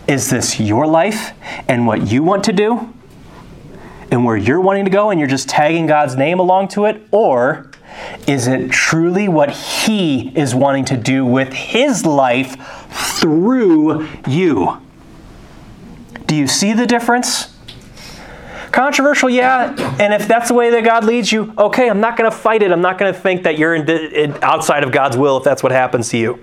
is 0.07 0.28
this 0.28 0.61
your 0.61 0.86
life 0.86 1.32
and 1.66 1.86
what 1.86 2.07
you 2.07 2.22
want 2.22 2.44
to 2.44 2.53
do 2.53 2.92
and 4.11 4.24
where 4.24 4.36
you're 4.36 4.61
wanting 4.61 4.84
to 4.84 4.90
go 4.90 5.11
and 5.11 5.18
you're 5.18 5.28
just 5.28 5.48
tagging 5.48 5.86
God's 5.86 6.16
name 6.16 6.38
along 6.38 6.68
to 6.68 6.84
it? 6.84 7.01
Or 7.11 7.70
is 8.28 8.46
it 8.46 8.70
truly 8.70 9.26
what 9.26 9.51
He 9.51 10.36
is 10.36 10.55
wanting 10.55 10.84
to 10.86 10.96
do 10.96 11.24
with 11.24 11.53
His 11.53 12.05
life 12.05 12.57
through 13.18 14.07
you? 14.28 14.80
Do 16.26 16.36
you 16.36 16.46
see 16.46 16.74
the 16.74 16.86
difference? 16.86 17.49
Controversial, 18.73 19.29
yeah. 19.29 19.75
And 19.99 20.14
if 20.14 20.29
that's 20.29 20.49
the 20.49 20.55
way 20.55 20.71
that 20.71 20.85
God 20.85 21.05
leads 21.05 21.33
you, 21.33 21.53
okay, 21.59 21.89
I'm 21.91 22.01
not 22.01 22.16
going 22.16 22.31
to 22.31 22.37
fight 22.37 22.62
it. 22.62 22.71
I'm 22.71 22.81
not 22.81 22.99
going 22.99 23.12
to 23.12 23.18
think 23.18 23.43
that 23.43 23.59
you're 23.59 23.75
in, 23.75 23.89
in, 23.89 24.37
outside 24.43 24.85
of 24.85 24.93
God's 24.93 25.16
will 25.16 25.39
if 25.39 25.45
that's 25.45 25.62
what 25.62 25.73
happens 25.73 26.09
to 26.11 26.18
you. 26.18 26.39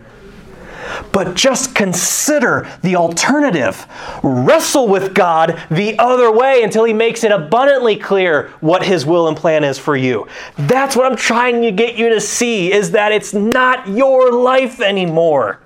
But 1.12 1.36
just 1.36 1.76
consider 1.76 2.70
the 2.82 2.96
alternative. 2.96 3.86
Wrestle 4.24 4.88
with 4.88 5.14
God 5.14 5.62
the 5.70 5.98
other 6.00 6.32
way 6.32 6.64
until 6.64 6.84
He 6.84 6.94
makes 6.94 7.24
it 7.24 7.32
abundantly 7.32 7.96
clear 7.96 8.50
what 8.60 8.86
His 8.86 9.06
will 9.06 9.28
and 9.28 9.36
plan 9.36 9.64
is 9.64 9.78
for 9.78 9.96
you. 9.96 10.28
That's 10.58 10.96
what 10.96 11.10
I'm 11.10 11.18
trying 11.18 11.62
to 11.62 11.72
get 11.72 11.96
you 11.98 12.10
to 12.10 12.22
see 12.22 12.72
is 12.72 12.92
that 12.92 13.12
it's 13.12 13.34
not 13.34 13.88
your 13.88 14.32
life 14.32 14.80
anymore. 14.80 15.60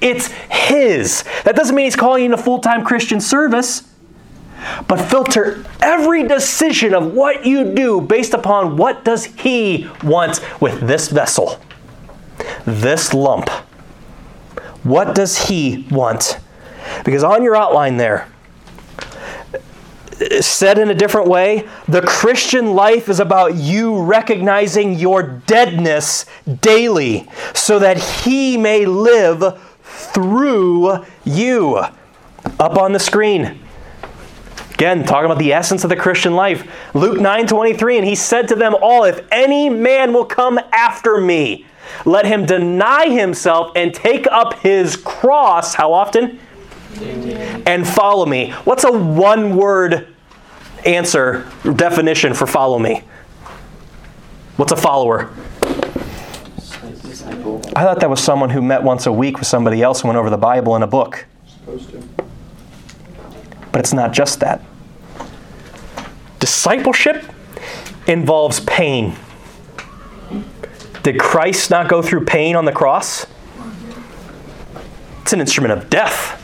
It's 0.00 0.28
His. 0.50 1.24
That 1.44 1.56
doesn't 1.56 1.74
mean 1.74 1.84
He's 1.84 1.96
calling 1.96 2.22
you 2.24 2.26
into 2.26 2.42
full 2.42 2.60
time 2.60 2.84
Christian 2.84 3.20
service. 3.20 3.88
But 4.88 5.00
filter 5.08 5.64
every 5.80 6.26
decision 6.26 6.94
of 6.94 7.12
what 7.12 7.44
you 7.44 7.74
do 7.74 8.00
based 8.00 8.34
upon 8.34 8.76
what 8.76 9.04
does 9.04 9.26
He 9.26 9.88
want 10.02 10.40
with 10.60 10.80
this 10.80 11.08
vessel, 11.08 11.60
this 12.64 13.12
lump. 13.14 13.48
What 14.82 15.14
does 15.14 15.48
He 15.48 15.86
want? 15.90 16.38
Because 17.04 17.24
on 17.24 17.42
your 17.42 17.56
outline 17.56 17.96
there, 17.96 18.28
said 20.40 20.78
in 20.78 20.90
a 20.90 20.94
different 20.94 21.28
way, 21.28 21.68
the 21.88 22.00
Christian 22.02 22.74
life 22.74 23.08
is 23.08 23.20
about 23.20 23.54
you 23.54 24.02
recognizing 24.02 24.94
your 24.94 25.22
deadness 25.22 26.24
daily 26.60 27.28
so 27.54 27.78
that 27.78 27.98
He 27.98 28.56
may 28.56 28.86
live 28.86 29.60
through 29.82 31.04
you. 31.24 31.76
Up 32.58 32.76
on 32.76 32.92
the 32.92 33.00
screen. 33.00 33.58
Again, 34.76 35.04
talking 35.04 35.24
about 35.24 35.38
the 35.38 35.54
essence 35.54 35.84
of 35.84 35.88
the 35.88 35.96
Christian 35.96 36.34
life. 36.34 36.70
Luke 36.92 37.18
9 37.18 37.46
23, 37.46 37.96
and 37.96 38.06
he 38.06 38.14
said 38.14 38.46
to 38.48 38.54
them 38.54 38.74
all, 38.82 39.04
If 39.04 39.26
any 39.32 39.70
man 39.70 40.12
will 40.12 40.26
come 40.26 40.60
after 40.70 41.18
me, 41.18 41.64
let 42.04 42.26
him 42.26 42.44
deny 42.44 43.08
himself 43.08 43.72
and 43.74 43.94
take 43.94 44.26
up 44.26 44.58
his 44.58 44.96
cross. 44.96 45.72
How 45.72 45.94
often? 45.94 46.38
And 47.00 47.88
follow 47.88 48.26
me. 48.26 48.50
What's 48.64 48.84
a 48.84 48.92
one 48.92 49.56
word 49.56 50.14
answer, 50.84 51.50
definition 51.76 52.34
for 52.34 52.46
follow 52.46 52.78
me? 52.78 53.02
What's 54.58 54.72
a 54.72 54.76
follower? 54.76 55.30
I 57.74 57.82
thought 57.82 58.00
that 58.00 58.10
was 58.10 58.22
someone 58.22 58.50
who 58.50 58.60
met 58.60 58.82
once 58.82 59.06
a 59.06 59.12
week 59.12 59.38
with 59.38 59.48
somebody 59.48 59.82
else 59.82 60.02
and 60.02 60.08
went 60.08 60.18
over 60.18 60.28
the 60.28 60.36
Bible 60.36 60.76
in 60.76 60.82
a 60.82 60.86
book. 60.86 61.24
Supposed 61.46 61.88
to. 61.92 62.02
But 63.76 63.80
it's 63.80 63.92
not 63.92 64.14
just 64.14 64.40
that. 64.40 64.62
Discipleship 66.38 67.22
involves 68.06 68.60
pain. 68.60 69.14
Did 71.02 71.20
Christ 71.20 71.70
not 71.70 71.86
go 71.86 72.00
through 72.00 72.24
pain 72.24 72.56
on 72.56 72.64
the 72.64 72.72
cross? 72.72 73.26
It's 75.20 75.34
an 75.34 75.40
instrument 75.40 75.72
of 75.74 75.90
death. 75.90 76.42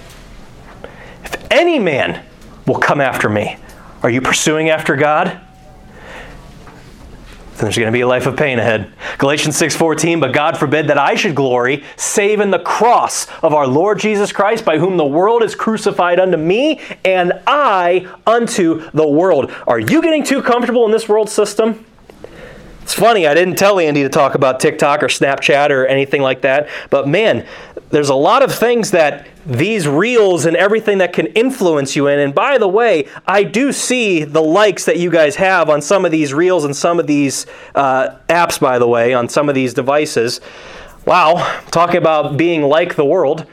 If 1.25 1.51
any 1.51 1.79
man 1.79 2.23
will 2.67 2.79
come 2.79 3.01
after 3.01 3.31
me, 3.31 3.57
are 4.03 4.11
you 4.11 4.21
pursuing 4.21 4.69
after 4.69 4.95
God? 4.95 5.41
Then 7.53 7.67
there's 7.67 7.77
going 7.77 7.87
to 7.87 7.93
be 7.93 8.01
a 8.01 8.07
life 8.07 8.27
of 8.27 8.37
pain 8.37 8.59
ahead. 8.59 8.91
Galatians 9.19 9.57
6:14, 9.57 10.21
but 10.21 10.33
God 10.33 10.57
forbid 10.57 10.89
that 10.89 10.99
I 10.99 11.15
should 11.15 11.35
glory 11.35 11.85
save 11.97 12.41
in 12.41 12.51
the 12.51 12.59
cross 12.59 13.27
of 13.43 13.53
our 13.53 13.67
Lord 13.67 13.99
Jesus 13.99 14.33
Christ, 14.33 14.65
by 14.65 14.79
whom 14.79 14.97
the 14.97 15.05
world 15.05 15.43
is 15.43 15.55
crucified 15.55 16.19
unto 16.19 16.39
me 16.39 16.81
and 17.05 17.33
I 17.47 18.09
unto 18.27 18.91
the 18.93 19.07
world. 19.07 19.53
Are 19.67 19.79
you 19.79 20.01
getting 20.01 20.25
too 20.25 20.43
comfortable 20.43 20.87
in 20.87 20.93
this 20.93 21.09
world 21.09 21.29
system? 21.29 21.85
It's 22.83 22.95
funny, 22.95 23.27
I 23.27 23.35
didn't 23.35 23.57
tell 23.57 23.79
Andy 23.79 24.03
to 24.03 24.09
talk 24.09 24.35
about 24.35 24.59
TikTok 24.59 25.03
or 25.03 25.07
Snapchat 25.07 25.71
or 25.71 25.87
anything 25.87 26.21
like 26.21 26.41
that, 26.41 26.69
but 26.91 27.07
man, 27.07 27.47
there's 27.91 28.09
a 28.09 28.15
lot 28.15 28.43
of 28.43 28.53
things 28.53 28.91
that 28.91 29.27
these 29.45 29.89
reels 29.89 30.47
and 30.47 30.57
everything 30.57 30.99
that 30.99 31.13
can 31.13 31.27
influence 31.29 31.97
you 31.97 32.07
in. 32.07 32.19
And 32.19 32.35
by 32.35 32.59
the 32.59 32.69
way, 32.69 33.09
I 33.27 33.43
do 33.43 33.73
see 33.73 34.25
the 34.25 34.43
likes 34.43 34.85
that 34.85 34.99
you 34.99 35.11
guys 35.11 35.37
have 35.37 35.69
on 35.69 35.83
some 35.83 36.05
of 36.05 36.13
these 36.13 36.33
reels 36.33 36.65
and 36.65 36.77
some 36.77 37.01
of 37.01 37.07
these 37.07 37.47
uh, 37.75 38.17
apps, 38.29 38.61
by 38.61 38.79
the 38.79 38.87
way, 38.87 39.15
on 39.15 39.29
some 39.29 39.49
of 39.49 39.55
these 39.55 39.75
devices. 39.75 40.41
Wow, 41.05 41.61
talking 41.71 41.97
about 41.97 42.37
being 42.37 42.63
like 42.63 42.95
the 42.95 43.05
world. 43.05 43.47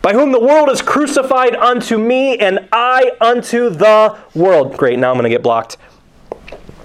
By 0.00 0.12
whom 0.12 0.32
the 0.32 0.40
world 0.40 0.70
is 0.70 0.80
crucified 0.80 1.56
unto 1.56 1.98
me, 1.98 2.38
and 2.38 2.68
I 2.72 3.12
unto 3.20 3.68
the 3.68 4.16
world. 4.34 4.76
Great, 4.76 4.98
now 4.98 5.10
I'm 5.10 5.16
going 5.16 5.24
to 5.24 5.28
get 5.28 5.42
blocked. 5.42 5.76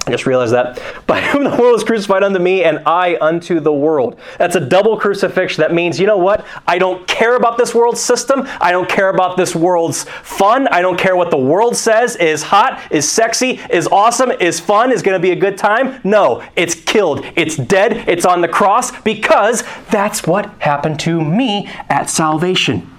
I 0.06 0.12
just 0.12 0.26
realized 0.26 0.54
that. 0.54 0.82
By 1.08 1.22
whom 1.22 1.44
the 1.44 1.50
world 1.50 1.76
is 1.76 1.84
crucified 1.84 2.24
unto 2.24 2.40
me, 2.40 2.64
and 2.64 2.80
I 2.86 3.18
unto 3.22 3.60
the 3.60 3.72
world. 3.72 4.20
That's 4.38 4.56
a 4.56 4.60
double 4.60 4.98
crucifixion. 4.98 5.62
That 5.62 5.74
means, 5.74 6.00
you 6.00 6.06
know 6.06 6.18
what? 6.18 6.46
I 6.68 6.78
don't 6.78 7.08
care 7.08 7.36
about 7.36 7.58
this 7.58 7.74
world 7.74 7.98
system. 7.98 8.44
I 8.60 8.72
don't 8.72 8.90
care 8.90 9.10
about 9.10 9.38
this 9.38 9.56
world's 9.56 10.04
fun. 10.04 10.68
I 10.68 10.82
don't 10.82 11.00
care 11.00 11.16
what 11.16 11.32
the 11.32 11.38
world 11.38 11.76
says 11.76 12.16
is 12.18 12.44
hot, 12.44 12.82
is 12.92 13.10
sexy, 13.10 13.60
is 13.70 13.88
awesome, 13.88 14.32
is 14.32 14.60
fun, 14.60 14.92
is 14.92 15.02
going 15.02 15.16
to 15.16 15.22
be 15.22 15.32
a 15.32 15.36
good 15.36 15.58
time. 15.58 16.00
No, 16.04 16.44
it's 16.56 16.76
killed. 16.76 17.26
It's 17.36 17.56
dead. 17.56 18.10
It's 18.10 18.26
on 18.26 18.42
the 18.42 18.48
cross 18.48 18.92
because 19.02 19.64
that's 19.90 20.28
what 20.28 20.50
happened 20.60 21.00
to 21.02 21.22
me 21.22 21.68
at 21.90 22.10
salvation. 22.10 22.90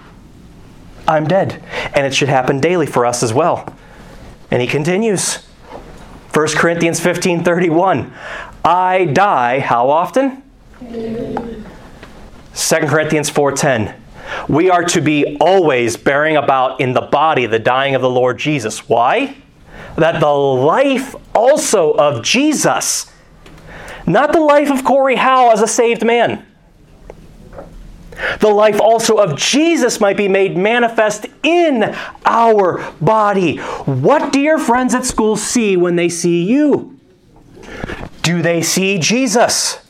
I'm 1.07 1.27
dead. 1.27 1.63
And 1.95 2.07
it 2.07 2.15
should 2.15 2.29
happen 2.29 2.61
daily 2.61 2.87
for 2.87 3.05
us 3.05 3.23
as 3.23 3.35
well. 3.35 3.75
And 4.51 4.63
he 4.63 4.69
continues. 4.69 5.45
1 6.35 6.49
Corinthians 6.57 6.99
15 6.99 7.45
31. 7.45 8.13
I 8.65 9.05
die 9.05 9.61
how 9.61 9.89
often? 9.89 10.43
2 10.81 12.89
Corinthians 12.89 13.31
4:10. 13.31 13.95
We 14.49 14.69
are 14.69 14.83
to 14.85 15.01
be 15.01 15.37
always 15.41 15.97
bearing 15.97 16.37
about 16.37 16.81
in 16.81 16.93
the 16.93 17.03
body 17.03 17.47
the 17.47 17.61
dying 17.61 17.95
of 17.95 18.03
the 18.03 18.11
Lord 18.11 18.39
Jesus. 18.39 18.89
Why? 18.89 19.37
That 19.97 20.19
the 20.19 20.27
life 20.27 21.15
also 21.37 21.93
of 21.93 22.25
Jesus, 22.25 23.07
not 24.05 24.33
the 24.33 24.41
life 24.41 24.73
of 24.73 24.83
Corey 24.83 25.17
Howe 25.17 25.51
as 25.51 25.63
a 25.63 25.69
saved 25.69 26.05
man, 26.05 26.45
the 28.41 28.49
life 28.49 28.81
also 28.81 29.17
of 29.17 29.37
Jesus 29.37 30.01
might 30.01 30.17
be 30.17 30.29
made 30.29 30.57
manifest 30.57 31.27
in 31.43 31.95
our 32.25 32.85
body. 33.01 33.59
What 33.59 34.33
do 34.33 34.41
your 34.41 34.59
friends 34.59 34.95
at 34.95 35.05
school 35.05 35.37
see 35.37 35.77
when 35.77 35.97
they 35.97 36.09
see 36.09 36.45
you? 36.45 36.99
Do 38.23 38.43
they 38.43 38.63
see 38.63 38.99
Jesus? 38.99 39.81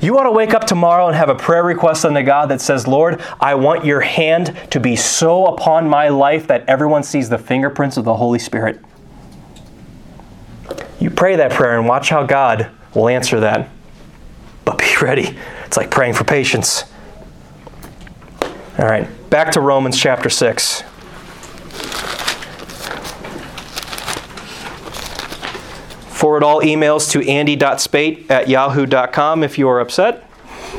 You 0.00 0.14
want 0.14 0.26
to 0.26 0.30
wake 0.30 0.52
up 0.52 0.66
tomorrow 0.66 1.06
and 1.06 1.16
have 1.16 1.30
a 1.30 1.34
prayer 1.34 1.64
request 1.64 2.04
unto 2.04 2.22
God 2.22 2.50
that 2.50 2.60
says, 2.60 2.86
Lord, 2.86 3.22
I 3.40 3.54
want 3.54 3.84
your 3.84 4.02
hand 4.02 4.56
to 4.70 4.78
be 4.78 4.94
so 4.94 5.46
upon 5.46 5.88
my 5.88 6.08
life 6.08 6.46
that 6.48 6.68
everyone 6.68 7.02
sees 7.02 7.28
the 7.28 7.38
fingerprints 7.38 7.96
of 7.96 8.04
the 8.04 8.14
Holy 8.14 8.38
Spirit. 8.38 8.78
You 11.00 11.10
pray 11.10 11.36
that 11.36 11.50
prayer 11.50 11.78
and 11.78 11.88
watch 11.88 12.10
how 12.10 12.24
God 12.24 12.70
will 12.94 13.08
answer 13.08 13.40
that. 13.40 13.68
But 14.64 14.78
be 14.78 14.94
ready. 15.00 15.36
It's 15.66 15.76
like 15.76 15.90
praying 15.90 16.14
for 16.14 16.24
patience. 16.24 16.84
All 18.78 18.86
right, 18.86 19.08
back 19.30 19.52
to 19.52 19.60
Romans 19.60 19.98
chapter 19.98 20.30
6. 20.30 20.82
Forward 26.08 26.42
all 26.42 26.60
emails 26.62 27.10
to 27.10 27.26
andy.spate 27.28 28.30
at 28.30 28.48
yahoo.com 28.48 29.42
if 29.42 29.58
you 29.58 29.68
are 29.68 29.80
upset. 29.80 30.24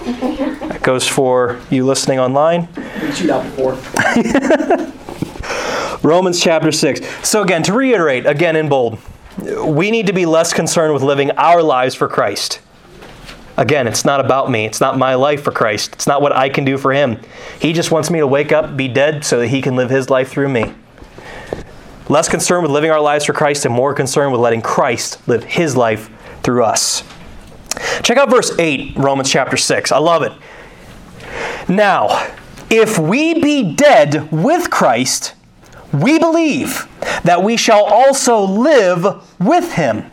That 0.05 0.81
goes 0.83 1.07
for 1.07 1.59
you 1.69 1.85
listening 1.85 2.19
online. 2.19 2.67
You 3.15 3.33
out 3.33 3.43
before. 3.43 3.77
Romans 6.01 6.39
chapter 6.41 6.71
6. 6.71 7.01
So, 7.27 7.41
again, 7.43 7.63
to 7.63 7.73
reiterate, 7.73 8.25
again 8.25 8.55
in 8.55 8.69
bold, 8.69 8.99
we 9.63 9.91
need 9.91 10.07
to 10.07 10.13
be 10.13 10.25
less 10.25 10.53
concerned 10.53 10.93
with 10.93 11.03
living 11.03 11.31
our 11.31 11.61
lives 11.61 11.95
for 11.95 12.07
Christ. 12.07 12.59
Again, 13.57 13.87
it's 13.87 14.05
not 14.05 14.19
about 14.19 14.51
me. 14.51 14.65
It's 14.65 14.79
not 14.79 14.97
my 14.97 15.15
life 15.15 15.43
for 15.43 15.51
Christ. 15.51 15.93
It's 15.93 16.07
not 16.07 16.21
what 16.21 16.35
I 16.35 16.47
can 16.47 16.63
do 16.63 16.77
for 16.77 16.93
Him. 16.93 17.19
He 17.59 17.73
just 17.73 17.91
wants 17.91 18.11
me 18.11 18.19
to 18.19 18.27
wake 18.27 18.51
up, 18.51 18.77
be 18.77 18.87
dead, 18.87 19.25
so 19.25 19.39
that 19.39 19.47
He 19.47 19.61
can 19.61 19.75
live 19.75 19.89
His 19.89 20.09
life 20.09 20.29
through 20.29 20.49
me. 20.49 20.73
Less 22.07 22.29
concerned 22.29 22.63
with 22.63 22.71
living 22.71 22.91
our 22.91 23.01
lives 23.01 23.25
for 23.25 23.33
Christ 23.33 23.65
and 23.65 23.73
more 23.73 23.93
concerned 23.93 24.31
with 24.31 24.39
letting 24.39 24.61
Christ 24.61 25.27
live 25.27 25.43
His 25.43 25.75
life 25.75 26.09
through 26.43 26.63
us. 26.63 27.03
Check 28.03 28.17
out 28.17 28.29
verse 28.29 28.57
8, 28.57 28.95
Romans 28.95 29.29
chapter 29.29 29.57
6. 29.57 29.91
I 29.91 29.97
love 29.97 30.23
it. 30.23 30.31
Now, 31.67 32.31
if 32.69 32.97
we 32.97 33.41
be 33.41 33.73
dead 33.73 34.31
with 34.31 34.69
Christ, 34.69 35.33
we 35.91 36.19
believe 36.19 36.87
that 37.23 37.43
we 37.43 37.57
shall 37.57 37.83
also 37.83 38.39
live 38.39 39.23
with 39.39 39.73
him. 39.73 40.11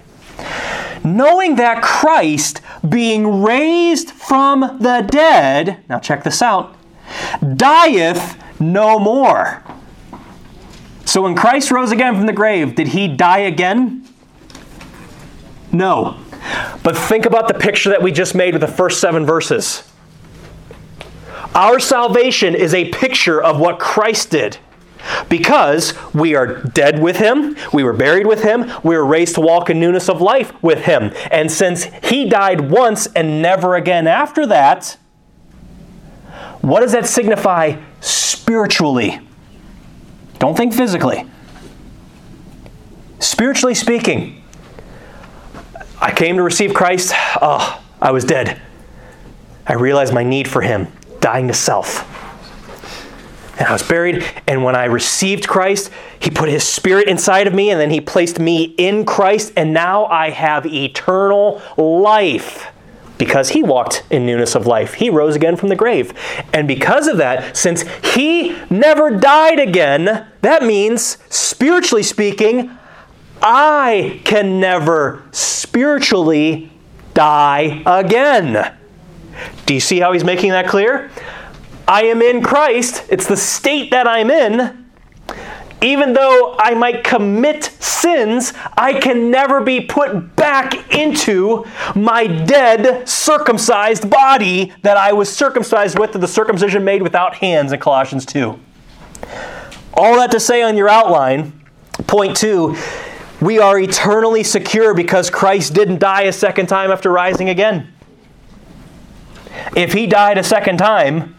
Knowing 1.05 1.57
that 1.57 1.83
Christ, 1.83 2.63
being 2.89 3.43
raised 3.43 4.11
from 4.11 4.79
the 4.81 5.07
dead, 5.07 5.85
now 5.89 5.99
check 5.99 6.25
this 6.25 6.41
out, 6.41 6.75
dieth 7.57 8.43
no 8.59 8.99
more. 8.99 9.63
So 11.05 11.23
when 11.23 11.35
Christ 11.35 11.71
rose 11.71 11.93
again 11.93 12.15
from 12.15 12.25
the 12.27 12.33
grave, 12.33 12.75
did 12.75 12.89
he 12.89 13.07
die 13.07 13.41
again? 13.41 14.09
No. 15.71 16.17
But 16.83 16.97
think 16.97 17.27
about 17.27 17.49
the 17.49 17.55
picture 17.55 17.91
that 17.91 18.03
we 18.03 18.11
just 18.11 18.35
made 18.35 18.55
with 18.55 18.63
the 18.63 18.67
first 18.67 19.01
seven 19.01 19.27
verses. 19.27 19.91
Our 21.55 21.79
salvation 21.79 22.55
is 22.55 22.75
a 22.75 22.91
picture 22.91 23.41
of 23.41 23.61
what 23.61 23.79
Christ 23.79 24.31
did. 24.31 24.59
Because 25.29 25.95
we 26.15 26.35
are 26.35 26.63
dead 26.63 27.01
with 27.01 27.17
him, 27.17 27.57
we 27.73 27.85
were 27.85 27.93
buried 27.93 28.27
with 28.27 28.43
him, 28.43 28.71
we 28.83 28.97
were 28.97 29.05
raised 29.05 29.35
to 29.37 29.41
walk 29.41 29.71
in 29.71 29.81
newness 29.81 30.09
of 30.09 30.21
life 30.21 30.53
with 30.63 30.85
him. 30.85 31.13
And 31.31 31.51
since 31.51 31.85
he 32.03 32.29
died 32.29 32.71
once 32.71 33.07
and 33.09 33.43
never 33.43 33.77
again 33.77 34.07
after 34.07 34.47
that, 34.47 34.97
what 36.61 36.81
does 36.81 36.93
that 36.93 37.07
signify 37.07 37.77
spiritually? 38.01 39.21
Don't 40.39 40.57
think 40.57 40.75
physically. 40.75 41.25
Spiritually 43.19 43.75
speaking, 43.75 44.43
I 46.01 46.13
came 46.13 46.37
to 46.37 46.43
receive 46.43 46.75
Christ. 46.75 47.13
Oh, 47.41 47.83
I 48.01 48.11
was 48.11 48.25
dead. 48.25 48.61
I 49.67 49.75
realized 49.75 50.13
my 50.13 50.23
need 50.23 50.49
for 50.49 50.61
him, 50.61 50.89
dying 51.21 51.49
to 51.49 51.55
self 51.55 52.11
and 53.59 53.69
I 53.69 53.73
was 53.73 53.83
buried. 53.83 54.25
And 54.47 54.65
when 54.65 54.77
I 54.77 54.85
received 54.85 55.47
Christ, 55.47 55.91
He 56.19 56.31
put 56.31 56.49
His 56.49 56.65
Spirit 56.65 57.09
inside 57.09 57.47
of 57.47 57.55
me, 57.55 57.71
and 57.71 57.81
then 57.81 57.91
He 57.91 58.01
placed 58.01 58.39
me 58.39 58.75
in 58.79 59.05
Christ, 59.05 59.53
and 59.57 59.73
now 59.73 60.07
I 60.07 60.31
have 60.31 60.67
eternal 60.67 61.63
life 61.77 62.69
because 63.19 63.51
He 63.51 63.63
walked 63.63 64.05
in 64.11 64.27
newness 64.27 64.55
of 64.55 64.67
life. 64.67 64.95
He 64.95 65.11
rose 65.11 65.37
again 65.37 65.57
from 65.57 65.69
the 65.69 65.77
grave. 65.77 66.13
And 66.53 66.67
because 66.67 67.07
of 67.07 67.19
that, 67.19 67.57
since 67.57 67.85
He 68.15 68.57
never 68.71 69.11
died 69.17 69.61
again, 69.61 70.27
that 70.43 70.63
means, 70.63 71.19
spiritually 71.29 72.03
speaking, 72.03 72.71
I 73.41 74.21
can 74.25 74.59
never 74.59 75.23
spiritually 75.31 76.71
die 77.13 77.83
again. 77.87 78.75
Do 79.67 79.75
you 79.75 79.81
see 79.81 80.01
how 80.01 80.13
he's 80.13 80.25
making 80.25 80.51
that 80.51 80.67
clear? 80.67 81.11
I 81.87 82.05
am 82.05 82.23
in 82.23 82.43
Christ, 82.43 83.05
it's 83.11 83.27
the 83.27 83.37
state 83.37 83.91
that 83.91 84.09
I'm 84.09 84.31
in. 84.31 84.85
Even 85.83 86.15
though 86.15 86.57
I 86.59 86.73
might 86.73 87.05
commit 87.05 87.65
sins, 87.65 88.55
I 88.75 88.99
can 89.01 89.31
never 89.31 89.61
be 89.61 89.83
put 89.83 90.35
back 90.35 90.95
into 90.95 91.67
my 91.95 92.27
dead, 92.27 93.07
circumcised 93.07 94.09
body 94.09 94.73
that 94.81 94.97
I 94.97 95.13
was 95.13 95.31
circumcised 95.31 95.99
with, 95.99 96.13
the 96.13 96.27
circumcision 96.27 96.85
made 96.85 97.03
without 97.03 97.35
hands 97.35 97.73
in 97.73 97.81
Colossians 97.81 98.25
2. 98.25 98.59
All 99.93 100.17
that 100.17 100.31
to 100.31 100.41
say 100.41 100.63
on 100.63 100.77
your 100.77 100.89
outline, 100.89 101.53
point 102.07 102.37
two, 102.37 102.77
we 103.41 103.59
are 103.59 103.79
eternally 103.79 104.43
secure 104.43 104.95
because 104.95 105.29
Christ 105.29 105.75
didn't 105.75 105.99
die 106.01 106.23
a 106.23 106.33
second 106.33 106.67
time 106.67 106.91
after 106.91 107.11
rising 107.11 107.49
again. 107.49 107.93
If 109.77 109.93
he 109.93 110.07
died 110.07 110.39
a 110.39 110.43
second 110.43 110.79
time, 110.79 111.37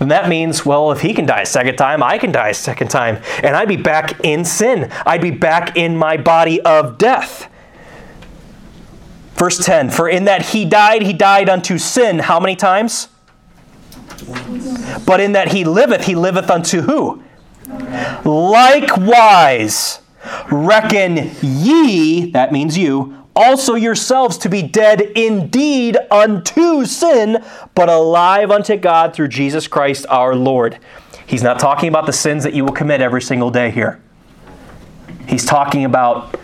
then 0.00 0.08
that 0.08 0.30
means, 0.30 0.64
well, 0.64 0.90
if 0.92 1.02
he 1.02 1.12
can 1.12 1.26
die 1.26 1.42
a 1.42 1.46
second 1.46 1.76
time, 1.76 2.02
I 2.02 2.16
can 2.16 2.32
die 2.32 2.48
a 2.48 2.54
second 2.54 2.88
time. 2.88 3.22
And 3.42 3.54
I'd 3.54 3.68
be 3.68 3.76
back 3.76 4.18
in 4.24 4.46
sin. 4.46 4.90
I'd 5.04 5.20
be 5.20 5.30
back 5.30 5.76
in 5.76 5.94
my 5.94 6.16
body 6.16 6.58
of 6.62 6.96
death. 6.96 7.48
Verse 9.34 9.62
10 9.62 9.90
For 9.90 10.08
in 10.08 10.24
that 10.24 10.46
he 10.46 10.64
died, 10.64 11.02
he 11.02 11.12
died 11.12 11.50
unto 11.50 11.76
sin. 11.76 12.20
How 12.20 12.40
many 12.40 12.56
times? 12.56 13.08
But 15.06 15.20
in 15.20 15.32
that 15.32 15.52
he 15.52 15.64
liveth, 15.64 16.06
he 16.06 16.14
liveth 16.14 16.50
unto 16.50 16.80
who? 16.80 17.22
Likewise, 18.24 20.00
reckon 20.50 21.30
ye, 21.42 22.30
that 22.30 22.52
means 22.52 22.78
you, 22.78 23.19
also 23.34 23.74
yourselves 23.74 24.38
to 24.38 24.48
be 24.48 24.62
dead 24.62 25.00
indeed 25.00 25.96
unto 26.10 26.84
sin, 26.84 27.44
but 27.74 27.88
alive 27.88 28.50
unto 28.50 28.76
God 28.76 29.14
through 29.14 29.28
Jesus 29.28 29.66
Christ 29.68 30.06
our 30.08 30.34
Lord. 30.34 30.78
He's 31.26 31.42
not 31.42 31.58
talking 31.58 31.88
about 31.88 32.06
the 32.06 32.12
sins 32.12 32.42
that 32.44 32.54
you 32.54 32.64
will 32.64 32.72
commit 32.72 33.00
every 33.00 33.22
single 33.22 33.50
day 33.50 33.70
here. 33.70 34.00
He's 35.28 35.44
talking 35.44 35.84
about 35.84 36.36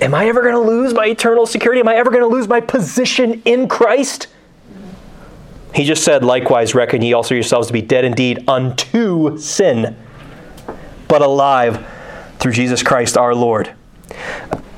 Am 0.00 0.14
I 0.14 0.26
ever 0.26 0.42
going 0.42 0.54
to 0.54 0.60
lose 0.60 0.92
my 0.92 1.06
eternal 1.06 1.46
security? 1.46 1.80
Am 1.80 1.88
I 1.88 1.94
ever 1.94 2.10
going 2.10 2.22
to 2.22 2.28
lose 2.28 2.48
my 2.48 2.60
position 2.60 3.40
in 3.46 3.66
Christ? 3.66 4.26
He 5.74 5.84
just 5.84 6.04
said, 6.04 6.22
Likewise, 6.22 6.74
reckon 6.74 7.02
ye 7.02 7.12
also 7.12 7.34
yourselves 7.34 7.68
to 7.68 7.72
be 7.72 7.82
dead 7.82 8.04
indeed 8.04 8.44
unto 8.46 9.38
sin, 9.38 9.96
but 11.08 11.22
alive 11.22 11.86
through 12.38 12.52
Jesus 12.52 12.82
Christ 12.82 13.16
our 13.16 13.34
Lord. 13.34 13.74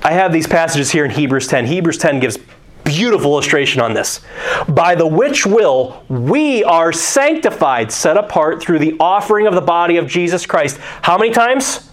I 0.03 0.13
have 0.13 0.33
these 0.33 0.47
passages 0.47 0.91
here 0.91 1.05
in 1.05 1.11
Hebrews 1.11 1.47
10. 1.49 1.67
Hebrews 1.67 1.99
10 1.99 2.21
gives 2.21 2.39
beautiful 2.85 3.33
illustration 3.33 3.81
on 3.83 3.95
this. 3.95 4.21
By 4.69 4.95
the 4.95 5.07
which 5.07 5.45
will 5.45 6.05
we 6.09 6.65
are 6.65 6.93
sanctified, 6.93 7.93
set 7.93 8.17
apart 8.17 8.63
through 8.63 8.79
the 8.79 8.97
offering 8.99 9.47
of 9.47 9.55
the 9.55 9.61
body 9.61 9.97
of 9.97 10.07
Jesus 10.07 10.47
Christ. 10.47 10.79
How 11.03 11.19
many 11.19 11.33
times? 11.33 11.91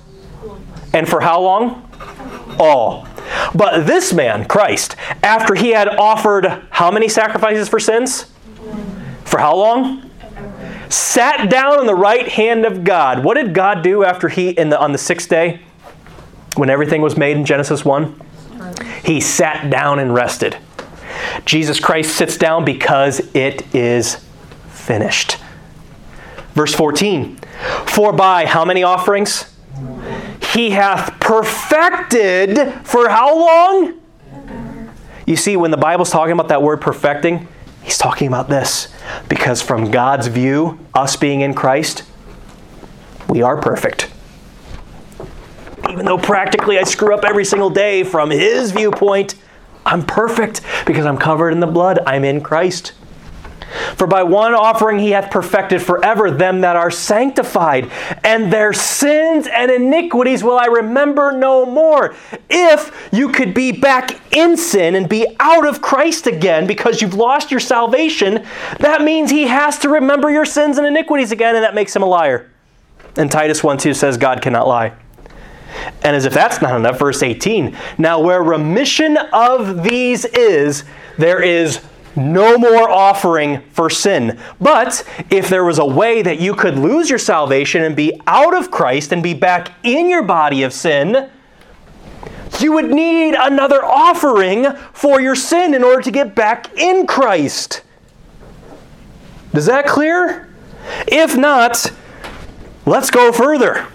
And 0.93 1.07
for 1.07 1.19
how 1.19 1.41
long? 1.41 1.91
All. 2.59 3.07
But 3.53 3.85
this 3.85 4.13
man, 4.13 4.45
Christ, 4.45 4.95
after 5.23 5.55
he 5.55 5.71
had 5.71 5.89
offered 5.89 6.45
how 6.69 6.91
many 6.91 7.09
sacrifices 7.09 7.67
for 7.67 7.79
sins? 7.79 8.31
For 9.25 9.39
how 9.39 9.55
long? 9.55 10.09
Sat 10.89 11.49
down 11.49 11.79
on 11.79 11.87
the 11.87 11.95
right 11.95 12.27
hand 12.27 12.65
of 12.65 12.83
God. 12.83 13.23
What 13.23 13.35
did 13.35 13.53
God 13.53 13.81
do 13.81 14.03
after 14.03 14.29
he 14.29 14.49
in 14.49 14.69
the 14.69 14.79
on 14.79 14.91
the 14.91 14.97
sixth 14.97 15.27
day? 15.27 15.61
When 16.55 16.69
everything 16.69 17.01
was 17.01 17.17
made 17.17 17.37
in 17.37 17.45
Genesis 17.45 17.83
1? 17.83 18.21
He 19.03 19.21
sat 19.21 19.69
down 19.69 19.99
and 19.99 20.13
rested. 20.13 20.57
Jesus 21.45 21.79
Christ 21.79 22.15
sits 22.15 22.37
down 22.37 22.65
because 22.65 23.19
it 23.33 23.75
is 23.75 24.15
finished. 24.69 25.37
Verse 26.53 26.73
14 26.73 27.37
For 27.85 28.13
by 28.13 28.45
how 28.45 28.65
many 28.65 28.83
offerings? 28.83 29.51
He 30.53 30.71
hath 30.71 31.19
perfected 31.19 32.57
for 32.83 33.09
how 33.09 33.37
long? 33.37 34.01
You 35.25 35.35
see, 35.35 35.57
when 35.57 35.71
the 35.71 35.77
Bible's 35.77 36.11
talking 36.11 36.31
about 36.31 36.47
that 36.49 36.61
word 36.61 36.79
perfecting, 36.79 37.47
he's 37.81 37.97
talking 37.97 38.27
about 38.27 38.47
this. 38.47 38.87
Because 39.27 39.61
from 39.61 39.91
God's 39.91 40.27
view, 40.27 40.79
us 40.93 41.15
being 41.15 41.41
in 41.41 41.53
Christ, 41.53 42.03
we 43.27 43.41
are 43.41 43.59
perfect 43.59 44.09
even 45.89 46.05
though 46.05 46.17
practically 46.17 46.79
I 46.79 46.83
screw 46.83 47.13
up 47.13 47.23
every 47.23 47.45
single 47.45 47.69
day 47.69 48.03
from 48.03 48.29
his 48.29 48.71
viewpoint, 48.71 49.36
I'm 49.86 50.05
perfect 50.05 50.61
because 50.86 51.05
I'm 51.05 51.17
covered 51.17 51.51
in 51.51 51.59
the 51.59 51.67
blood. 51.67 51.99
I'm 52.05 52.23
in 52.23 52.41
Christ. 52.41 52.93
For 53.97 54.07
by 54.07 54.23
one 54.23 54.53
offering 54.53 54.99
he 54.99 55.11
hath 55.11 55.31
perfected 55.31 55.81
forever 55.81 56.31
them 56.31 56.61
that 56.61 56.75
are 56.75 56.91
sanctified, 56.91 57.91
and 58.23 58.51
their 58.51 58.73
sins 58.73 59.47
and 59.47 59.69
iniquities 59.71 60.43
will 60.43 60.57
I 60.57 60.65
remember 60.65 61.31
no 61.31 61.65
more. 61.65 62.15
If 62.49 63.09
you 63.11 63.29
could 63.29 63.53
be 63.53 63.71
back 63.71 64.36
in 64.36 64.55
sin 64.55 64.95
and 64.95 65.09
be 65.09 65.36
out 65.39 65.67
of 65.67 65.81
Christ 65.81 66.27
again 66.27 66.67
because 66.67 67.01
you've 67.01 67.15
lost 67.15 67.51
your 67.51 67.59
salvation, 67.59 68.45
that 68.79 69.01
means 69.01 69.29
he 69.29 69.43
has 69.43 69.77
to 69.79 69.89
remember 69.89 70.29
your 70.29 70.45
sins 70.45 70.77
and 70.77 70.88
iniquities 70.88 71.31
again, 71.31 71.55
and 71.55 71.63
that 71.63 71.75
makes 71.75 71.95
him 71.95 72.03
a 72.03 72.07
liar. 72.07 72.51
And 73.17 73.31
Titus 73.31 73.63
1 73.63 73.77
2 73.77 73.93
says, 73.93 74.17
God 74.17 74.41
cannot 74.41 74.67
lie. 74.67 74.93
And 76.03 76.15
as 76.15 76.26
if 76.26 76.34
that's 76.34 76.61
not 76.61 76.76
enough, 76.76 76.99
verse 76.99 77.23
18 77.23 77.78
Now, 77.97 78.19
where 78.19 78.43
remission 78.43 79.17
of 79.34 79.84
these 79.84 80.26
is, 80.26 80.84
there 81.17 81.41
is 81.41 81.82
no 82.15 82.57
more 82.57 82.89
offering 82.89 83.61
for 83.71 83.89
sin. 83.89 84.39
But 84.59 85.03
if 85.30 85.49
there 85.49 85.65
was 85.65 85.80
a 85.80 85.86
way 85.86 86.21
that 86.21 86.39
you 86.39 86.53
could 86.53 86.78
lose 86.78 87.09
your 87.09 87.19
salvation 87.19 87.84
and 87.84 87.95
be 87.95 88.19
out 88.26 88.55
of 88.55 88.71
Christ 88.71 89.11
and 89.11 89.21
be 89.21 89.34
back 89.34 89.71
in 89.84 90.09
your 90.09 90.23
body 90.23 90.63
of 90.63 90.71
sin, 90.71 91.30
you 92.59 92.71
would 92.71 92.89
need 92.89 93.36
another 93.38 93.84
offering 93.84 94.71
for 94.93 95.19
your 95.19 95.36
sin 95.36 95.73
in 95.73 95.84
order 95.84 96.01
to 96.01 96.11
get 96.11 96.36
back 96.36 96.73
in 96.78 97.05
Christ. 97.05 97.82
Is 99.53 99.65
that 99.65 99.86
clear? 99.86 100.49
If 101.07 101.36
not, 101.36 101.91
let's 102.86 103.09
go 103.09 103.32
further. 103.32 103.88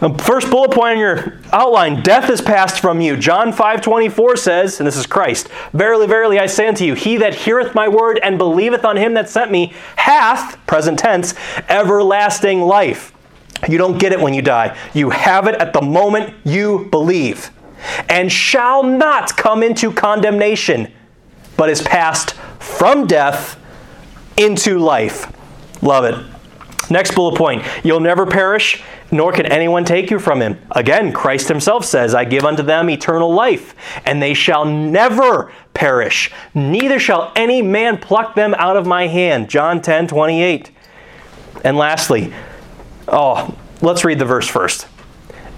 The 0.00 0.14
first 0.14 0.50
bullet 0.50 0.70
point 0.70 0.92
on 0.92 0.98
your 0.98 1.38
outline, 1.52 2.02
death 2.02 2.30
is 2.30 2.40
passed 2.40 2.80
from 2.80 3.02
you. 3.02 3.18
John 3.18 3.52
5 3.52 3.82
24 3.82 4.36
says, 4.36 4.80
and 4.80 4.86
this 4.86 4.96
is 4.96 5.06
Christ, 5.06 5.48
Verily, 5.74 6.06
verily, 6.06 6.38
I 6.38 6.46
say 6.46 6.66
unto 6.66 6.86
you, 6.86 6.94
he 6.94 7.18
that 7.18 7.34
heareth 7.34 7.74
my 7.74 7.86
word 7.86 8.18
and 8.22 8.38
believeth 8.38 8.84
on 8.84 8.96
him 8.96 9.12
that 9.14 9.28
sent 9.28 9.50
me 9.50 9.74
hath, 9.96 10.58
present 10.66 10.98
tense, 10.98 11.34
everlasting 11.68 12.62
life. 12.62 13.12
You 13.68 13.76
don't 13.76 13.98
get 13.98 14.12
it 14.12 14.20
when 14.20 14.32
you 14.32 14.40
die. 14.40 14.74
You 14.94 15.10
have 15.10 15.46
it 15.46 15.54
at 15.56 15.74
the 15.74 15.82
moment 15.82 16.34
you 16.44 16.88
believe. 16.90 17.50
And 18.08 18.32
shall 18.32 18.82
not 18.82 19.36
come 19.36 19.62
into 19.62 19.92
condemnation, 19.92 20.90
but 21.58 21.68
is 21.68 21.82
passed 21.82 22.32
from 22.58 23.06
death 23.06 23.60
into 24.38 24.78
life. 24.78 25.30
Love 25.82 26.04
it. 26.04 26.14
Next 26.90 27.14
bullet 27.14 27.36
point 27.36 27.64
you'll 27.84 28.00
never 28.00 28.26
perish 28.26 28.82
nor 29.10 29.32
can 29.32 29.46
anyone 29.46 29.84
take 29.84 30.10
you 30.10 30.18
from 30.18 30.40
him. 30.40 30.60
Again, 30.72 31.12
Christ 31.12 31.48
himself 31.48 31.84
says, 31.84 32.14
I 32.14 32.24
give 32.24 32.44
unto 32.44 32.62
them 32.62 32.90
eternal 32.90 33.32
life, 33.32 33.74
and 34.04 34.22
they 34.22 34.34
shall 34.34 34.64
never 34.64 35.52
perish, 35.74 36.30
neither 36.54 36.98
shall 36.98 37.32
any 37.36 37.62
man 37.62 37.98
pluck 37.98 38.34
them 38.34 38.54
out 38.54 38.76
of 38.76 38.86
my 38.86 39.06
hand. 39.06 39.48
John 39.48 39.80
10 39.80 40.08
28. 40.08 40.70
And 41.64 41.76
lastly, 41.76 42.32
oh, 43.08 43.56
let's 43.82 44.04
read 44.04 44.18
the 44.18 44.24
verse 44.24 44.48
first. 44.48 44.86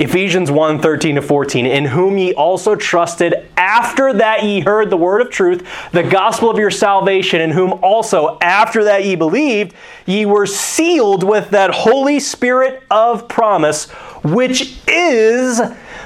Ephesians 0.02 0.50
1 0.50 0.80
13 0.80 1.14
to 1.14 1.22
14, 1.22 1.64
in 1.64 1.84
whom 1.84 2.18
ye 2.18 2.34
also 2.34 2.74
trusted 2.74 3.48
after 3.56 4.12
that 4.12 4.42
ye 4.42 4.58
heard 4.58 4.90
the 4.90 4.96
word 4.96 5.20
of 5.20 5.30
truth, 5.30 5.64
the 5.92 6.02
gospel 6.02 6.50
of 6.50 6.58
your 6.58 6.72
salvation, 6.72 7.40
in 7.40 7.52
whom 7.52 7.72
also 7.84 8.36
after 8.40 8.82
that 8.82 9.04
ye 9.04 9.14
believed, 9.14 9.74
ye 10.04 10.26
were 10.26 10.44
sealed 10.44 11.22
with 11.22 11.50
that 11.50 11.70
Holy 11.70 12.18
Spirit 12.18 12.82
of 12.90 13.28
promise, 13.28 13.88
which 14.24 14.76
is 14.88 15.60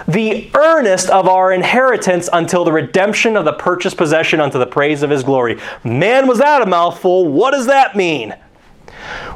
the 0.07 0.51
earnest 0.55 1.09
of 1.09 1.27
our 1.27 1.51
inheritance 1.51 2.29
until 2.35 2.67
the 2.67 2.73
redemption 2.73 3.35
of 3.35 3.47
the 3.47 3.55
purchased 3.55 3.97
possession 3.97 4.41
unto 4.41 4.59
the 4.59 4.67
praise 4.67 5.03
of 5.03 5.09
his 5.09 5.25
glory. 5.25 5.59
Man, 5.85 6.27
was 6.27 6.39
that 6.39 6.61
a 6.61 6.67
mouthful? 6.67 7.29
What 7.29 7.53
does 7.53 7.67
that 7.67 7.97
mean? 7.97 8.35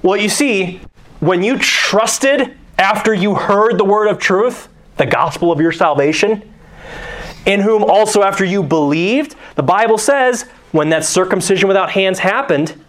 Well, 0.03 0.19
you 0.19 0.29
see, 0.29 0.83
when 1.21 1.43
you 1.43 1.57
trusted 1.57 2.59
after 2.81 3.13
you 3.13 3.35
heard 3.35 3.77
the 3.77 3.85
word 3.85 4.09
of 4.09 4.19
truth, 4.19 4.69
the 4.97 5.05
gospel 5.05 5.53
of 5.53 5.61
your 5.61 5.71
salvation, 5.71 6.43
in 7.45 7.61
whom 7.61 7.85
also 7.85 8.23
after 8.23 8.45
you 8.45 8.63
believed, 8.63 9.37
the 9.55 9.63
Bible 9.63 9.99
says, 9.99 10.43
when 10.73 10.89
that 10.89 11.05
circumcision 11.05 11.69
without 11.69 11.91
hands 11.91 12.21
happened, 12.21 12.83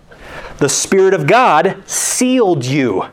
the 0.60 0.70
Spirit 0.70 1.14
of 1.14 1.28
God 1.28 1.84
sealed 1.86 2.64
you, 2.66 3.06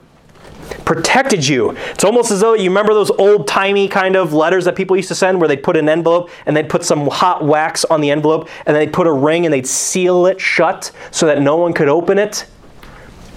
protected 0.84 1.46
you. 1.46 1.70
It's 1.90 2.04
almost 2.04 2.30
as 2.30 2.40
though 2.40 2.54
you 2.54 2.70
remember 2.70 2.94
those 2.94 3.10
old 3.10 3.48
timey 3.48 3.88
kind 3.88 4.14
of 4.14 4.32
letters 4.32 4.64
that 4.66 4.76
people 4.76 4.96
used 4.96 5.08
to 5.08 5.14
send 5.16 5.40
where 5.40 5.48
they'd 5.48 5.62
put 5.62 5.76
an 5.76 5.88
envelope 5.88 6.30
and 6.46 6.56
they'd 6.56 6.68
put 6.68 6.84
some 6.84 7.08
hot 7.08 7.44
wax 7.44 7.84
on 7.86 8.00
the 8.00 8.10
envelope 8.10 8.48
and 8.66 8.76
they'd 8.76 8.92
put 8.92 9.06
a 9.06 9.12
ring 9.12 9.46
and 9.46 9.52
they'd 9.52 9.66
seal 9.66 10.26
it 10.26 10.40
shut 10.40 10.92
so 11.10 11.26
that 11.26 11.40
no 11.42 11.56
one 11.56 11.72
could 11.72 11.88
open 11.88 12.18
it. 12.18 12.46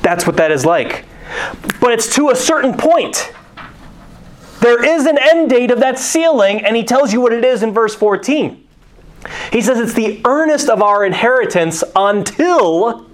That's 0.04 0.28
what 0.28 0.38
that 0.38 0.52
is 0.52 0.64
like. 0.64 1.06
But 1.80 1.92
it's 1.92 2.14
to 2.16 2.30
a 2.30 2.36
certain 2.36 2.78
point. 2.78 3.34
There 4.62 4.84
is 4.84 5.06
an 5.06 5.18
end 5.20 5.50
date 5.50 5.72
of 5.72 5.80
that 5.80 5.98
sealing, 5.98 6.64
and 6.64 6.76
he 6.76 6.84
tells 6.84 7.12
you 7.12 7.22
what 7.22 7.34
it 7.34 7.44
is 7.44 7.64
in 7.64 7.74
verse 7.74 7.96
14. 7.96 8.68
He 9.52 9.62
says 9.62 9.80
it's 9.80 9.94
the 9.94 10.22
earnest 10.26 10.70
of 10.70 10.82
our 10.82 11.06
inheritance 11.06 11.84
until 11.96 13.08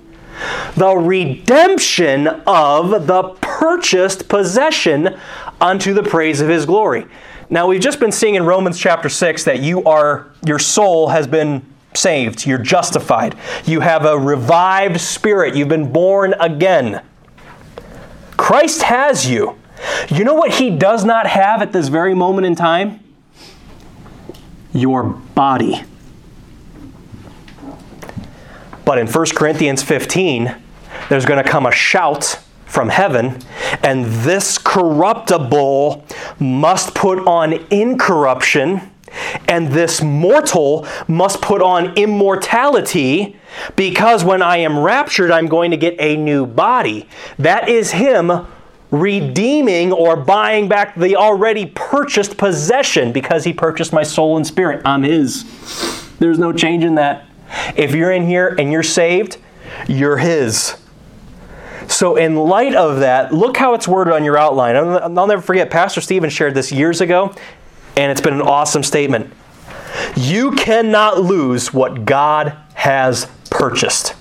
the 0.76 0.95
redemption 0.95 2.28
of 2.45 3.07
the 3.07 3.36
purchased 3.41 4.30
possession 4.30 5.18
unto 5.59 5.93
the 5.93 6.03
praise 6.03 6.41
of 6.41 6.49
his 6.49 6.65
glory. 6.65 7.05
Now 7.49 7.68
we've 7.68 7.82
just 7.82 7.99
been 7.99 8.11
seeing 8.11 8.36
in 8.36 8.45
Romans 8.45 8.78
chapter 8.78 9.09
6 9.09 9.45
that 9.45 9.59
you 9.59 9.84
are 9.86 10.32
your 10.45 10.59
soul 10.59 11.07
has 11.09 11.28
been 11.28 11.65
saved, 11.95 12.45
you're 12.45 12.57
justified. 12.57 13.36
You 13.65 13.80
have 13.80 14.05
a 14.05 14.18
revived 14.18 14.99
spirit, 15.01 15.55
you've 15.55 15.70
been 15.70 15.91
born 15.91 16.34
again. 16.39 17.01
Christ 18.38 18.83
has 18.83 19.29
you. 19.29 19.57
You 20.09 20.23
know 20.23 20.33
what 20.33 20.55
he 20.55 20.69
does 20.69 21.03
not 21.03 21.27
have 21.27 21.61
at 21.61 21.71
this 21.71 21.88
very 21.88 22.13
moment 22.13 22.47
in 22.47 22.55
time? 22.55 22.99
Your 24.73 25.03
body. 25.03 25.83
But 28.85 28.97
in 28.99 29.07
1 29.07 29.25
Corinthians 29.35 29.83
15, 29.83 30.55
there's 31.09 31.25
going 31.25 31.43
to 31.43 31.49
come 31.49 31.65
a 31.65 31.71
shout 31.71 32.39
from 32.65 32.89
heaven, 32.89 33.39
and 33.83 34.05
this 34.05 34.57
corruptible 34.57 36.05
must 36.39 36.93
put 36.93 37.19
on 37.27 37.53
incorruption, 37.69 38.81
and 39.47 39.70
this 39.70 40.01
mortal 40.01 40.88
must 41.07 41.41
put 41.41 41.61
on 41.61 41.93
immortality, 41.95 43.38
because 43.76 44.24
when 44.24 44.41
I 44.41 44.57
am 44.57 44.78
raptured, 44.78 45.32
I'm 45.32 45.47
going 45.47 45.72
to 45.72 45.78
get 45.78 45.95
a 45.99 46.15
new 46.18 46.45
body. 46.45 47.07
That 47.39 47.70
is 47.70 47.91
Him 47.91 48.45
redeeming 48.91 49.91
or 49.91 50.15
buying 50.15 50.70
back 50.70 50.95
the 50.95 51.15
already 51.15 51.65
purchased 51.65 52.38
possession 52.38 53.11
because 53.11 53.43
He 53.43 53.53
purchased 53.53 53.91
my 53.91 54.03
soul 54.03 54.38
and 54.38 54.47
spirit. 54.47 54.82
I'm 54.86 55.03
His. 55.03 55.43
There's 56.20 56.39
no 56.39 56.53
change 56.53 56.84
in 56.84 56.95
that. 56.95 57.26
If 57.76 57.93
you're 57.93 58.11
in 58.11 58.26
here 58.26 58.55
and 58.57 58.72
you're 58.72 58.84
saved, 58.84 59.38
you're 59.88 60.18
His. 60.18 60.78
So, 61.88 62.18
in 62.18 62.36
light 62.36 62.76
of 62.76 62.99
that, 62.99 63.34
look 63.34 63.55
how 63.55 63.74
it's 63.74 63.88
worded 63.88 64.13
on 64.13 64.26
your 64.26 64.38
outline. 64.38 64.76
I'll 64.76 65.28
never 65.28 65.41
forget, 65.41 65.70
Pastor 65.70 66.01
Stephen 66.01 66.30
shared 66.30 66.53
this 66.53 66.70
years 66.70 66.99
ago, 66.99 67.34
and 67.97 68.11
it's 68.11 68.21
been 68.21 68.35
an 68.35 68.41
awesome 68.41 68.83
statement. 68.83 69.33
You 70.15 70.51
cannot 70.51 71.19
lose 71.19 71.73
what 71.73 72.05
God 72.05 72.55
has 72.75 73.27
purchased. 73.49 74.13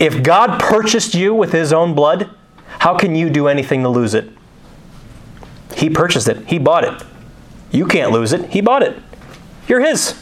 If 0.00 0.22
God 0.22 0.60
purchased 0.60 1.14
you 1.14 1.32
with 1.32 1.52
His 1.52 1.72
own 1.72 1.94
blood, 1.94 2.28
how 2.80 2.96
can 2.96 3.14
you 3.14 3.30
do 3.30 3.46
anything 3.46 3.82
to 3.84 3.88
lose 3.88 4.12
it? 4.12 4.28
He 5.76 5.88
purchased 5.88 6.28
it, 6.28 6.48
He 6.48 6.58
bought 6.58 6.84
it. 6.84 7.02
You 7.70 7.86
can't 7.86 8.10
lose 8.10 8.32
it, 8.32 8.50
He 8.50 8.60
bought 8.60 8.82
it. 8.82 9.00
You're 9.68 9.80
His. 9.80 10.20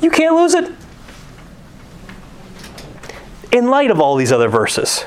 You 0.00 0.10
can't 0.10 0.34
lose 0.34 0.54
it. 0.54 0.72
In 3.52 3.70
light 3.70 3.90
of 3.90 4.00
all 4.00 4.16
these 4.16 4.32
other 4.32 4.48
verses, 4.48 5.04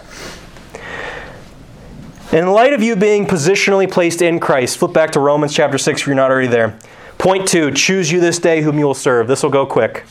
in 2.32 2.48
light 2.48 2.74
of 2.74 2.82
you 2.82 2.96
being 2.96 3.26
positionally 3.26 3.92
placed 3.92 4.22
in 4.22 4.40
Christ, 4.40 4.78
flip 4.78 4.94
back 4.94 5.12
to 5.12 5.20
Romans 5.20 5.54
chapter 5.54 5.78
6 5.78 6.02
if 6.02 6.08
you're 6.08 6.16
not 6.16 6.32
already 6.32 6.48
there. 6.48 6.78
Point 7.18 7.48
two 7.48 7.72
choose 7.72 8.12
you 8.12 8.20
this 8.20 8.40
day 8.40 8.62
whom 8.62 8.80
you 8.80 8.86
will 8.86 8.94
serve. 8.94 9.28
This 9.28 9.44
will 9.44 9.52
go 9.52 9.66
quick. 9.66 10.06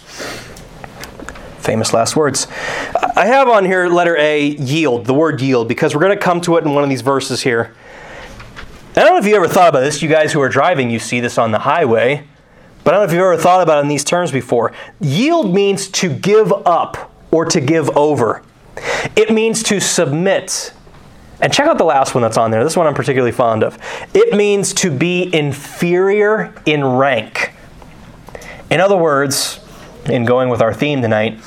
Famous 1.58 1.92
last 1.92 2.14
words. 2.14 2.46
I 3.16 3.26
have 3.26 3.48
on 3.48 3.64
here 3.64 3.88
letter 3.88 4.16
A, 4.16 4.46
yield, 4.46 5.06
the 5.06 5.14
word 5.14 5.40
yield, 5.40 5.66
because 5.66 5.94
we're 5.94 6.02
going 6.02 6.16
to 6.16 6.22
come 6.22 6.40
to 6.42 6.56
it 6.56 6.64
in 6.64 6.72
one 6.72 6.84
of 6.84 6.90
these 6.90 7.00
verses 7.00 7.42
here. 7.42 7.74
I 8.96 9.00
don't 9.00 9.12
know 9.12 9.18
if 9.18 9.26
you 9.26 9.34
ever 9.34 9.48
thought 9.48 9.68
about 9.68 9.80
this. 9.80 10.02
You 10.02 10.08
guys 10.08 10.32
who 10.32 10.40
are 10.40 10.48
driving, 10.48 10.90
you 10.90 10.98
see 10.98 11.20
this 11.20 11.38
on 11.38 11.52
the 11.52 11.60
highway. 11.60 12.26
But 12.84 12.94
I 12.94 12.96
don't 12.96 13.06
know 13.06 13.10
if 13.10 13.12
you've 13.12 13.22
ever 13.22 13.36
thought 13.36 13.62
about 13.62 13.78
it 13.78 13.82
in 13.82 13.88
these 13.88 14.04
terms 14.04 14.30
before. 14.30 14.72
Yield 15.00 15.54
means 15.54 15.88
to 15.88 16.12
give 16.12 16.52
up 16.66 17.12
or 17.30 17.44
to 17.44 17.60
give 17.60 17.90
over, 17.96 18.42
it 19.16 19.32
means 19.32 19.62
to 19.64 19.80
submit. 19.80 20.72
And 21.42 21.52
check 21.52 21.66
out 21.66 21.78
the 21.78 21.84
last 21.84 22.14
one 22.14 22.22
that's 22.22 22.36
on 22.36 22.50
there. 22.50 22.62
This 22.62 22.76
one 22.76 22.86
I'm 22.86 22.94
particularly 22.94 23.32
fond 23.32 23.62
of. 23.62 23.78
It 24.14 24.36
means 24.36 24.74
to 24.74 24.90
be 24.90 25.34
inferior 25.34 26.54
in 26.66 26.84
rank. 26.84 27.52
In 28.70 28.80
other 28.80 28.96
words, 28.96 29.60
in 30.06 30.24
going 30.24 30.48
with 30.48 30.60
our 30.60 30.74
theme 30.74 31.02
tonight, 31.02 31.40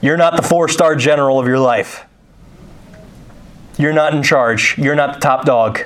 you're 0.00 0.16
not 0.16 0.36
the 0.36 0.42
four 0.42 0.68
star 0.68 0.96
general 0.96 1.38
of 1.38 1.46
your 1.46 1.58
life. 1.58 2.04
You're 3.78 3.92
not 3.92 4.12
in 4.14 4.22
charge. 4.22 4.76
You're 4.76 4.96
not 4.96 5.14
the 5.14 5.20
top 5.20 5.44
dog. 5.44 5.82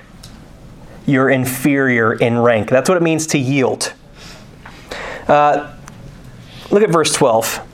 You're 1.04 1.28
inferior 1.28 2.14
in 2.14 2.38
rank. 2.38 2.70
That's 2.70 2.88
what 2.88 2.96
it 2.96 3.02
means 3.02 3.26
to 3.28 3.38
yield. 3.38 3.92
Uh, 5.28 5.74
look 6.70 6.82
at 6.82 6.90
verse 6.90 7.12
12. 7.12 7.68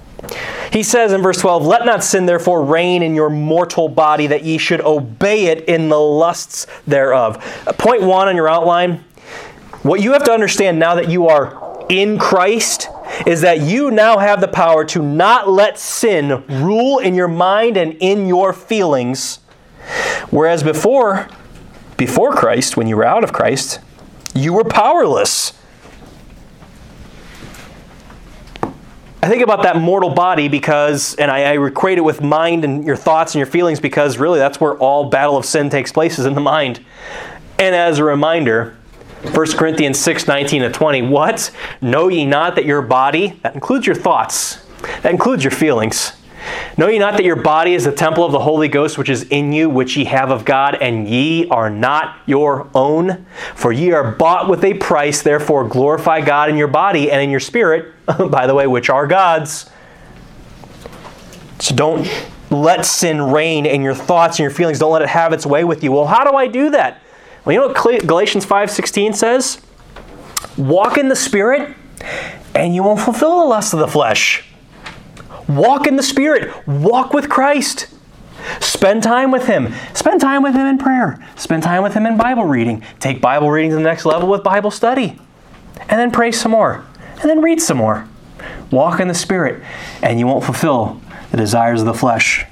He 0.72 0.82
says 0.82 1.12
in 1.12 1.22
verse 1.22 1.38
12, 1.38 1.64
Let 1.64 1.86
not 1.86 2.04
sin 2.04 2.26
therefore 2.26 2.64
reign 2.64 3.02
in 3.02 3.14
your 3.14 3.30
mortal 3.30 3.88
body, 3.88 4.26
that 4.26 4.44
ye 4.44 4.58
should 4.58 4.80
obey 4.80 5.46
it 5.46 5.64
in 5.64 5.88
the 5.88 5.98
lusts 5.98 6.66
thereof. 6.86 7.36
Uh, 7.66 7.72
point 7.72 8.02
one 8.02 8.28
on 8.28 8.36
your 8.36 8.48
outline 8.48 9.04
what 9.82 10.02
you 10.02 10.12
have 10.12 10.24
to 10.24 10.32
understand 10.32 10.78
now 10.78 10.96
that 10.96 11.08
you 11.08 11.28
are 11.28 11.86
in 11.88 12.18
Christ 12.18 12.88
is 13.26 13.42
that 13.42 13.60
you 13.60 13.90
now 13.90 14.18
have 14.18 14.40
the 14.40 14.48
power 14.48 14.84
to 14.86 15.02
not 15.02 15.48
let 15.48 15.78
sin 15.78 16.44
rule 16.48 16.98
in 16.98 17.14
your 17.14 17.28
mind 17.28 17.76
and 17.76 17.94
in 17.94 18.26
your 18.26 18.52
feelings. 18.52 19.36
Whereas 20.30 20.62
before, 20.62 21.28
before 21.96 22.34
Christ, 22.34 22.76
when 22.76 22.88
you 22.88 22.96
were 22.96 23.04
out 23.04 23.22
of 23.22 23.32
Christ, 23.32 23.78
you 24.34 24.52
were 24.52 24.64
powerless. 24.64 25.52
I 29.20 29.28
think 29.28 29.42
about 29.42 29.64
that 29.64 29.76
mortal 29.76 30.10
body 30.10 30.46
because, 30.46 31.16
and 31.16 31.28
I, 31.28 31.54
I, 31.54 31.66
equate 31.66 31.98
it 31.98 32.02
with 32.02 32.22
mind 32.22 32.64
and 32.64 32.84
your 32.84 32.94
thoughts 32.94 33.34
and 33.34 33.40
your 33.40 33.46
feelings 33.46 33.80
because 33.80 34.16
really 34.16 34.38
that's 34.38 34.60
where 34.60 34.76
all 34.78 35.10
battle 35.10 35.36
of 35.36 35.44
sin 35.44 35.70
takes 35.70 35.90
place 35.90 36.20
is 36.20 36.26
in 36.26 36.34
the 36.34 36.40
mind. 36.40 36.84
And 37.58 37.74
as 37.74 37.98
a 37.98 38.04
reminder, 38.04 38.76
1 39.34 39.46
Corinthians 39.56 39.98
6 39.98 40.28
19 40.28 40.62
to 40.62 40.70
20, 40.70 41.02
what? 41.02 41.50
Know 41.80 42.06
ye 42.06 42.24
not 42.24 42.54
that 42.54 42.64
your 42.64 42.80
body, 42.80 43.40
that 43.42 43.54
includes 43.54 43.86
your 43.86 43.96
thoughts, 43.96 44.64
that 45.02 45.10
includes 45.10 45.42
your 45.42 45.50
feelings. 45.50 46.12
Know 46.76 46.88
ye 46.88 46.98
not 46.98 47.14
that 47.14 47.24
your 47.24 47.36
body 47.36 47.74
is 47.74 47.84
the 47.84 47.92
temple 47.92 48.24
of 48.24 48.32
the 48.32 48.38
Holy 48.38 48.68
Ghost 48.68 48.98
which 48.98 49.08
is 49.08 49.24
in 49.24 49.52
you, 49.52 49.68
which 49.68 49.96
ye 49.96 50.04
have 50.04 50.30
of 50.30 50.44
God, 50.44 50.76
and 50.76 51.08
ye 51.08 51.48
are 51.48 51.70
not 51.70 52.16
your 52.26 52.68
own? 52.74 53.26
For 53.54 53.72
ye 53.72 53.92
are 53.92 54.12
bought 54.12 54.48
with 54.48 54.64
a 54.64 54.74
price, 54.74 55.22
therefore 55.22 55.66
glorify 55.68 56.20
God 56.20 56.50
in 56.50 56.56
your 56.56 56.68
body 56.68 57.10
and 57.10 57.20
in 57.20 57.30
your 57.30 57.40
spirit, 57.40 57.92
by 58.30 58.46
the 58.46 58.54
way, 58.54 58.66
which 58.66 58.90
are 58.90 59.06
God's. 59.06 59.68
So 61.58 61.74
don't 61.74 62.08
let 62.50 62.86
sin 62.86 63.20
reign 63.20 63.66
in 63.66 63.82
your 63.82 63.94
thoughts 63.94 64.38
and 64.38 64.44
your 64.44 64.50
feelings. 64.50 64.78
Don't 64.78 64.92
let 64.92 65.02
it 65.02 65.08
have 65.08 65.32
its 65.32 65.44
way 65.44 65.64
with 65.64 65.82
you. 65.82 65.92
Well, 65.92 66.06
how 66.06 66.28
do 66.30 66.36
I 66.36 66.46
do 66.46 66.70
that? 66.70 67.02
Well, 67.44 67.52
you 67.52 67.60
know 67.60 67.68
what 67.68 68.06
Galatians 68.06 68.46
5:16 68.46 69.14
says? 69.14 69.60
Walk 70.56 70.98
in 70.98 71.08
the 71.08 71.16
spirit 71.16 71.74
and 72.54 72.74
you 72.74 72.82
won't 72.82 73.00
fulfill 73.00 73.40
the 73.40 73.46
lust 73.46 73.72
of 73.72 73.80
the 73.80 73.88
flesh. 73.88 74.47
Walk 75.48 75.86
in 75.86 75.96
the 75.96 76.02
spirit, 76.02 76.66
walk 76.66 77.14
with 77.14 77.28
Christ. 77.28 77.88
Spend 78.60 79.02
time 79.02 79.30
with 79.30 79.46
Him. 79.46 79.74
Spend 79.94 80.20
time 80.20 80.42
with 80.42 80.54
Him 80.54 80.66
in 80.66 80.78
prayer. 80.78 81.18
Spend 81.36 81.62
time 81.62 81.82
with 81.82 81.94
Him 81.94 82.06
in 82.06 82.16
Bible 82.16 82.44
reading. 82.44 82.84
Take 83.00 83.20
Bible 83.20 83.50
reading 83.50 83.70
to 83.70 83.76
the 83.76 83.82
next 83.82 84.04
level 84.04 84.28
with 84.28 84.42
Bible 84.42 84.70
study. 84.70 85.18
And 85.88 85.98
then 85.98 86.10
pray 86.10 86.32
some 86.32 86.52
more. 86.52 86.84
And 87.20 87.30
then 87.30 87.40
read 87.40 87.60
some 87.60 87.78
more. 87.78 88.06
Walk 88.70 89.00
in 89.00 89.08
the 89.08 89.14
Spirit, 89.14 89.62
and 90.02 90.18
you 90.18 90.26
won't 90.26 90.44
fulfill 90.44 91.00
the 91.30 91.36
desires 91.36 91.80
of 91.80 91.86
the 91.86 91.94
flesh. 91.94 92.44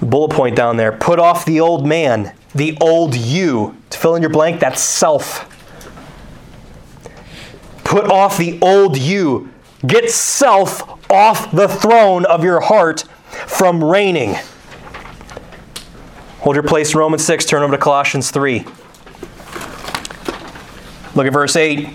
Bullet 0.00 0.30
point 0.30 0.56
down 0.56 0.76
there 0.76 0.92
put 0.92 1.18
off 1.18 1.44
the 1.44 1.60
old 1.60 1.86
man, 1.86 2.34
the 2.54 2.78
old 2.80 3.14
you. 3.14 3.76
To 3.90 3.98
fill 3.98 4.14
in 4.14 4.22
your 4.22 4.30
blank, 4.30 4.60
that's 4.60 4.80
self. 4.80 5.46
Put 7.84 8.06
off 8.10 8.38
the 8.38 8.58
old 8.62 8.96
you. 8.96 9.50
Get 9.86 10.10
self 10.10 10.99
off 11.10 11.50
the 11.50 11.68
throne 11.68 12.24
of 12.26 12.44
your 12.44 12.60
heart 12.60 13.02
from 13.46 13.82
reigning. 13.82 14.36
Hold 16.40 16.56
your 16.56 16.62
place 16.62 16.92
in 16.92 16.98
Romans 16.98 17.24
6, 17.24 17.44
turn 17.44 17.62
over 17.62 17.76
to 17.76 17.82
Colossians 17.82 18.30
3. 18.30 18.64
Look 21.14 21.26
at 21.26 21.32
verse 21.32 21.56
8. 21.56 21.88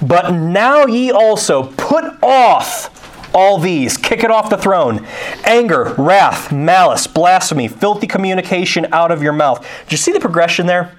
But 0.00 0.32
now 0.32 0.86
ye 0.86 1.10
also 1.10 1.64
put 1.72 2.04
off 2.22 2.94
all 3.34 3.58
these, 3.58 3.96
kick 3.96 4.24
it 4.24 4.30
off 4.30 4.48
the 4.48 4.56
throne 4.56 5.06
anger, 5.44 5.94
wrath, 5.98 6.50
malice, 6.50 7.06
blasphemy, 7.06 7.68
filthy 7.68 8.06
communication 8.06 8.86
out 8.92 9.10
of 9.10 9.22
your 9.22 9.32
mouth. 9.32 9.66
Did 9.84 9.92
you 9.92 9.98
see 9.98 10.12
the 10.12 10.20
progression 10.20 10.66
there? 10.66 10.96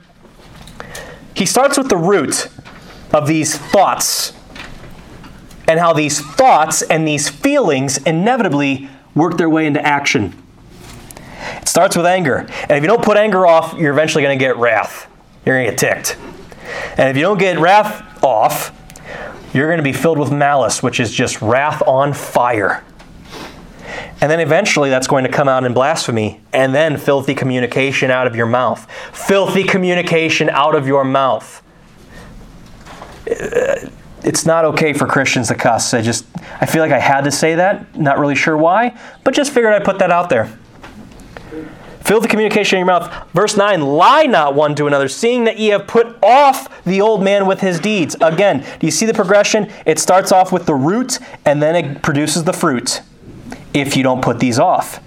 He 1.35 1.45
starts 1.45 1.77
with 1.77 1.89
the 1.89 1.97
root 1.97 2.49
of 3.13 3.27
these 3.27 3.57
thoughts 3.57 4.33
and 5.69 5.79
how 5.79 5.93
these 5.93 6.19
thoughts 6.19 6.81
and 6.81 7.07
these 7.07 7.29
feelings 7.29 7.99
inevitably 7.99 8.89
work 9.13 9.37
their 9.37 9.49
way 9.49 9.67
into 9.67 9.79
action. 9.85 10.35
It 11.61 11.69
starts 11.69 11.95
with 11.95 12.07
anger. 12.07 12.47
And 12.63 12.71
if 12.71 12.81
you 12.81 12.87
don't 12.87 13.03
put 13.03 13.17
anger 13.17 13.45
off, 13.45 13.77
you're 13.77 13.93
eventually 13.93 14.23
going 14.23 14.37
to 14.37 14.43
get 14.43 14.57
wrath. 14.57 15.07
You're 15.45 15.55
going 15.55 15.67
to 15.67 15.71
get 15.71 15.79
ticked. 15.79 16.17
And 16.97 17.07
if 17.07 17.15
you 17.15 17.21
don't 17.21 17.37
get 17.37 17.59
wrath 17.59 18.23
off, 18.23 18.75
you're 19.53 19.67
going 19.67 19.77
to 19.77 19.83
be 19.83 19.93
filled 19.93 20.17
with 20.17 20.31
malice, 20.31 20.81
which 20.81 20.99
is 20.99 21.13
just 21.13 21.39
wrath 21.39 21.83
on 21.85 22.13
fire. 22.13 22.83
And 24.21 24.31
then 24.31 24.39
eventually 24.39 24.89
that's 24.89 25.07
going 25.07 25.23
to 25.23 25.31
come 25.31 25.47
out 25.47 25.63
in 25.63 25.73
blasphemy, 25.73 26.41
and 26.51 26.73
then 26.73 26.97
filthy 26.97 27.35
communication 27.35 28.09
out 28.09 28.25
of 28.25 28.35
your 28.35 28.47
mouth. 28.47 28.89
Filthy 29.13 29.63
communication 29.63 30.49
out 30.49 30.73
of 30.73 30.87
your 30.87 31.03
mouth. 31.03 31.63
Uh, 33.29 33.89
It's 34.23 34.45
not 34.45 34.65
okay 34.65 34.93
for 34.93 35.05
Christians 35.07 35.47
to 35.47 35.55
cuss. 35.55 35.93
I 35.93 36.01
just, 36.01 36.25
I 36.59 36.65
feel 36.65 36.81
like 36.81 36.91
I 36.91 36.99
had 36.99 37.21
to 37.21 37.31
say 37.31 37.55
that. 37.55 37.97
Not 37.97 38.19
really 38.19 38.35
sure 38.35 38.57
why, 38.57 38.97
but 39.23 39.33
just 39.33 39.53
figured 39.53 39.73
I'd 39.73 39.85
put 39.85 39.99
that 39.99 40.11
out 40.11 40.29
there. 40.29 40.51
Fill 42.01 42.19
the 42.19 42.27
communication 42.27 42.77
in 42.77 42.85
your 42.85 42.99
mouth. 42.99 43.31
Verse 43.33 43.55
9 43.55 43.81
Lie 43.81 44.23
not 44.23 44.55
one 44.55 44.75
to 44.75 44.87
another, 44.87 45.07
seeing 45.07 45.43
that 45.43 45.59
ye 45.59 45.67
have 45.67 45.85
put 45.87 46.17
off 46.23 46.83
the 46.83 47.01
old 47.01 47.23
man 47.23 47.45
with 47.45 47.61
his 47.61 47.79
deeds. 47.79 48.15
Again, 48.19 48.65
do 48.79 48.87
you 48.87 48.91
see 48.91 49.05
the 49.05 49.13
progression? 49.13 49.71
It 49.85 49.99
starts 49.99 50.31
off 50.31 50.51
with 50.51 50.65
the 50.65 50.73
root 50.73 51.19
and 51.45 51.61
then 51.61 51.75
it 51.75 52.01
produces 52.01 52.45
the 52.45 52.53
fruit 52.53 53.01
if 53.73 53.95
you 53.95 54.03
don't 54.03 54.23
put 54.23 54.39
these 54.39 54.57
off. 54.57 55.03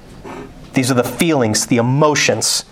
These 0.75 0.91
are 0.91 0.95
the 0.95 1.05
feelings, 1.05 1.67
the 1.67 1.79
emotions. 1.79 2.65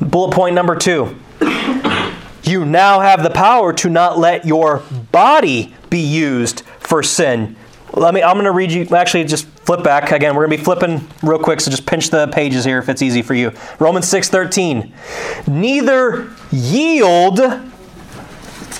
Bullet 0.00 0.34
point 0.34 0.54
number 0.54 0.76
two 0.76 1.16
you 2.46 2.64
now 2.64 3.00
have 3.00 3.22
the 3.22 3.30
power 3.30 3.72
to 3.74 3.88
not 3.88 4.18
let 4.18 4.44
your 4.44 4.82
body 5.12 5.74
be 5.90 5.98
used 5.98 6.62
for 6.78 7.02
sin. 7.02 7.56
Let 7.92 8.12
me 8.12 8.22
i'm 8.22 8.34
going 8.34 8.44
to 8.44 8.52
read 8.52 8.72
you 8.72 8.86
actually 8.94 9.24
just 9.24 9.46
flip 9.46 9.82
back. 9.82 10.10
Again 10.12 10.34
we're 10.34 10.46
going 10.46 10.56
to 10.56 10.62
be 10.62 10.64
flipping 10.64 11.08
real 11.22 11.38
quick 11.38 11.60
so 11.60 11.70
just 11.70 11.86
pinch 11.86 12.10
the 12.10 12.28
pages 12.28 12.64
here 12.64 12.78
if 12.78 12.88
it's 12.88 13.02
easy 13.02 13.22
for 13.22 13.34
you. 13.34 13.52
Romans 13.78 14.06
6.13 14.06 15.48
neither 15.48 16.30
yield 16.50 17.40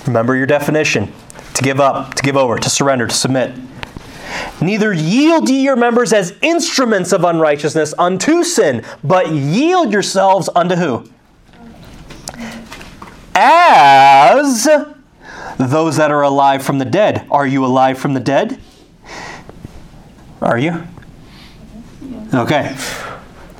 remember 0.06 0.36
your 0.36 0.46
definition 0.46 1.12
to 1.54 1.62
give 1.62 1.80
up 1.80 2.14
to 2.14 2.22
give 2.22 2.36
over 2.36 2.58
to 2.58 2.70
surrender 2.70 3.06
to 3.06 3.14
submit. 3.14 3.56
Neither 4.60 4.92
yield 4.92 5.48
ye 5.48 5.62
your 5.62 5.76
members 5.76 6.12
as 6.12 6.36
instruments 6.42 7.12
of 7.12 7.24
unrighteousness 7.24 7.94
unto 7.98 8.44
sin 8.44 8.84
but 9.02 9.30
yield 9.30 9.92
yourselves 9.92 10.50
unto 10.54 10.74
who 10.74 11.08
as 13.36 14.68
those 15.58 15.96
that 15.96 16.10
are 16.10 16.22
alive 16.22 16.62
from 16.62 16.78
the 16.78 16.84
dead 16.84 17.26
are 17.30 17.46
you 17.46 17.64
alive 17.64 17.98
from 17.98 18.14
the 18.14 18.20
dead 18.20 18.60
are 20.40 20.58
you? 20.58 20.82
Okay. 22.32 22.76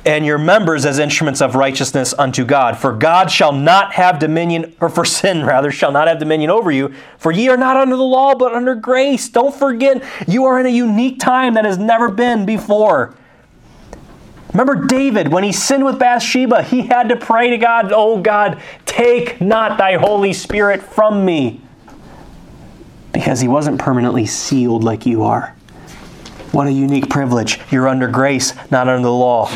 And 0.05 0.25
your 0.25 0.37
members 0.37 0.85
as 0.85 0.99
instruments 0.99 1.41
of 1.41 1.55
righteousness 1.55 2.13
unto 2.17 2.45
God. 2.45 2.77
For 2.77 2.93
God 2.93 3.29
shall 3.29 3.51
not 3.51 3.93
have 3.93 4.19
dominion, 4.19 4.75
or 4.79 4.87
for 4.87 5.03
sin 5.03 5.43
rather, 5.43 5.69
shall 5.69 5.91
not 5.91 6.07
have 6.07 6.19
dominion 6.19 6.49
over 6.49 6.71
you. 6.71 6.93
For 7.17 7.31
ye 7.31 7.49
are 7.49 7.57
not 7.57 7.75
under 7.75 7.97
the 7.97 8.03
law, 8.03 8.35
but 8.35 8.53
under 8.53 8.73
grace. 8.75 9.27
Don't 9.27 9.53
forget, 9.53 10.03
you 10.27 10.45
are 10.45 10.59
in 10.59 10.65
a 10.65 10.69
unique 10.69 11.19
time 11.19 11.55
that 11.55 11.65
has 11.65 11.77
never 11.77 12.09
been 12.09 12.45
before. 12.45 13.13
Remember 14.57 14.87
David, 14.87 15.27
when 15.27 15.43
he 15.43 15.51
sinned 15.51 15.85
with 15.85 15.99
Bathsheba, 15.99 16.63
he 16.63 16.87
had 16.87 17.09
to 17.09 17.15
pray 17.15 17.51
to 17.51 17.59
God, 17.59 17.91
Oh 17.93 18.19
God, 18.19 18.59
take 18.87 19.39
not 19.39 19.77
thy 19.77 19.97
Holy 19.97 20.33
Spirit 20.33 20.81
from 20.81 21.23
me. 21.23 21.61
Because 23.13 23.39
he 23.39 23.47
wasn't 23.47 23.79
permanently 23.79 24.25
sealed 24.25 24.83
like 24.83 25.05
you 25.05 25.21
are. 25.21 25.55
What 26.53 26.65
a 26.65 26.71
unique 26.71 27.07
privilege. 27.07 27.59
You're 27.69 27.87
under 27.87 28.07
grace, 28.07 28.55
not 28.71 28.87
under 28.87 29.03
the 29.03 29.11
law. 29.11 29.47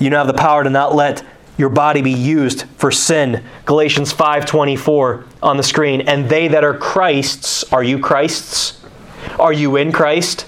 You 0.00 0.10
now 0.10 0.18
have 0.18 0.26
the 0.26 0.34
power 0.34 0.64
to 0.64 0.70
not 0.70 0.92
let 0.92 1.22
your 1.56 1.68
body 1.68 2.02
be 2.02 2.10
used 2.10 2.64
for 2.78 2.90
sin. 2.90 3.44
Galatians 3.64 4.12
5:24 4.12 5.24
on 5.40 5.56
the 5.56 5.62
screen. 5.62 6.00
And 6.00 6.28
they 6.28 6.48
that 6.48 6.64
are 6.64 6.74
Christ's, 6.74 7.62
are 7.72 7.84
you 7.84 8.00
Christ's? 8.00 8.84
Are 9.38 9.52
you 9.52 9.76
in 9.76 9.92
Christ? 9.92 10.46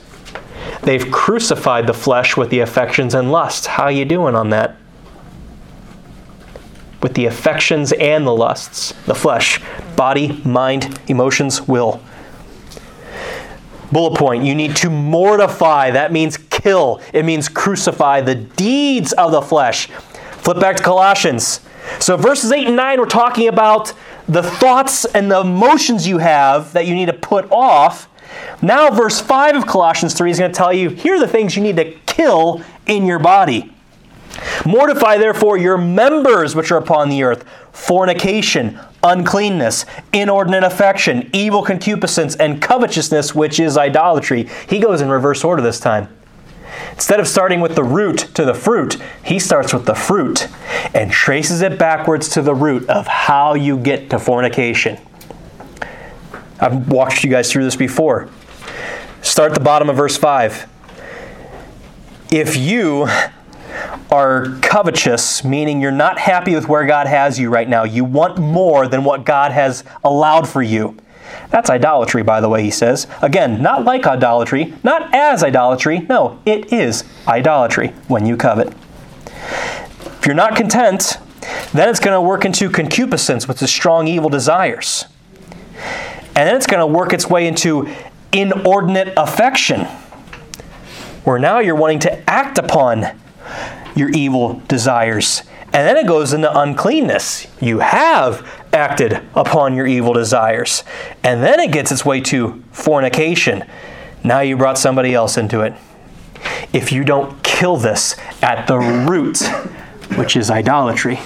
They've 0.89 1.11
crucified 1.11 1.87
the 1.87 1.93
flesh 1.93 2.35
with 2.35 2.49
the 2.49 2.61
affections 2.61 3.13
and 3.13 3.31
lusts. 3.31 3.67
How 3.67 3.89
you 3.89 4.07
doing 4.07 4.35
on 4.35 4.49
that? 4.49 4.79
With 7.03 7.13
the 7.13 7.27
affections 7.27 7.93
and 7.93 8.27
the 8.27 8.35
lusts, 8.35 8.93
the 9.05 9.15
flesh, 9.15 9.61
body, 9.97 10.41
mind, 10.47 10.99
emotions, 11.07 11.69
will. 11.69 12.01
Bullet 13.93 14.19
point 14.19 14.45
you 14.45 14.55
need 14.55 14.77
to 14.77 14.89
mortify. 14.89 15.91
That 15.91 16.11
means 16.11 16.39
kill, 16.39 17.03
it 17.13 17.27
means 17.27 17.51
crucify 17.51 18.23
the 18.23 18.37
deeds 18.37 19.13
of 19.13 19.31
the 19.31 19.43
flesh. 19.43 19.89
Flip 20.39 20.59
back 20.59 20.77
to 20.77 20.83
Colossians. 20.83 21.61
So, 22.01 22.17
verses 22.17 22.51
8 22.51 22.67
and 22.67 22.77
9, 22.77 22.99
we're 22.99 23.05
talking 23.05 23.47
about 23.47 23.93
the 24.27 24.43
thoughts 24.43 25.05
and 25.05 25.31
the 25.31 25.41
emotions 25.41 26.09
you 26.09 26.17
have 26.17 26.73
that 26.73 26.87
you 26.87 26.95
need 26.95 27.09
to 27.09 27.13
put 27.13 27.47
off. 27.53 28.09
Now, 28.61 28.91
verse 28.91 29.21
5 29.21 29.57
of 29.57 29.67
Colossians 29.67 30.15
3 30.15 30.31
is 30.31 30.39
going 30.39 30.51
to 30.51 30.57
tell 30.57 30.73
you 30.73 30.91
here 30.91 31.15
are 31.15 31.21
the 31.21 31.29
things 31.29 31.57
you 31.57 31.63
need 31.63 31.77
to 31.77 31.93
kill 32.07 32.63
in 32.87 33.07
your 33.07 33.19
body. 33.19 33.73
Mortify 34.65 35.19
therefore 35.19 35.57
your 35.57 35.79
members 35.79 36.55
which 36.55 36.71
are 36.71 36.79
upon 36.79 37.09
the 37.09 37.23
earth 37.23 37.45
fornication, 37.73 38.79
uncleanness, 39.03 39.87
inordinate 40.13 40.65
affection, 40.65 41.31
evil 41.33 41.63
concupiscence, 41.63 42.35
and 42.37 42.61
covetousness, 42.61 43.35
which 43.35 43.61
is 43.61 43.77
idolatry. 43.77 44.49
He 44.69 44.81
goes 44.81 45.01
in 45.01 45.09
reverse 45.09 45.45
order 45.45 45.63
this 45.63 45.79
time. 45.79 46.09
Instead 46.93 47.21
of 47.21 47.29
starting 47.29 47.61
with 47.61 47.77
the 47.77 47.85
root 47.85 48.19
to 48.35 48.45
the 48.45 48.55
fruit, 48.55 48.97
he 49.25 49.39
starts 49.39 49.73
with 49.73 49.87
the 49.87 49.95
fruit 49.95 50.49
and 50.95 51.11
traces 51.11 51.63
it 51.63 51.79
backwards 51.79 52.29
to 52.31 52.43
the 52.43 52.55
root 52.55 52.89
of 52.89 53.07
how 53.07 53.55
you 53.55 53.79
get 53.79 54.11
to 54.11 54.19
fornication. 54.19 54.99
I've 56.61 56.89
walked 56.89 57.25
you 57.25 57.31
guys 57.31 57.51
through 57.51 57.65
this 57.65 57.77
before. 57.77 58.29
Start 59.23 59.55
the 59.55 59.61
bottom 59.61 59.89
of 59.89 59.97
verse 59.97 60.17
5. 60.17 60.69
If 62.31 62.57
you 62.57 63.09
are 64.11 64.59
covetous, 64.63 65.45
meaning 65.45 65.81
you're 65.81 65.91
not 65.91 66.19
happy 66.19 66.55
with 66.55 66.69
where 66.69 66.87
God 66.87 67.07
has 67.07 67.39
you 67.39 67.51
right 67.51 67.69
now. 67.69 67.85
You 67.85 68.05
want 68.05 68.39
more 68.39 68.89
than 68.89 69.05
what 69.05 69.25
God 69.25 69.53
has 69.53 69.85
allowed 70.03 70.49
for 70.49 70.63
you. 70.63 70.97
That's 71.51 71.69
idolatry, 71.71 72.23
by 72.23 72.41
the 72.41 72.49
way, 72.49 72.63
he 72.63 72.71
says. 72.71 73.07
Again, 73.23 73.63
not 73.63 73.85
like 73.85 74.07
idolatry, 74.07 74.75
not 74.83 75.15
as 75.15 75.43
idolatry. 75.43 76.01
No, 76.01 76.41
it 76.47 76.73
is 76.73 77.05
idolatry 77.27 77.89
when 78.09 78.27
you 78.27 78.37
covet. 78.37 78.73
If 79.27 80.27
you're 80.27 80.35
not 80.35 80.57
content, 80.57 81.19
then 81.73 81.89
it's 81.89 82.01
going 82.01 82.15
to 82.15 82.21
work 82.21 82.45
into 82.45 82.71
concupiscence, 82.71 83.47
which 83.47 83.63
is 83.63 83.71
strong 83.71 84.09
evil 84.09 84.31
desires. 84.31 85.05
And 86.39 86.47
then 86.47 86.55
it's 86.55 86.69
going 86.69 86.79
to 86.79 86.87
work 86.87 87.13
its 87.13 87.29
way 87.29 87.49
into 87.49 87.93
inordinate 88.31 89.13
affection, 89.17 89.87
where 91.25 91.37
now 91.37 91.59
you're 91.59 91.75
wanting 91.75 91.99
to 92.01 92.31
act 92.31 92.59
upon 92.59 93.09
your 93.97 94.09
evil 94.11 94.63
desires 94.69 95.43
And 95.73 95.87
then 95.87 95.99
it 95.99 96.07
goes 96.07 96.33
into 96.33 96.59
uncleanness. 96.59 97.47
You 97.61 97.81
have 97.81 98.49
acted 98.73 99.21
upon 99.35 99.75
your 99.75 99.87
evil 99.87 100.15
desires. 100.15 100.83
And 101.23 101.43
then 101.43 101.61
it 101.61 101.73
gets 101.73 101.93
its 101.93 102.07
way 102.07 102.21
to 102.23 102.63
fornication. 102.73 103.65
Now 104.25 104.41
you 104.41 104.57
brought 104.57 104.79
somebody 104.79 105.15
else 105.15 105.37
into 105.37 105.61
it. 105.61 105.75
If 106.73 106.91
you 106.91 107.05
don't 107.05 107.43
kill 107.43 107.77
this 107.77 108.17
at 108.43 108.67
the 108.67 108.79
root, 108.79 109.43
which 110.17 110.37
is 110.37 110.51
idolatry, 110.51 111.19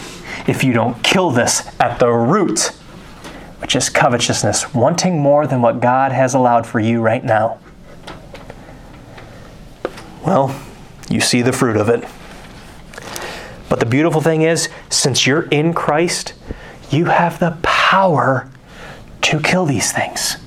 if 0.48 0.64
you 0.64 0.72
don't 0.72 1.00
kill 1.04 1.30
this 1.30 1.68
at 1.78 2.00
the 2.00 2.10
root, 2.10 2.72
which 3.62 3.76
is 3.76 3.88
covetousness, 3.88 4.74
wanting 4.74 5.20
more 5.20 5.46
than 5.46 5.62
what 5.62 5.80
God 5.80 6.10
has 6.10 6.34
allowed 6.34 6.66
for 6.66 6.80
you 6.80 7.00
right 7.00 7.22
now, 7.22 7.60
well, 10.26 10.60
you 11.08 11.20
see 11.20 11.42
the 11.42 11.52
fruit 11.52 11.76
of 11.76 11.88
it. 11.88 12.04
But 13.68 13.78
the 13.78 13.86
beautiful 13.86 14.20
thing 14.20 14.42
is, 14.42 14.68
since 14.90 15.28
you're 15.28 15.44
in 15.44 15.74
Christ, 15.74 16.34
you 16.90 17.04
have 17.04 17.38
the 17.38 17.56
power 17.62 18.50
to 19.22 19.40
kill 19.40 19.64
these 19.64 19.92
things 19.92 20.38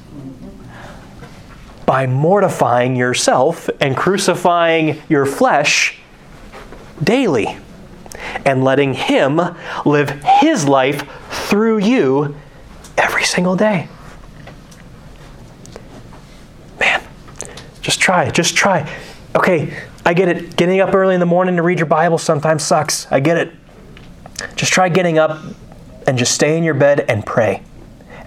by 1.86 2.06
mortifying 2.08 2.98
yourself 2.98 3.70
and 3.80 3.96
crucifying 3.96 5.02
your 5.08 5.26
flesh 5.26 6.00
daily 7.02 7.58
and 8.44 8.62
letting 8.64 8.94
Him 8.94 9.40
live 9.86 10.10
His 10.42 10.68
life 10.68 11.08
through 11.30 11.78
you 11.78 12.36
every 12.98 13.24
single 13.24 13.56
day. 13.56 13.88
Man, 16.80 17.02
just 17.82 18.00
try, 18.00 18.30
just 18.30 18.56
try. 18.56 18.90
Okay, 19.36 19.78
I 20.06 20.14
get 20.14 20.30
it. 20.30 20.56
Getting 20.56 20.80
up 20.80 20.94
early 20.94 21.14
in 21.14 21.20
the 21.20 21.26
morning 21.26 21.56
to 21.58 21.64
read 21.64 21.80
your 21.80 21.88
Bible 21.88 22.18
sometimes 22.18 22.64
sucks. 22.64 23.12
I 23.12 23.20
get 23.20 23.38
it. 23.38 23.52
Just 24.56 24.72
try 24.72 24.90
getting 24.90 25.18
up 25.18 25.42
and 26.08 26.18
just 26.18 26.34
stay 26.34 26.58
in 26.58 26.64
your 26.64 26.74
bed 26.74 27.06
and 27.10 27.26
pray. 27.26 27.64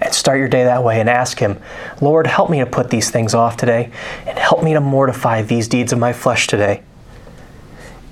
And 0.00 0.14
start 0.14 0.38
your 0.38 0.48
day 0.48 0.64
that 0.64 0.84
way 0.84 1.00
and 1.00 1.08
ask 1.08 1.38
Him, 1.38 1.58
Lord, 2.00 2.26
help 2.26 2.50
me 2.50 2.60
to 2.60 2.66
put 2.66 2.90
these 2.90 3.10
things 3.10 3.34
off 3.34 3.56
today 3.56 3.90
and 4.26 4.38
help 4.38 4.62
me 4.62 4.74
to 4.74 4.80
mortify 4.80 5.42
these 5.42 5.66
deeds 5.66 5.92
of 5.92 5.98
my 5.98 6.12
flesh 6.12 6.46
today. 6.46 6.82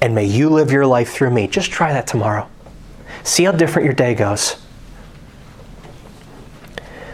And 0.00 0.14
may 0.14 0.24
you 0.24 0.50
live 0.50 0.72
your 0.72 0.86
life 0.86 1.10
through 1.10 1.30
me. 1.30 1.46
Just 1.46 1.70
try 1.70 1.92
that 1.92 2.06
tomorrow. 2.06 2.48
See 3.22 3.44
how 3.44 3.52
different 3.52 3.84
your 3.84 3.94
day 3.94 4.14
goes. 4.14 4.56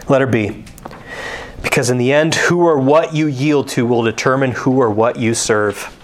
Letter 0.09 0.27
B. 0.27 0.63
Because 1.61 1.89
in 1.89 1.97
the 1.97 2.11
end, 2.11 2.35
who 2.35 2.61
or 2.61 2.79
what 2.79 3.15
you 3.15 3.27
yield 3.27 3.67
to 3.69 3.85
will 3.85 4.03
determine 4.03 4.51
who 4.51 4.81
or 4.81 4.89
what 4.89 5.17
you 5.17 5.33
serve. 5.33 5.97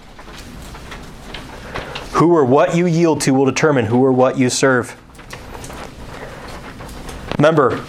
Who 2.13 2.35
or 2.35 2.45
what 2.45 2.75
you 2.75 2.85
yield 2.85 3.21
to 3.21 3.33
will 3.33 3.45
determine 3.45 3.85
who 3.85 4.03
or 4.03 4.11
what 4.11 4.37
you 4.37 4.49
serve. 4.49 4.99
Remember, 7.37 7.83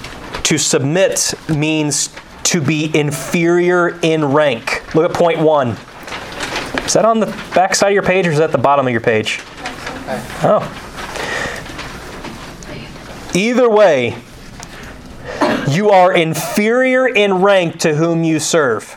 to 0.44 0.58
submit 0.58 1.34
means 1.48 2.14
to 2.44 2.60
be 2.60 2.90
inferior 2.96 3.98
in 4.02 4.24
rank. 4.24 4.94
Look 4.94 5.08
at 5.08 5.16
point 5.16 5.38
one. 5.38 5.76
Is 6.84 6.94
that 6.94 7.04
on 7.04 7.20
the 7.20 7.26
back 7.54 7.74
side 7.74 7.88
of 7.88 7.94
your 7.94 8.02
page 8.02 8.26
or 8.26 8.32
is 8.32 8.38
that 8.38 8.52
the 8.52 8.58
bottom 8.58 8.86
of 8.86 8.92
your 8.92 9.00
page? 9.00 9.40
Oh. 10.42 10.60
Either 13.32 13.70
way, 13.70 14.16
you 15.68 15.90
are 15.90 16.12
inferior 16.12 17.06
in 17.06 17.34
rank 17.34 17.78
to 17.80 17.94
whom 17.94 18.24
you 18.24 18.38
serve, 18.40 18.94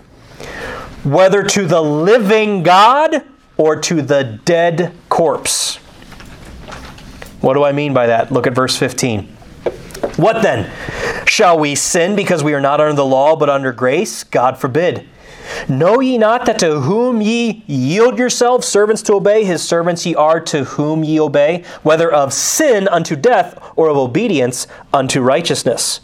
whether 1.03 1.43
to 1.43 1.65
the 1.65 1.81
living 1.81 2.63
God 2.63 3.23
or 3.57 3.79
to 3.81 4.01
the 4.01 4.39
dead 4.45 4.93
corpse. 5.09 5.77
What 7.41 7.53
do 7.53 7.63
I 7.63 7.71
mean 7.71 7.93
by 7.93 8.07
that? 8.07 8.31
Look 8.31 8.47
at 8.47 8.55
verse 8.55 8.75
15. 8.77 9.25
What 10.15 10.41
then? 10.41 10.71
Shall 11.25 11.59
we 11.59 11.75
sin 11.75 12.15
because 12.15 12.43
we 12.43 12.53
are 12.53 12.61
not 12.61 12.79
under 12.79 12.93
the 12.93 13.05
law 13.05 13.35
but 13.35 13.49
under 13.49 13.71
grace? 13.71 14.23
God 14.23 14.57
forbid. 14.57 15.07
Know 15.67 15.99
ye 15.99 16.17
not 16.17 16.45
that 16.45 16.59
to 16.59 16.81
whom 16.81 17.21
ye 17.21 17.63
yield 17.67 18.17
yourselves 18.17 18.67
servants 18.67 19.01
to 19.03 19.13
obey, 19.13 19.43
his 19.43 19.61
servants 19.61 20.05
ye 20.05 20.15
are 20.15 20.39
to 20.41 20.63
whom 20.63 21.03
ye 21.03 21.19
obey, 21.19 21.63
whether 21.83 22.11
of 22.11 22.33
sin 22.33 22.87
unto 22.87 23.15
death 23.15 23.61
or 23.75 23.89
of 23.89 23.97
obedience 23.97 24.67
unto 24.93 25.21
righteousness? 25.21 25.99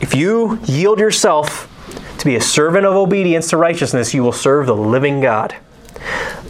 If 0.00 0.14
you 0.14 0.58
yield 0.64 0.98
yourself 0.98 1.66
to 2.18 2.24
be 2.24 2.36
a 2.36 2.40
servant 2.40 2.86
of 2.86 2.94
obedience 2.94 3.50
to 3.50 3.56
righteousness, 3.56 4.14
you 4.14 4.22
will 4.22 4.32
serve 4.32 4.66
the 4.66 4.76
living 4.76 5.20
God. 5.20 5.56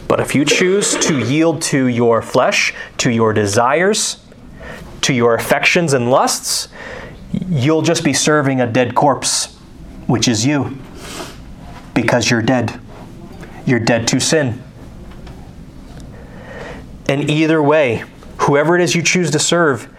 But 0.07 0.19
if 0.19 0.35
you 0.35 0.43
choose 0.45 0.95
to 1.07 1.19
yield 1.19 1.61
to 1.63 1.85
your 1.87 2.21
flesh, 2.21 2.73
to 2.97 3.09
your 3.09 3.33
desires, 3.33 4.23
to 5.01 5.13
your 5.13 5.35
affections 5.35 5.93
and 5.93 6.11
lusts, 6.11 6.67
you'll 7.49 7.81
just 7.81 8.03
be 8.03 8.13
serving 8.13 8.59
a 8.59 8.67
dead 8.67 8.95
corpse, 8.95 9.55
which 10.07 10.27
is 10.27 10.45
you, 10.45 10.77
because 11.93 12.29
you're 12.29 12.41
dead. 12.41 12.79
You're 13.65 13.79
dead 13.79 14.07
to 14.09 14.19
sin. 14.19 14.61
And 17.07 17.29
either 17.29 17.61
way, 17.61 18.03
whoever 18.39 18.75
it 18.75 18.81
is 18.81 18.95
you 18.95 19.01
choose 19.01 19.31
to 19.31 19.39
serve, 19.39 19.89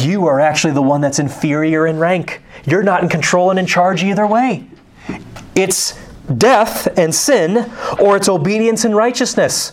you 0.00 0.26
are 0.26 0.40
actually 0.40 0.72
the 0.72 0.82
one 0.82 1.00
that's 1.00 1.18
inferior 1.18 1.86
in 1.86 1.98
rank. 1.98 2.42
You're 2.70 2.82
not 2.82 3.02
in 3.02 3.08
control 3.08 3.50
and 3.50 3.58
in 3.58 3.66
charge 3.66 4.02
either 4.02 4.26
way. 4.26 4.66
It's 5.54 5.98
death 6.36 6.98
and 6.98 7.14
sin, 7.14 7.70
or 7.98 8.16
it's 8.16 8.28
obedience 8.28 8.84
and 8.84 8.94
righteousness. 8.94 9.72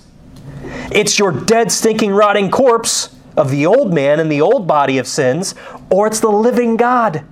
It's 0.91 1.19
your 1.19 1.31
dead, 1.31 1.71
stinking, 1.71 2.11
rotting 2.11 2.49
corpse 2.49 3.15
of 3.35 3.51
the 3.51 3.65
old 3.65 3.93
man 3.93 4.19
and 4.19 4.31
the 4.31 4.41
old 4.41 4.67
body 4.67 4.97
of 4.97 5.07
sins, 5.07 5.55
or 5.89 6.07
it's 6.07 6.19
the 6.19 6.29
living 6.29 6.77
God. 6.77 7.25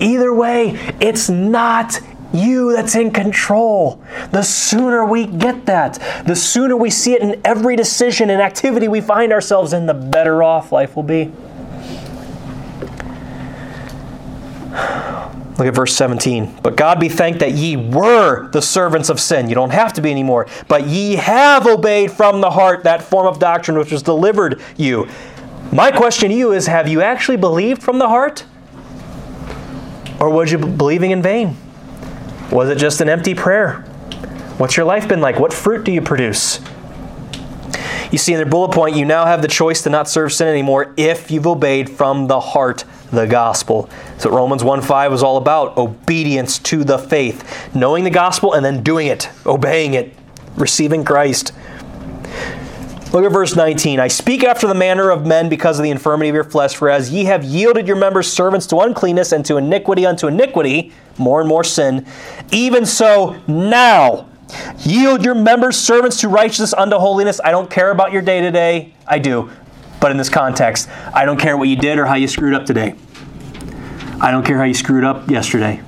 Either 0.00 0.32
way, 0.32 0.78
it's 1.00 1.28
not 1.28 2.00
you 2.32 2.72
that's 2.72 2.94
in 2.94 3.10
control. 3.10 4.02
The 4.30 4.42
sooner 4.42 5.04
we 5.04 5.26
get 5.26 5.66
that, 5.66 6.24
the 6.26 6.36
sooner 6.36 6.76
we 6.76 6.90
see 6.90 7.12
it 7.12 7.22
in 7.22 7.40
every 7.44 7.76
decision 7.76 8.30
and 8.30 8.40
activity 8.40 8.88
we 8.88 9.00
find 9.00 9.32
ourselves 9.32 9.72
in, 9.72 9.86
the 9.86 9.94
better 9.94 10.42
off 10.42 10.72
life 10.72 10.96
will 10.96 11.02
be. 11.02 11.30
Look 15.62 15.68
at 15.68 15.76
verse 15.76 15.94
17. 15.94 16.58
But 16.60 16.74
God 16.74 16.98
be 16.98 17.08
thanked 17.08 17.38
that 17.38 17.52
ye 17.52 17.76
were 17.76 18.48
the 18.48 18.60
servants 18.60 19.08
of 19.08 19.20
sin. 19.20 19.48
You 19.48 19.54
don't 19.54 19.70
have 19.70 19.92
to 19.92 20.02
be 20.02 20.10
anymore. 20.10 20.48
But 20.66 20.88
ye 20.88 21.14
have 21.14 21.68
obeyed 21.68 22.10
from 22.10 22.40
the 22.40 22.50
heart 22.50 22.82
that 22.82 23.00
form 23.00 23.28
of 23.28 23.38
doctrine 23.38 23.78
which 23.78 23.92
was 23.92 24.02
delivered 24.02 24.60
you. 24.76 25.06
My 25.70 25.92
question 25.92 26.30
to 26.30 26.34
you 26.34 26.50
is 26.50 26.66
have 26.66 26.88
you 26.88 27.00
actually 27.00 27.36
believed 27.36 27.80
from 27.80 28.00
the 28.00 28.08
heart? 28.08 28.44
Or 30.18 30.30
was 30.30 30.50
you 30.50 30.58
believing 30.58 31.12
in 31.12 31.22
vain? 31.22 31.56
Was 32.50 32.68
it 32.68 32.78
just 32.78 33.00
an 33.00 33.08
empty 33.08 33.36
prayer? 33.36 33.82
What's 34.58 34.76
your 34.76 34.84
life 34.84 35.06
been 35.06 35.20
like? 35.20 35.38
What 35.38 35.52
fruit 35.52 35.84
do 35.84 35.92
you 35.92 36.02
produce? 36.02 36.60
You 38.10 38.18
see, 38.18 38.32
in 38.32 38.40
the 38.40 38.46
bullet 38.46 38.72
point, 38.72 38.96
you 38.96 39.04
now 39.04 39.26
have 39.26 39.42
the 39.42 39.48
choice 39.48 39.82
to 39.82 39.90
not 39.90 40.08
serve 40.08 40.32
sin 40.32 40.48
anymore 40.48 40.92
if 40.96 41.30
you've 41.30 41.46
obeyed 41.46 41.88
from 41.88 42.26
the 42.26 42.40
heart 42.40 42.82
the 43.12 43.26
gospel. 43.26 43.88
What 44.24 44.34
Romans 44.34 44.62
1 44.62 44.82
5 44.82 45.10
was 45.10 45.22
all 45.22 45.36
about 45.36 45.76
obedience 45.76 46.58
to 46.60 46.84
the 46.84 46.98
faith, 46.98 47.74
knowing 47.74 48.04
the 48.04 48.10
gospel 48.10 48.52
and 48.52 48.64
then 48.64 48.82
doing 48.82 49.08
it, 49.08 49.28
obeying 49.46 49.94
it, 49.94 50.14
receiving 50.56 51.04
Christ. 51.04 51.52
Look 53.12 53.24
at 53.26 53.32
verse 53.32 53.54
19. 53.54 54.00
I 54.00 54.08
speak 54.08 54.42
after 54.42 54.66
the 54.66 54.74
manner 54.74 55.10
of 55.10 55.26
men 55.26 55.50
because 55.50 55.78
of 55.78 55.82
the 55.82 55.90
infirmity 55.90 56.30
of 56.30 56.34
your 56.34 56.44
flesh, 56.44 56.74
for 56.74 56.88
as 56.88 57.10
ye 57.10 57.24
have 57.24 57.44
yielded 57.44 57.86
your 57.86 57.96
members 57.96 58.32
servants 58.32 58.66
to 58.68 58.78
uncleanness 58.78 59.32
and 59.32 59.44
to 59.44 59.58
iniquity 59.58 60.06
unto 60.06 60.28
iniquity, 60.28 60.92
more 61.18 61.40
and 61.40 61.48
more 61.48 61.62
sin, 61.62 62.06
even 62.50 62.86
so 62.86 63.38
now 63.46 64.28
yield 64.78 65.24
your 65.24 65.34
members 65.34 65.76
servants 65.76 66.20
to 66.20 66.28
righteousness 66.28 66.72
unto 66.72 66.96
holiness. 66.96 67.38
I 67.44 67.50
don't 67.50 67.68
care 67.68 67.90
about 67.90 68.12
your 68.12 68.22
day 68.22 68.40
to 68.40 68.50
day. 68.50 68.94
I 69.06 69.18
do. 69.18 69.50
But 70.00 70.10
in 70.10 70.16
this 70.16 70.30
context, 70.30 70.88
I 71.12 71.26
don't 71.26 71.38
care 71.38 71.56
what 71.56 71.68
you 71.68 71.76
did 71.76 71.98
or 71.98 72.06
how 72.06 72.14
you 72.14 72.28
screwed 72.28 72.54
up 72.54 72.64
today. 72.64 72.94
I 74.22 74.30
don't 74.30 74.46
care 74.46 74.56
how 74.56 74.64
you 74.64 74.72
screwed 74.72 75.02
up 75.02 75.28
yesterday. 75.28 75.82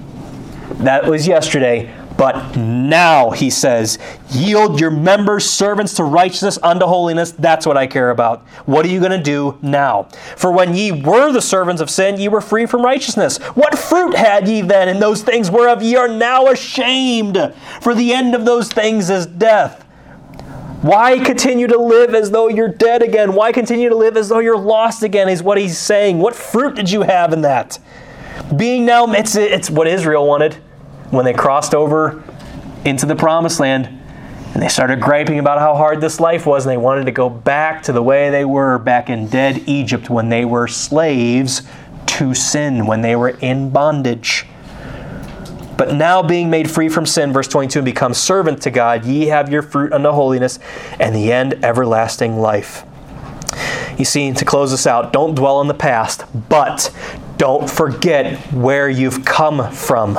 That 0.81 1.07
was 1.07 1.29
yesterday. 1.29 1.95
But 2.17 2.57
now, 2.57 3.31
he 3.31 3.49
says, 3.51 3.99
yield 4.31 4.81
your 4.81 4.91
members 4.91 5.49
servants 5.49 5.95
to 5.95 6.05
righteousness 6.05 6.59
unto 6.63 6.87
holiness. 6.87 7.33
That's 7.33 7.65
what 7.65 7.77
I 7.77 7.87
care 7.87 8.11
about. 8.11 8.43
What 8.67 8.85
are 8.87 8.89
you 8.89 8.99
going 8.99 9.13
to 9.13 9.23
do 9.23 9.59
now? 9.63 10.05
For 10.37 10.51
when 10.51 10.75
ye 10.75 10.91
were 10.91 11.33
the 11.33 11.41
servants 11.41 11.81
of 11.81 11.91
sin, 11.91 12.19
ye 12.21 12.29
were 12.29 12.41
free 12.41 12.67
from 12.67 12.85
righteousness. 12.85 13.39
What 13.55 13.79
fruit 13.79 14.17
had 14.17 14.49
ye 14.49 14.63
then 14.63 14.89
in 14.89 15.01
those 15.01 15.23
things 15.23 15.51
whereof 15.51 15.83
ye 15.83 15.97
are 15.97 16.09
now 16.09 16.47
ashamed? 16.49 17.37
For 17.81 17.95
the 17.95 18.13
end 18.13 18.35
of 18.35 18.45
those 18.45 18.69
things 18.69 19.11
is 19.11 19.27
death. 19.27 19.83
Why 20.83 21.19
continue 21.19 21.67
to 21.67 21.79
live 21.79 22.15
as 22.15 22.31
though 22.31 22.49
you're 22.49 22.69
dead 22.69 23.03
again? 23.03 23.35
Why 23.35 23.53
continue 23.53 23.89
to 23.89 23.97
live 23.97 24.17
as 24.17 24.29
though 24.29 24.41
you're 24.41 24.59
lost 24.59 25.03
again? 25.03 25.29
Is 25.29 25.43
what 25.43 25.59
he's 25.59 25.79
saying. 25.79 26.19
What 26.19 26.35
fruit 26.35 26.75
did 26.77 26.91
you 26.91 27.03
have 27.03 27.33
in 27.33 27.41
that? 27.41 27.79
Being 28.57 28.85
now, 28.85 29.11
it's, 29.13 29.37
it's 29.37 29.71
what 29.71 29.87
Israel 29.87 30.27
wanted 30.27 30.55
when 31.11 31.25
they 31.25 31.33
crossed 31.33 31.75
over 31.75 32.23
into 32.85 33.07
the 33.07 33.17
promised 33.17 33.61
land. 33.61 33.87
And 34.53 34.63
they 34.63 34.69
started 34.69 35.01
griping 35.01 35.41
about 35.41 35.59
how 35.59 35.75
hard 35.75 36.01
this 36.01 36.21
life 36.21 36.47
was, 36.47 36.65
and 36.65 36.71
they 36.71 36.77
wanted 36.77 37.07
to 37.07 37.13
go 37.13 37.29
back 37.29 37.83
to 37.85 37.93
the 37.93 38.03
way 38.03 38.31
they 38.31 38.45
were 38.45 38.79
back 38.79 39.11
in 39.11 39.27
dead 39.27 39.63
Egypt 39.67 40.09
when 40.09 40.29
they 40.29 40.45
were 40.45 40.69
slaves 40.69 41.63
to 42.07 42.35
sin, 42.35 42.87
when 42.87 43.01
they 43.01 43.17
were 43.17 43.31
in 43.31 43.71
bondage. 43.71 44.47
But 45.77 45.95
now 45.95 46.23
being 46.23 46.51
made 46.51 46.71
free 46.71 46.89
from 46.89 47.05
sin, 47.05 47.33
verse 47.33 47.49
22, 47.49 47.81
and 47.81 47.85
become 47.85 48.15
servant 48.15 48.63
to 48.63 48.71
God, 48.71 49.05
ye 49.05 49.27
have 49.27 49.51
your 49.51 49.63
fruit 49.63 49.93
unto 49.93 50.11
holiness, 50.11 50.61
and 51.01 51.15
the 51.15 51.33
end 51.33 51.65
everlasting 51.65 52.39
life. 52.39 52.85
You 53.99 54.05
see, 54.05 54.33
to 54.33 54.45
close 54.45 54.71
this 54.71 54.87
out, 54.87 55.13
don't 55.13 55.35
dwell 55.35 55.57
on 55.57 55.67
the 55.67 55.75
past, 55.75 56.25
but 56.49 56.95
don't 57.37 57.69
forget 57.69 58.39
where 58.53 58.89
you've 58.89 59.25
come 59.25 59.73
from. 59.73 60.19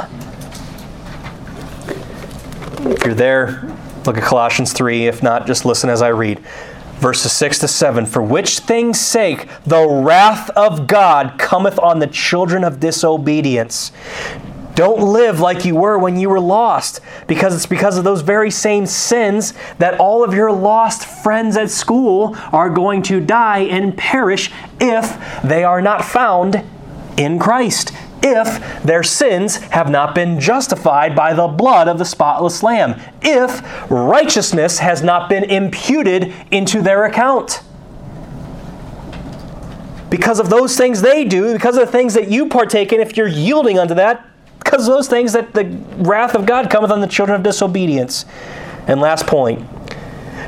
If 2.88 3.03
you're 3.05 3.16
there, 3.16 3.76
look 4.05 4.18
at 4.18 4.24
Colossians 4.24 4.74
3. 4.74 5.07
If 5.07 5.24
not, 5.24 5.47
just 5.47 5.66
listen 5.66 5.89
as 5.89 6.01
I 6.01 6.09
read. 6.09 6.39
Verses 6.99 7.32
6 7.32 7.59
to 7.59 7.68
7 7.68 8.05
For 8.05 8.22
which 8.22 8.59
things' 8.59 8.99
sake 8.99 9.47
the 9.66 9.88
wrath 9.88 10.49
of 10.51 10.88
God 10.88 11.38
cometh 11.38 11.80
on 11.80 11.99
the 11.99 12.07
children 12.07 12.63
of 12.63 12.80
disobedience. 12.80 13.91
Don't 14.76 15.01
live 15.01 15.39
like 15.39 15.63
you 15.63 15.76
were 15.76 15.97
when 15.97 16.20
you 16.20 16.30
were 16.30 16.39
lost, 16.39 16.99
because 17.28 17.55
it's 17.55 17.66
because 17.66 17.97
of 17.97 18.03
those 18.03 18.22
very 18.22 18.51
same 18.51 18.86
sins 18.86 19.53
that 19.78 19.97
all 20.01 20.22
of 20.22 20.34
your 20.34 20.51
lost 20.51 21.05
friends 21.24 21.55
at 21.55 21.72
school 21.72 22.36
are 22.51 22.70
going 22.70 23.01
to 23.03 23.22
die 23.22 23.59
and 23.59 23.97
perish 23.97 24.51
if 24.82 25.41
they 25.43 25.63
are 25.63 25.82
not 25.82 26.03
found 26.03 26.61
in 27.18 27.39
Christ, 27.39 27.91
if 28.22 28.84
their 28.84 29.03
sins 29.03 29.57
have 29.57 29.89
not 29.89 30.16
been 30.16 30.39
justified 30.39 31.16
by 31.16 31.34
the 31.34 31.47
blood 31.47 31.88
of 31.88 31.99
the 31.99 32.05
spotless 32.05 32.63
Lamb, 32.63 32.99
if 33.22 33.61
righteousness 33.91 34.80
has 34.80 35.03
not 35.03 35.30
been 35.30 35.43
imputed 35.43 36.34
into 36.51 36.82
their 36.82 37.05
account 37.05 37.61
because 40.09 40.39
of 40.39 40.49
those 40.49 40.78
things 40.78 41.01
they 41.01 41.26
do, 41.26 41.53
because 41.53 41.78
of 41.78 41.86
the 41.86 41.91
things 41.91 42.13
that 42.13 42.30
you 42.30 42.47
partake 42.47 42.93
in, 42.93 43.01
if 43.01 43.18
you're 43.18 43.28
yielding 43.28 43.78
unto 43.78 43.93
that, 43.95 44.26
because 44.59 44.88
of 44.88 44.93
those 44.93 45.07
things 45.07 45.34
that 45.34 45.53
the 45.53 45.66
wrath 45.97 46.36
of 46.36 46.45
God 46.45 46.70
cometh 46.70 46.89
on 46.89 47.01
the 47.01 47.07
children 47.07 47.36
of 47.36 47.43
disobedience. 47.43 48.26
And 48.88 49.01
last 49.01 49.28
point 49.28 49.68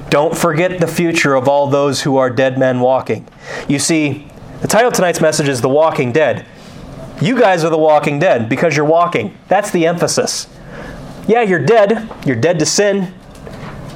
don't 0.09 0.37
forget 0.37 0.79
the 0.79 0.87
future 0.87 1.35
of 1.35 1.47
all 1.47 1.67
those 1.67 2.01
who 2.01 2.17
are 2.17 2.29
dead 2.29 2.57
men 2.57 2.79
walking. 2.79 3.27
You 3.67 3.77
see, 3.77 4.27
the 4.61 4.67
title 4.67 4.87
of 4.87 4.93
tonight's 4.93 5.19
message 5.19 5.49
is 5.49 5.59
The 5.61 5.69
Walking 5.69 6.11
Dead. 6.11 6.45
You 7.21 7.39
guys 7.39 7.63
are 7.63 7.69
the 7.69 7.77
walking 7.77 8.19
dead 8.19 8.47
because 8.47 8.75
you're 8.75 8.85
walking. 8.85 9.37
That's 9.47 9.71
the 9.71 9.87
emphasis. 9.87 10.47
Yeah, 11.27 11.41
you're 11.41 11.65
dead. 11.65 12.09
You're 12.25 12.35
dead 12.35 12.59
to 12.59 12.65
sin, 12.65 13.13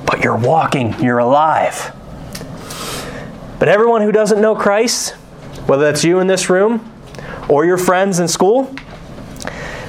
but 0.05 0.24
you're 0.24 0.38
walking. 0.38 0.99
You're 1.01 1.19
alive. 1.19 1.95
But 3.59 3.69
everyone 3.69 4.01
who 4.01 4.11
doesn't 4.11 4.41
know 4.41 4.55
Christ, 4.55 5.11
whether 5.67 5.84
that's 5.84 6.03
you 6.03 6.19
in 6.19 6.28
this 6.28 6.49
room 6.49 6.91
or 7.47 7.63
your 7.63 7.78
friends 7.78 8.19
in 8.19 8.28
school, 8.28 8.76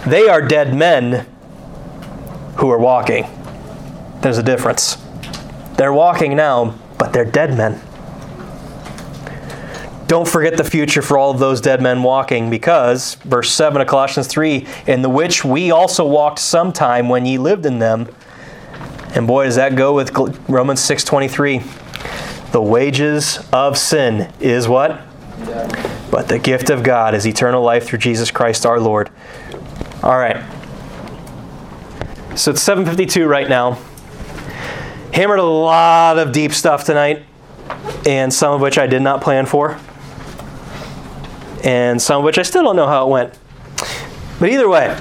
they 0.06 0.28
are 0.28 0.46
dead 0.46 0.74
men 0.74 1.26
who 2.56 2.70
are 2.70 2.78
walking. 2.78 3.26
There's 4.20 4.38
a 4.38 4.42
difference. 4.42 4.98
They're 5.76 5.92
walking 5.92 6.36
now, 6.36 6.78
but 6.98 7.12
they're 7.12 7.24
dead 7.24 7.56
men. 7.56 7.80
Don't 10.12 10.28
forget 10.28 10.58
the 10.58 10.64
future 10.64 11.00
for 11.00 11.16
all 11.16 11.30
of 11.30 11.38
those 11.38 11.62
dead 11.62 11.80
men 11.80 12.02
walking, 12.02 12.50
because, 12.50 13.14
verse 13.24 13.50
7 13.50 13.80
of 13.80 13.88
Colossians 13.88 14.26
3, 14.26 14.66
in 14.86 15.00
the 15.00 15.08
which 15.08 15.42
we 15.42 15.70
also 15.70 16.06
walked 16.06 16.38
sometime 16.38 17.08
when 17.08 17.24
ye 17.24 17.38
lived 17.38 17.64
in 17.64 17.78
them. 17.78 18.14
And 19.14 19.26
boy, 19.26 19.46
does 19.46 19.56
that 19.56 19.74
go 19.74 19.94
with 19.94 20.14
Romans 20.50 20.80
6.23. 20.82 21.62
The 22.52 22.60
wages 22.60 23.38
of 23.54 23.78
sin 23.78 24.30
is 24.38 24.68
what? 24.68 25.00
But 26.10 26.28
the 26.28 26.38
gift 26.38 26.68
of 26.68 26.82
God 26.82 27.14
is 27.14 27.26
eternal 27.26 27.62
life 27.62 27.86
through 27.86 28.00
Jesus 28.00 28.30
Christ 28.30 28.66
our 28.66 28.78
Lord. 28.78 29.08
All 30.02 30.18
right. 30.18 30.44
So 32.34 32.50
it's 32.50 32.62
7:52 32.62 33.26
right 33.26 33.48
now. 33.48 33.78
Hammered 35.14 35.38
a 35.38 35.42
lot 35.42 36.18
of 36.18 36.32
deep 36.32 36.52
stuff 36.52 36.84
tonight, 36.84 37.22
and 38.04 38.30
some 38.30 38.52
of 38.52 38.60
which 38.60 38.76
I 38.76 38.86
did 38.86 39.00
not 39.00 39.22
plan 39.22 39.46
for, 39.46 39.78
and 41.62 42.00
some 42.00 42.18
of 42.18 42.24
which 42.24 42.38
I 42.38 42.42
still 42.42 42.62
don't 42.62 42.76
know 42.76 42.86
how 42.86 43.06
it 43.06 43.10
went. 43.10 43.38
But 44.38 44.50
either 44.50 44.68
way, 44.68 44.98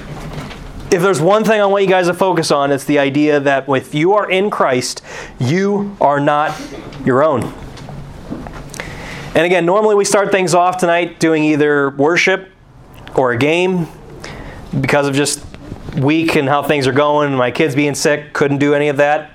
if 0.90 1.00
there's 1.00 1.20
one 1.20 1.42
thing 1.42 1.60
I 1.60 1.66
want 1.66 1.84
you 1.84 1.90
guys 1.90 2.06
to 2.06 2.14
focus 2.14 2.50
on, 2.50 2.70
it's 2.70 2.84
the 2.84 2.98
idea 2.98 3.40
that 3.40 3.68
if 3.68 3.94
you 3.94 4.12
are 4.14 4.30
in 4.30 4.50
Christ, 4.50 5.02
you 5.38 5.96
are 6.00 6.20
not 6.20 6.58
your 7.04 7.24
own. 7.24 7.54
And 9.34 9.46
again, 9.46 9.64
normally 9.64 9.94
we 9.94 10.04
start 10.04 10.30
things 10.30 10.54
off 10.54 10.76
tonight 10.76 11.18
doing 11.18 11.42
either 11.44 11.90
worship 11.90 12.50
or 13.16 13.32
a 13.32 13.38
game 13.38 13.86
because 14.80 15.08
of 15.08 15.14
just 15.14 15.44
week 15.96 16.36
and 16.36 16.48
how 16.48 16.62
things 16.62 16.86
are 16.86 16.92
going, 16.92 17.28
and 17.28 17.38
my 17.38 17.50
kids 17.50 17.74
being 17.74 17.94
sick, 17.94 18.32
couldn't 18.32 18.58
do 18.58 18.74
any 18.74 18.88
of 18.88 18.98
that. 18.98 19.30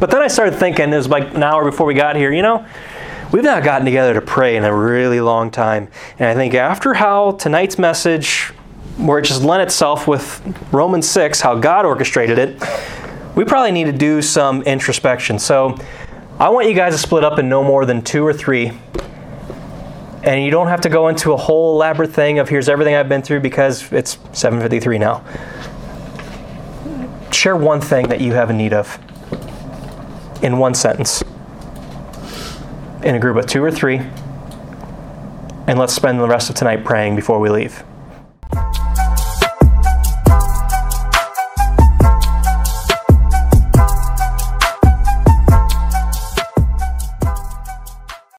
But 0.00 0.10
then 0.10 0.22
I 0.22 0.28
started 0.28 0.54
thinking, 0.56 0.92
it 0.92 0.96
was 0.96 1.08
like 1.08 1.34
an 1.34 1.42
hour 1.42 1.64
before 1.64 1.86
we 1.86 1.94
got 1.94 2.16
here, 2.16 2.32
you 2.32 2.42
know, 2.42 2.66
we've 3.32 3.44
not 3.44 3.64
gotten 3.64 3.84
together 3.84 4.14
to 4.14 4.20
pray 4.20 4.56
in 4.56 4.64
a 4.64 4.74
really 4.74 5.20
long 5.20 5.50
time. 5.50 5.88
And 6.18 6.28
I 6.28 6.34
think 6.34 6.54
after 6.54 6.94
how 6.94 7.32
tonight's 7.32 7.78
message, 7.78 8.52
where 8.96 9.18
it 9.18 9.24
just 9.24 9.42
lent 9.42 9.62
itself 9.62 10.06
with 10.06 10.40
Romans 10.72 11.08
6, 11.08 11.40
how 11.40 11.54
God 11.56 11.84
orchestrated 11.84 12.38
it, 12.38 12.62
we 13.34 13.44
probably 13.44 13.72
need 13.72 13.84
to 13.84 13.92
do 13.92 14.22
some 14.22 14.62
introspection. 14.62 15.38
So 15.38 15.76
I 16.38 16.48
want 16.48 16.68
you 16.68 16.74
guys 16.74 16.94
to 16.94 16.98
split 16.98 17.24
up 17.24 17.38
in 17.38 17.48
no 17.48 17.62
more 17.62 17.84
than 17.84 18.02
two 18.02 18.26
or 18.26 18.32
three 18.32 18.72
and 20.26 20.44
you 20.44 20.50
don't 20.50 20.66
have 20.66 20.80
to 20.80 20.88
go 20.88 21.06
into 21.06 21.32
a 21.32 21.36
whole 21.36 21.76
elaborate 21.76 22.12
thing 22.12 22.40
of 22.40 22.48
here's 22.48 22.68
everything 22.68 22.96
I've 22.96 23.08
been 23.08 23.22
through 23.22 23.40
because 23.40 23.92
it's 23.92 24.16
7:53 24.32 24.98
now. 24.98 25.22
Share 27.30 27.56
one 27.56 27.80
thing 27.80 28.08
that 28.08 28.20
you 28.20 28.34
have 28.34 28.50
a 28.50 28.52
need 28.52 28.72
of 28.72 28.98
in 30.42 30.58
one 30.58 30.74
sentence. 30.74 31.22
In 33.06 33.14
a 33.14 33.20
group 33.20 33.36
of 33.36 33.46
2 33.46 33.62
or 33.62 33.70
3. 33.70 33.98
And 35.68 35.78
let's 35.78 35.94
spend 35.94 36.18
the 36.18 36.26
rest 36.26 36.50
of 36.50 36.56
tonight 36.56 36.84
praying 36.84 37.14
before 37.14 37.38
we 37.38 37.48
leave. 37.48 37.84